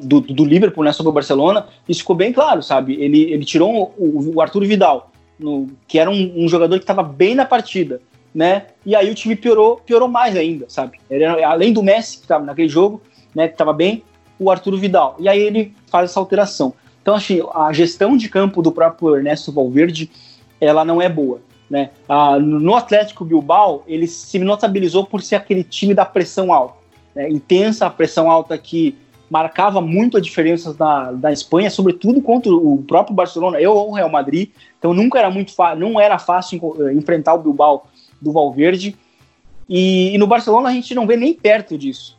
do, 0.01 0.21
do 0.21 0.43
Liverpool 0.43 0.83
né, 0.83 0.91
sobre 0.91 1.11
o 1.11 1.13
Barcelona, 1.13 1.67
isso 1.87 1.99
ficou 1.99 2.15
bem 2.15 2.33
claro, 2.33 2.63
sabe? 2.63 2.95
Ele, 2.95 3.31
ele 3.31 3.45
tirou 3.45 3.93
o, 3.97 4.35
o 4.35 4.41
Arthur 4.41 4.65
Vidal, 4.65 5.11
no, 5.37 5.67
que 5.87 5.99
era 5.99 6.09
um, 6.09 6.33
um 6.35 6.47
jogador 6.47 6.77
que 6.77 6.83
estava 6.83 7.03
bem 7.03 7.35
na 7.35 7.45
partida, 7.45 8.01
né? 8.37 8.67
E 8.85 8.95
aí 8.95 9.09
o 9.09 9.15
time 9.15 9.35
piorou, 9.35 9.77
piorou 9.77 10.07
mais 10.07 10.35
ainda, 10.35 10.67
sabe? 10.69 10.99
Ele, 11.09 11.25
além 11.25 11.73
do 11.73 11.81
Messi, 11.81 12.17
que 12.17 12.21
estava 12.25 12.45
naquele 12.45 12.69
jogo, 12.69 13.01
né, 13.33 13.47
que 13.47 13.55
estava 13.55 13.73
bem, 13.73 14.03
o 14.37 14.51
Arthur 14.51 14.77
Vidal. 14.77 15.15
E 15.17 15.27
aí 15.27 15.41
ele 15.41 15.73
faz 15.87 16.11
essa 16.11 16.19
alteração. 16.19 16.75
Então, 17.01 17.15
assim, 17.15 17.41
a 17.51 17.73
gestão 17.73 18.15
de 18.15 18.29
campo 18.29 18.61
do 18.61 18.71
próprio 18.71 19.15
Ernesto 19.15 19.51
Valverde 19.51 20.11
ela 20.61 20.85
não 20.85 21.01
é 21.01 21.09
boa. 21.09 21.41
Né? 21.67 21.89
Ah, 22.07 22.37
no 22.37 22.75
Atlético 22.75 23.25
Bilbao, 23.25 23.83
ele 23.87 24.05
se 24.05 24.37
notabilizou 24.37 25.03
por 25.03 25.23
ser 25.23 25.35
aquele 25.35 25.63
time 25.63 25.95
da 25.95 26.05
pressão 26.05 26.53
alta, 26.53 26.75
né? 27.15 27.27
intensa, 27.31 27.89
pressão 27.89 28.29
alta 28.29 28.55
que 28.55 28.95
marcava 29.31 29.81
muito 29.81 30.15
a 30.15 30.21
diferença 30.21 30.75
da, 30.75 31.11
da 31.11 31.31
Espanha, 31.31 31.71
sobretudo 31.71 32.21
contra 32.21 32.53
o 32.53 32.83
próprio 32.87 33.15
Barcelona, 33.15 33.59
eu 33.59 33.73
ou 33.73 33.89
o 33.89 33.93
Real 33.93 34.09
Madrid. 34.09 34.51
Então 34.77 34.93
nunca 34.93 35.17
era 35.17 35.31
muito 35.31 35.53
não 35.75 35.99
era 35.99 36.19
fácil 36.19 36.77
eh, 36.79 36.93
enfrentar 36.93 37.33
o 37.33 37.39
Bilbao 37.39 37.87
do 38.21 38.31
Valverde. 38.31 38.95
E, 39.69 40.13
e, 40.13 40.17
no 40.17 40.27
Barcelona 40.27 40.69
a 40.69 40.71
gente 40.71 40.95
não 40.95 41.05
vê 41.05 41.17
nem 41.17 41.33
perto 41.33 41.77
disso. 41.77 42.17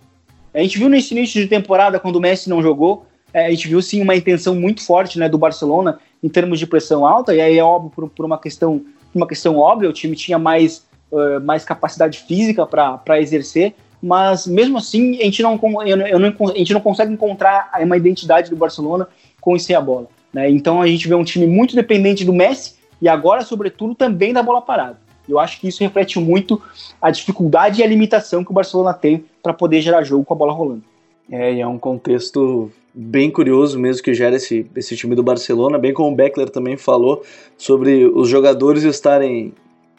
A 0.52 0.60
gente 0.60 0.78
viu 0.78 0.88
nesse 0.88 1.14
início 1.14 1.40
de 1.40 1.46
temporada, 1.46 1.98
quando 1.98 2.16
o 2.16 2.20
Messi 2.20 2.48
não 2.48 2.62
jogou, 2.62 3.06
é, 3.32 3.46
a 3.46 3.50
gente 3.50 3.68
viu 3.68 3.80
sim 3.80 4.02
uma 4.02 4.16
intenção 4.16 4.54
muito 4.54 4.84
forte 4.84 5.18
né, 5.18 5.28
do 5.28 5.38
Barcelona 5.38 5.98
em 6.22 6.28
termos 6.28 6.58
de 6.58 6.66
pressão 6.66 7.06
alta, 7.06 7.34
e 7.34 7.40
aí 7.40 7.58
é 7.58 7.62
óbvio 7.62 7.90
por, 7.90 8.08
por 8.10 8.24
uma 8.24 8.38
questão 8.38 8.84
uma 9.14 9.26
questão 9.26 9.56
óbvia, 9.56 9.88
o 9.88 9.92
time 9.92 10.14
tinha 10.14 10.38
mais, 10.38 10.86
uh, 11.10 11.40
mais 11.40 11.64
capacidade 11.64 12.18
física 12.20 12.66
para 12.66 13.20
exercer, 13.20 13.74
mas 14.02 14.46
mesmo 14.46 14.78
assim 14.78 15.18
a 15.20 15.24
gente 15.24 15.42
não, 15.42 15.58
eu, 15.86 15.96
eu 15.98 16.18
não, 16.18 16.28
a 16.48 16.58
gente 16.58 16.72
não 16.72 16.80
consegue 16.80 17.12
encontrar 17.12 17.70
uma 17.80 17.96
identidade 17.96 18.50
do 18.50 18.56
Barcelona 18.56 19.08
com 19.40 19.58
sem 19.58 19.74
a 19.74 19.80
bola. 19.80 20.08
Né? 20.32 20.50
Então 20.50 20.80
a 20.80 20.86
gente 20.86 21.08
vê 21.08 21.14
um 21.14 21.24
time 21.24 21.46
muito 21.46 21.74
dependente 21.74 22.24
do 22.24 22.32
Messi 22.32 22.74
e 23.00 23.08
agora, 23.08 23.42
sobretudo, 23.42 23.94
também 23.94 24.32
da 24.32 24.42
bola 24.42 24.60
parada. 24.60 24.98
Eu 25.28 25.38
acho 25.38 25.60
que 25.60 25.68
isso 25.68 25.82
reflete 25.82 26.18
muito 26.18 26.60
a 27.00 27.10
dificuldade 27.10 27.80
e 27.80 27.84
a 27.84 27.86
limitação 27.86 28.44
que 28.44 28.50
o 28.50 28.54
Barcelona 28.54 28.94
tem 28.94 29.24
para 29.42 29.52
poder 29.52 29.80
gerar 29.80 30.02
jogo 30.02 30.24
com 30.24 30.34
a 30.34 30.36
bola 30.36 30.52
rolando. 30.52 30.82
É, 31.30 31.54
e 31.54 31.60
é 31.60 31.66
um 31.66 31.78
contexto 31.78 32.70
bem 32.94 33.30
curioso 33.30 33.78
mesmo 33.78 34.02
que 34.02 34.14
gera 34.14 34.36
esse, 34.36 34.66
esse 34.74 34.96
time 34.96 35.14
do 35.14 35.22
Barcelona, 35.22 35.78
bem 35.78 35.92
como 35.92 36.10
o 36.10 36.14
Beckler 36.14 36.48
também 36.48 36.76
falou 36.76 37.22
sobre 37.56 38.06
os 38.06 38.28
jogadores 38.28 38.82
estarem 38.82 39.52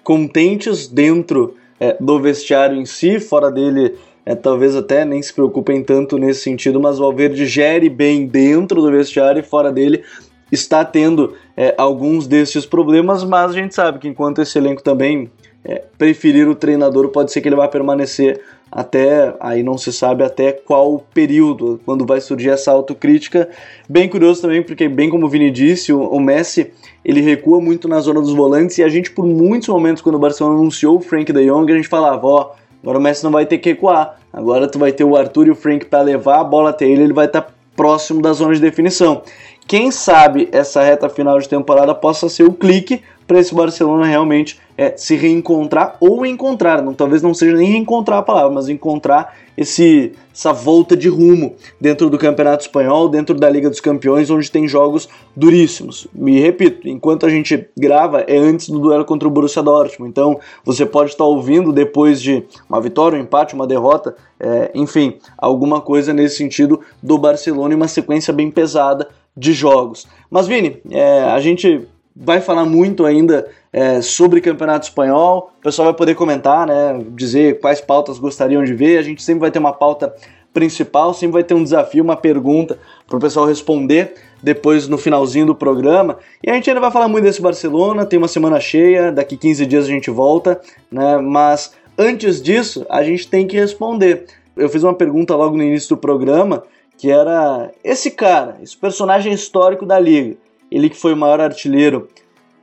contentes 0.04 0.88
dentro 0.88 1.56
é, 1.80 1.96
do 2.00 2.20
vestiário 2.20 2.76
em 2.76 2.86
si, 2.86 3.20
fora 3.20 3.52
dele 3.52 3.96
é, 4.26 4.36
talvez 4.36 4.76
até 4.76 5.06
nem 5.06 5.22
se 5.22 5.34
preocupem 5.34 5.84
tanto 5.84 6.18
nesse 6.18 6.42
sentido, 6.42 6.80
mas 6.80 7.00
o 7.00 7.04
Valverde 7.04 7.46
gere 7.46 7.90
bem 7.90 8.28
dentro 8.28 8.82
do 8.82 8.92
vestiário 8.92 9.40
e 9.40 9.44
fora 9.44 9.72
dele 9.72 10.04
está 10.52 10.84
tendo 10.84 11.36
é, 11.56 11.74
alguns 11.78 12.28
desses 12.28 12.66
problemas, 12.66 13.24
mas 13.24 13.52
a 13.52 13.54
gente 13.54 13.76
sabe 13.76 14.00
que 14.00 14.08
enquanto 14.08 14.42
esse 14.42 14.58
elenco 14.58 14.84
também 14.84 15.30
é, 15.64 15.84
preferir 15.98 16.48
o 16.48 16.56
treinador, 16.56 17.10
pode 17.10 17.32
ser 17.32 17.42
que 17.42 17.50
ele 17.50 17.56
vá 17.56 17.68
permanecer 17.68 18.42
até 18.72 19.34
aí 19.40 19.64
não 19.64 19.78
se 19.78 19.92
sabe 19.92 20.24
até 20.24 20.52
qual 20.52 21.04
período, 21.14 21.80
quando 21.86 22.06
vai 22.06 22.22
surgir 22.22 22.50
essa 22.50 22.72
autocrítica. 22.72 23.50
Bem 23.88 24.08
curioso 24.08 24.42
também, 24.42 24.62
porque 24.62 24.88
bem 24.88 25.10
como 25.10 25.26
o 25.26 25.30
Vini 25.30 25.50
disse, 25.50 25.92
o, 25.92 26.02
o, 26.02 26.20
Messi 26.20 26.72
ele 27.04 27.22
recua 27.22 27.60
muito 27.60 27.88
na 27.88 28.00
zona 28.00 28.22
dos 28.22 28.34
volantes 28.34 28.78
e 28.78 28.84
a 28.84 28.90
gente 28.90 29.12
por 29.12 29.26
muitos 29.26 29.68
momentos 29.68 30.02
quando 30.02 30.16
o 30.16 30.20
Barcelona 30.20 30.60
anunciou 30.60 30.98
o 30.98 31.02
Frank 31.02 31.32
de 31.32 31.46
Jong, 31.46 31.72
a 31.72 31.76
gente 31.76 31.88
falava, 31.88 32.28
ó, 32.28 32.52
agora 32.82 33.00
o 33.00 33.02
Messi 33.02 33.24
não 33.24 33.32
vai 33.32 33.46
ter 33.46 33.58
que 33.58 33.70
recuar. 33.70 34.20
Agora 34.32 34.68
tu 34.68 34.78
vai 34.78 34.92
ter 34.92 35.04
o 35.04 35.16
Arthur 35.16 35.48
e 35.48 35.52
o 35.52 35.56
Frank 35.56 35.86
para 35.86 36.04
levar 36.04 36.40
a 36.40 36.44
bola 36.44 36.70
até 36.70 36.86
ele, 36.86 37.04
ele 37.04 37.14
vai 37.14 37.26
estar 37.26 37.42
tá 37.42 37.52
próximo 37.76 38.22
da 38.22 38.34
zona 38.34 38.54
de 38.54 38.62
definição. 38.62 39.24
Quem 39.70 39.92
sabe 39.92 40.50
essa 40.52 40.82
reta 40.82 41.08
final 41.10 41.38
de 41.38 41.48
temporada 41.48 41.94
possa 41.94 42.28
ser 42.28 42.42
o 42.42 42.52
clique 42.52 43.04
para 43.28 43.40
esse 43.40 43.54
Barcelona 43.54 44.04
realmente 44.04 44.60
é, 44.76 44.98
se 44.98 45.16
reencontrar 45.16 45.96
ou 46.00 46.26
encontrar, 46.26 46.82
não, 46.82 46.92
talvez 46.92 47.22
não 47.22 47.36
seja 47.36 47.56
nem 47.56 47.68
reencontrar 47.68 48.18
a 48.18 48.24
palavra, 48.24 48.50
mas 48.50 48.68
encontrar 48.68 49.32
esse, 49.56 50.14
essa 50.34 50.52
volta 50.52 50.98
de 50.98 51.08
rumo 51.08 51.54
dentro 51.80 52.10
do 52.10 52.18
Campeonato 52.18 52.64
Espanhol, 52.64 53.08
dentro 53.10 53.36
da 53.36 53.48
Liga 53.48 53.70
dos 53.70 53.80
Campeões, 53.80 54.32
onde 54.32 54.50
tem 54.50 54.68
jogos 54.68 55.08
duríssimos. 55.36 56.08
Me 56.16 56.40
repito, 56.40 56.90
enquanto 56.90 57.28
a 57.28 57.30
gente 57.30 57.70
grava 57.78 58.22
é 58.22 58.38
antes 58.38 58.70
do 58.70 58.80
duelo 58.80 59.06
contra 59.06 59.28
o 59.28 59.32
Borussia 59.32 59.62
Dortmund, 59.62 60.10
então 60.10 60.40
você 60.66 60.84
pode 60.84 61.12
estar 61.12 61.26
ouvindo 61.26 61.72
depois 61.72 62.20
de 62.20 62.44
uma 62.68 62.82
vitória, 62.82 63.20
um 63.20 63.22
empate, 63.22 63.54
uma 63.54 63.68
derrota, 63.68 64.16
é, 64.40 64.72
enfim, 64.74 65.20
alguma 65.38 65.80
coisa 65.80 66.12
nesse 66.12 66.38
sentido 66.38 66.80
do 67.04 67.20
Barcelona 67.20 67.74
e 67.74 67.76
uma 67.76 67.88
sequência 67.88 68.34
bem 68.34 68.50
pesada 68.50 69.08
de 69.40 69.54
jogos. 69.54 70.06
Mas 70.30 70.48
Vini, 70.48 70.82
é, 70.92 71.24
a 71.24 71.40
gente 71.40 71.88
vai 72.16 72.42
falar 72.42 72.66
muito 72.66 73.06
ainda 73.06 73.48
é, 73.72 74.02
sobre 74.02 74.42
campeonato 74.42 74.88
espanhol. 74.88 75.52
O 75.60 75.64
pessoal 75.64 75.88
vai 75.88 75.96
poder 75.96 76.16
comentar, 76.16 76.68
né, 76.68 77.00
dizer 77.12 77.60
quais 77.60 77.80
pautas 77.80 78.20
gostariam 78.20 78.64
de 78.64 78.74
ver. 78.74 78.98
A 78.98 79.02
gente 79.02 79.24
sempre 79.24 79.42
vai 79.42 79.52
ter 79.52 79.60
uma 79.60 79.72
pauta 79.72 80.14
principal, 80.54 81.14
sempre 81.14 81.34
vai 81.34 81.44
ter 81.44 81.54
um 81.54 81.64
desafio, 81.64 82.04
uma 82.04 82.18
pergunta 82.18 82.78
para 83.08 83.18
o 83.18 83.20
pessoal 83.20 83.46
responder 83.46 84.16
depois 84.44 84.88
no 84.88 84.98
finalzinho 84.98 85.46
do 85.46 85.56
programa. 85.56 86.18
E 86.44 86.50
a 86.50 86.54
gente 86.54 86.70
ainda 86.70 86.82
vai 86.82 86.92
falar 86.92 87.08
muito 87.08 87.24
desse 87.24 87.42
Barcelona, 87.42 88.06
tem 88.06 88.18
uma 88.18 88.28
semana 88.28 88.60
cheia, 88.60 89.12
daqui 89.12 89.38
15 89.38 89.66
dias 89.66 89.86
a 89.86 89.88
gente 89.88 90.10
volta, 90.10 90.60
né? 90.92 91.18
Mas 91.18 91.74
antes 91.98 92.42
disso, 92.42 92.86
a 92.90 93.04
gente 93.04 93.28
tem 93.28 93.48
que 93.48 93.58
responder. 93.58 94.26
Eu 94.58 94.68
fiz 94.68 94.84
uma 94.84 94.94
pergunta 94.94 95.36
logo 95.36 95.56
no 95.56 95.64
início 95.64 95.90
do 95.90 95.98
programa, 95.98 96.64
que 97.00 97.10
era 97.10 97.72
esse 97.82 98.12
cara, 98.12 98.58
esse 98.62 98.76
personagem 98.76 99.32
histórico 99.32 99.86
da 99.86 99.98
liga, 99.98 100.36
ele 100.70 100.90
que 100.90 100.98
foi 100.98 101.14
o 101.14 101.18
maior 101.18 101.40
artilheiro 101.40 102.10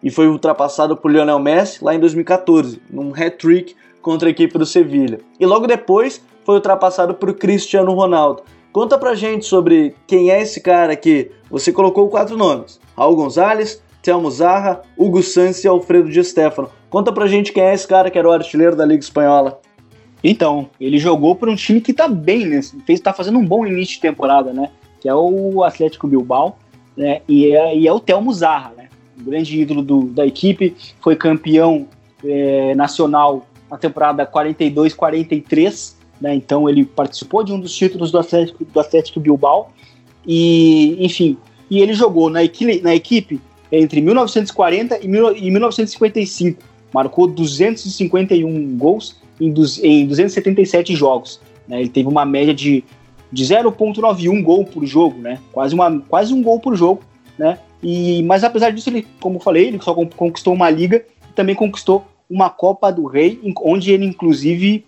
e 0.02 0.10
foi 0.10 0.28
ultrapassado 0.28 0.94
por 0.94 1.10
Lionel 1.10 1.38
Messi 1.38 1.82
lá 1.82 1.94
em 1.94 1.98
2014, 1.98 2.82
num 2.90 3.14
hat-trick 3.14 3.74
contra 4.02 4.28
a 4.28 4.30
equipe 4.30 4.58
do 4.58 4.66
Sevilha. 4.66 5.20
E 5.40 5.46
logo 5.46 5.66
depois 5.66 6.22
foi 6.44 6.56
ultrapassado 6.56 7.14
por 7.14 7.32
Cristiano 7.32 7.94
Ronaldo. 7.94 8.42
Conta 8.74 8.98
pra 8.98 9.14
gente 9.14 9.46
sobre 9.46 9.96
quem 10.06 10.30
é 10.30 10.42
esse 10.42 10.60
cara 10.60 10.94
que 10.94 11.30
você 11.50 11.72
colocou 11.72 12.06
quatro 12.10 12.36
nomes: 12.36 12.78
Raul 12.94 13.16
Gonzalez, 13.16 13.82
Telmo 14.02 14.30
Zarra, 14.30 14.82
Hugo 14.98 15.22
Sanz 15.22 15.64
e 15.64 15.68
Alfredo 15.68 16.10
Di 16.10 16.22
Stefano. 16.22 16.68
Conta 16.90 17.10
pra 17.10 17.26
gente 17.26 17.54
quem 17.54 17.62
é 17.62 17.72
esse 17.72 17.88
cara 17.88 18.10
que 18.10 18.18
era 18.18 18.28
o 18.28 18.32
artilheiro 18.32 18.76
da 18.76 18.84
Liga 18.84 19.02
Espanhola. 19.02 19.62
Então, 20.22 20.68
ele 20.80 20.98
jogou 20.98 21.34
por 21.34 21.48
um 21.48 21.54
time 21.54 21.80
que 21.80 21.92
tá 21.92 22.08
bem, 22.08 22.46
né? 22.46 22.60
Fez, 22.86 23.00
tá 23.00 23.12
fazendo 23.12 23.38
um 23.38 23.44
bom 23.44 23.66
início 23.66 23.94
de 23.94 24.00
temporada, 24.00 24.52
né? 24.52 24.70
Que 25.00 25.08
é 25.08 25.14
o 25.14 25.62
Atlético 25.62 26.08
Bilbao, 26.08 26.58
né? 26.96 27.20
E 27.28 27.52
é, 27.52 27.76
e 27.76 27.86
é 27.86 27.92
o 27.92 28.00
Telmo 28.00 28.32
Zarra, 28.32 28.72
né? 28.76 28.88
Grande 29.18 29.60
ídolo 29.60 29.82
do, 29.82 30.04
da 30.06 30.26
equipe, 30.26 30.74
foi 31.00 31.16
campeão 31.16 31.86
é, 32.24 32.74
nacional 32.74 33.46
na 33.70 33.76
temporada 33.76 34.26
42-43, 34.26 35.94
né? 36.20 36.34
Então 36.34 36.68
ele 36.68 36.84
participou 36.84 37.44
de 37.44 37.52
um 37.52 37.60
dos 37.60 37.74
títulos 37.74 38.10
do 38.10 38.18
Atlético, 38.18 38.64
do 38.64 38.80
Atlético 38.80 39.20
Bilbao. 39.20 39.72
E, 40.26 40.96
enfim, 41.04 41.36
e 41.70 41.80
ele 41.80 41.92
jogou 41.92 42.30
na, 42.30 42.42
equi 42.42 42.80
na 42.80 42.94
equipe 42.94 43.40
entre 43.70 44.00
1940 44.00 45.00
e 45.02 45.08
1955. 45.08 46.62
Marcou 46.92 47.26
251 47.26 48.76
gols 48.76 49.16
em, 49.40 49.48
em 49.48 50.06
277 50.06 50.94
jogos. 50.94 51.40
Né? 51.66 51.80
Ele 51.80 51.88
teve 51.88 52.08
uma 52.08 52.24
média 52.24 52.54
de, 52.54 52.84
de 53.32 53.44
0,91 53.44 54.42
gol 54.42 54.64
por 54.64 54.84
jogo, 54.86 55.18
né? 55.18 55.38
quase, 55.52 55.74
uma, 55.74 56.00
quase 56.00 56.32
um 56.32 56.42
gol 56.42 56.60
por 56.60 56.74
jogo. 56.76 57.02
Né? 57.38 57.58
E, 57.82 58.22
mas 58.22 58.44
apesar 58.44 58.70
disso, 58.70 58.88
ele, 58.88 59.06
como 59.20 59.36
eu 59.36 59.40
falei, 59.40 59.68
ele 59.68 59.80
só 59.80 59.94
conquistou 59.94 60.54
uma 60.54 60.70
liga 60.70 61.04
e 61.28 61.32
também 61.34 61.54
conquistou 61.54 62.06
uma 62.28 62.50
Copa 62.50 62.90
do 62.90 63.06
Rei, 63.06 63.40
onde 63.62 63.92
ele, 63.92 64.04
inclusive, 64.04 64.84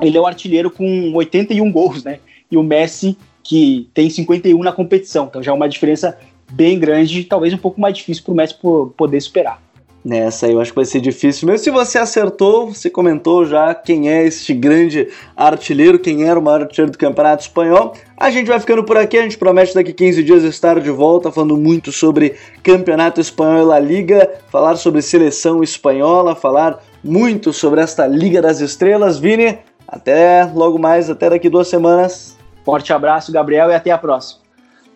ele 0.00 0.16
é 0.16 0.20
o 0.20 0.26
artilheiro 0.26 0.70
com 0.70 1.12
81 1.14 1.72
gols, 1.72 2.04
né? 2.04 2.18
E 2.50 2.56
o 2.56 2.62
Messi, 2.62 3.16
que 3.42 3.88
tem 3.94 4.10
51 4.10 4.62
na 4.62 4.72
competição. 4.72 5.26
Então 5.26 5.42
já 5.42 5.52
é 5.52 5.54
uma 5.54 5.68
diferença 5.68 6.18
bem 6.52 6.78
grande, 6.78 7.24
talvez 7.24 7.54
um 7.54 7.58
pouco 7.58 7.80
mais 7.80 7.96
difícil 7.96 8.22
para 8.24 8.32
o 8.32 8.36
Messi 8.36 8.54
poder 8.96 9.20
superar. 9.20 9.62
Nessa 10.06 10.46
aí 10.46 10.52
eu 10.52 10.60
acho 10.60 10.70
que 10.70 10.76
vai 10.76 10.84
ser 10.84 11.00
difícil. 11.00 11.48
Mesmo 11.48 11.64
se 11.64 11.68
você 11.68 11.98
acertou, 11.98 12.72
você 12.72 12.88
comentou 12.88 13.44
já 13.44 13.74
quem 13.74 14.08
é 14.08 14.24
este 14.24 14.54
grande 14.54 15.08
artilheiro, 15.36 15.98
quem 15.98 16.22
era 16.22 16.38
o 16.38 16.42
maior 16.42 16.60
artilheiro 16.60 16.92
do 16.92 16.96
Campeonato 16.96 17.42
Espanhol. 17.42 17.92
A 18.16 18.30
gente 18.30 18.46
vai 18.46 18.60
ficando 18.60 18.84
por 18.84 18.96
aqui, 18.96 19.18
a 19.18 19.22
gente 19.22 19.36
promete 19.36 19.74
daqui 19.74 19.92
15 19.92 20.22
dias 20.22 20.44
estar 20.44 20.78
de 20.78 20.92
volta 20.92 21.32
falando 21.32 21.56
muito 21.56 21.90
sobre 21.90 22.36
Campeonato 22.62 23.20
Espanhol 23.20 23.62
e 23.62 23.64
La 23.64 23.80
Liga, 23.80 24.30
falar 24.48 24.76
sobre 24.76 25.02
seleção 25.02 25.60
espanhola, 25.60 26.36
falar 26.36 26.80
muito 27.02 27.52
sobre 27.52 27.80
esta 27.80 28.06
Liga 28.06 28.40
das 28.40 28.60
Estrelas. 28.60 29.18
Vini, 29.18 29.58
até 29.88 30.48
logo 30.54 30.78
mais, 30.78 31.10
até 31.10 31.30
daqui 31.30 31.48
duas 31.48 31.66
semanas. 31.66 32.38
Forte 32.64 32.92
abraço, 32.92 33.32
Gabriel, 33.32 33.70
e 33.70 33.74
até 33.74 33.90
a 33.90 33.98
próxima. 33.98 34.40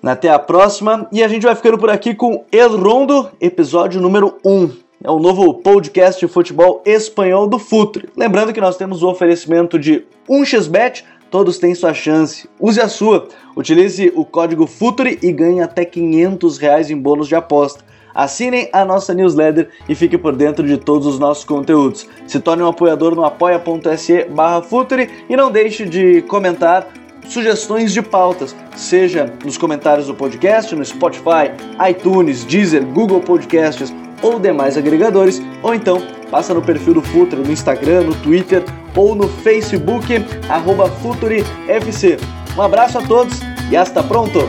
Até 0.05 0.29
a 0.29 0.39
próxima. 0.39 1.09
E 1.11 1.21
a 1.21 1.27
gente 1.27 1.43
vai 1.43 1.57
ficando 1.57 1.79
por 1.79 1.91
aqui 1.91 2.15
com 2.15 2.45
El 2.53 2.77
Rondo, 2.77 3.29
episódio 3.41 4.01
número 4.01 4.39
1. 4.45 4.90
É 5.03 5.11
o 5.11 5.19
novo 5.19 5.55
podcast 5.55 6.21
de 6.21 6.31
futebol 6.31 6.83
espanhol 6.85 7.49
do 7.49 7.59
Futre. 7.59 8.11
Lembrando 8.15 8.53
que 8.53 8.61
nós 8.61 8.77
temos 8.77 9.03
o 9.03 9.09
oferecimento 9.09 9.79
de 9.79 10.05
1xBet, 10.29 11.05
todos 11.31 11.57
têm 11.57 11.75
sua 11.75 11.95
chance. 11.95 12.47
Use 12.61 12.79
a 12.79 12.87
sua. 12.87 13.27
Utilize 13.57 14.13
o 14.15 14.27
código 14.27 14.67
FUTURE 14.67 15.19
e 15.23 15.33
ganhe 15.33 15.63
até 15.63 15.87
500 15.87 16.59
reais 16.59 16.91
em 16.91 16.99
bônus 16.99 17.29
de 17.29 17.35
aposta. 17.35 17.83
Assinem 18.15 18.69
a 18.75 18.85
nossa 18.85 19.15
newsletter 19.15 19.71
e 19.89 19.95
fique 19.95 20.19
por 20.19 20.37
dentro 20.37 20.67
de 20.67 20.77
todos 20.77 21.07
os 21.07 21.19
nossos 21.19 21.45
conteúdos. 21.45 22.07
Se 22.27 22.39
torne 22.39 22.63
um 22.63 22.69
apoiador 22.69 23.15
no 23.15 23.25
apoia.se 23.25 24.25
barra 24.25 24.61
Futuri 24.61 25.09
e 25.31 25.35
não 25.35 25.51
deixe 25.51 25.87
de 25.87 26.21
comentar 26.23 26.87
sugestões 27.27 27.95
de 27.95 28.03
pautas, 28.03 28.55
seja 28.77 29.33
nos 29.43 29.57
comentários 29.57 30.09
do 30.09 30.15
podcast, 30.15 30.75
no 30.75 30.85
Spotify, 30.85 31.53
iTunes, 31.89 32.45
Deezer, 32.45 32.85
Google 32.85 33.21
Podcasts 33.21 33.91
ou 34.23 34.39
demais 34.39 34.77
agregadores, 34.77 35.41
ou 35.63 35.75
então 35.75 36.03
passa 36.31 36.55
no 36.55 36.63
perfil 36.63 36.95
do 36.95 37.03
Futre 37.03 37.39
no 37.39 37.51
Instagram, 37.51 38.03
no 38.03 38.15
Twitter 38.15 38.63
ou 38.95 39.15
no 39.15 39.29
Facebook, 39.29 40.07
arroba 40.49 40.89
FutureFC. 40.89 42.19
Um 42.57 42.63
abraço 42.63 42.99
a 42.99 43.03
todos 43.03 43.41
e 43.71 43.77
hasta 43.77 44.03
pronto! 44.03 44.41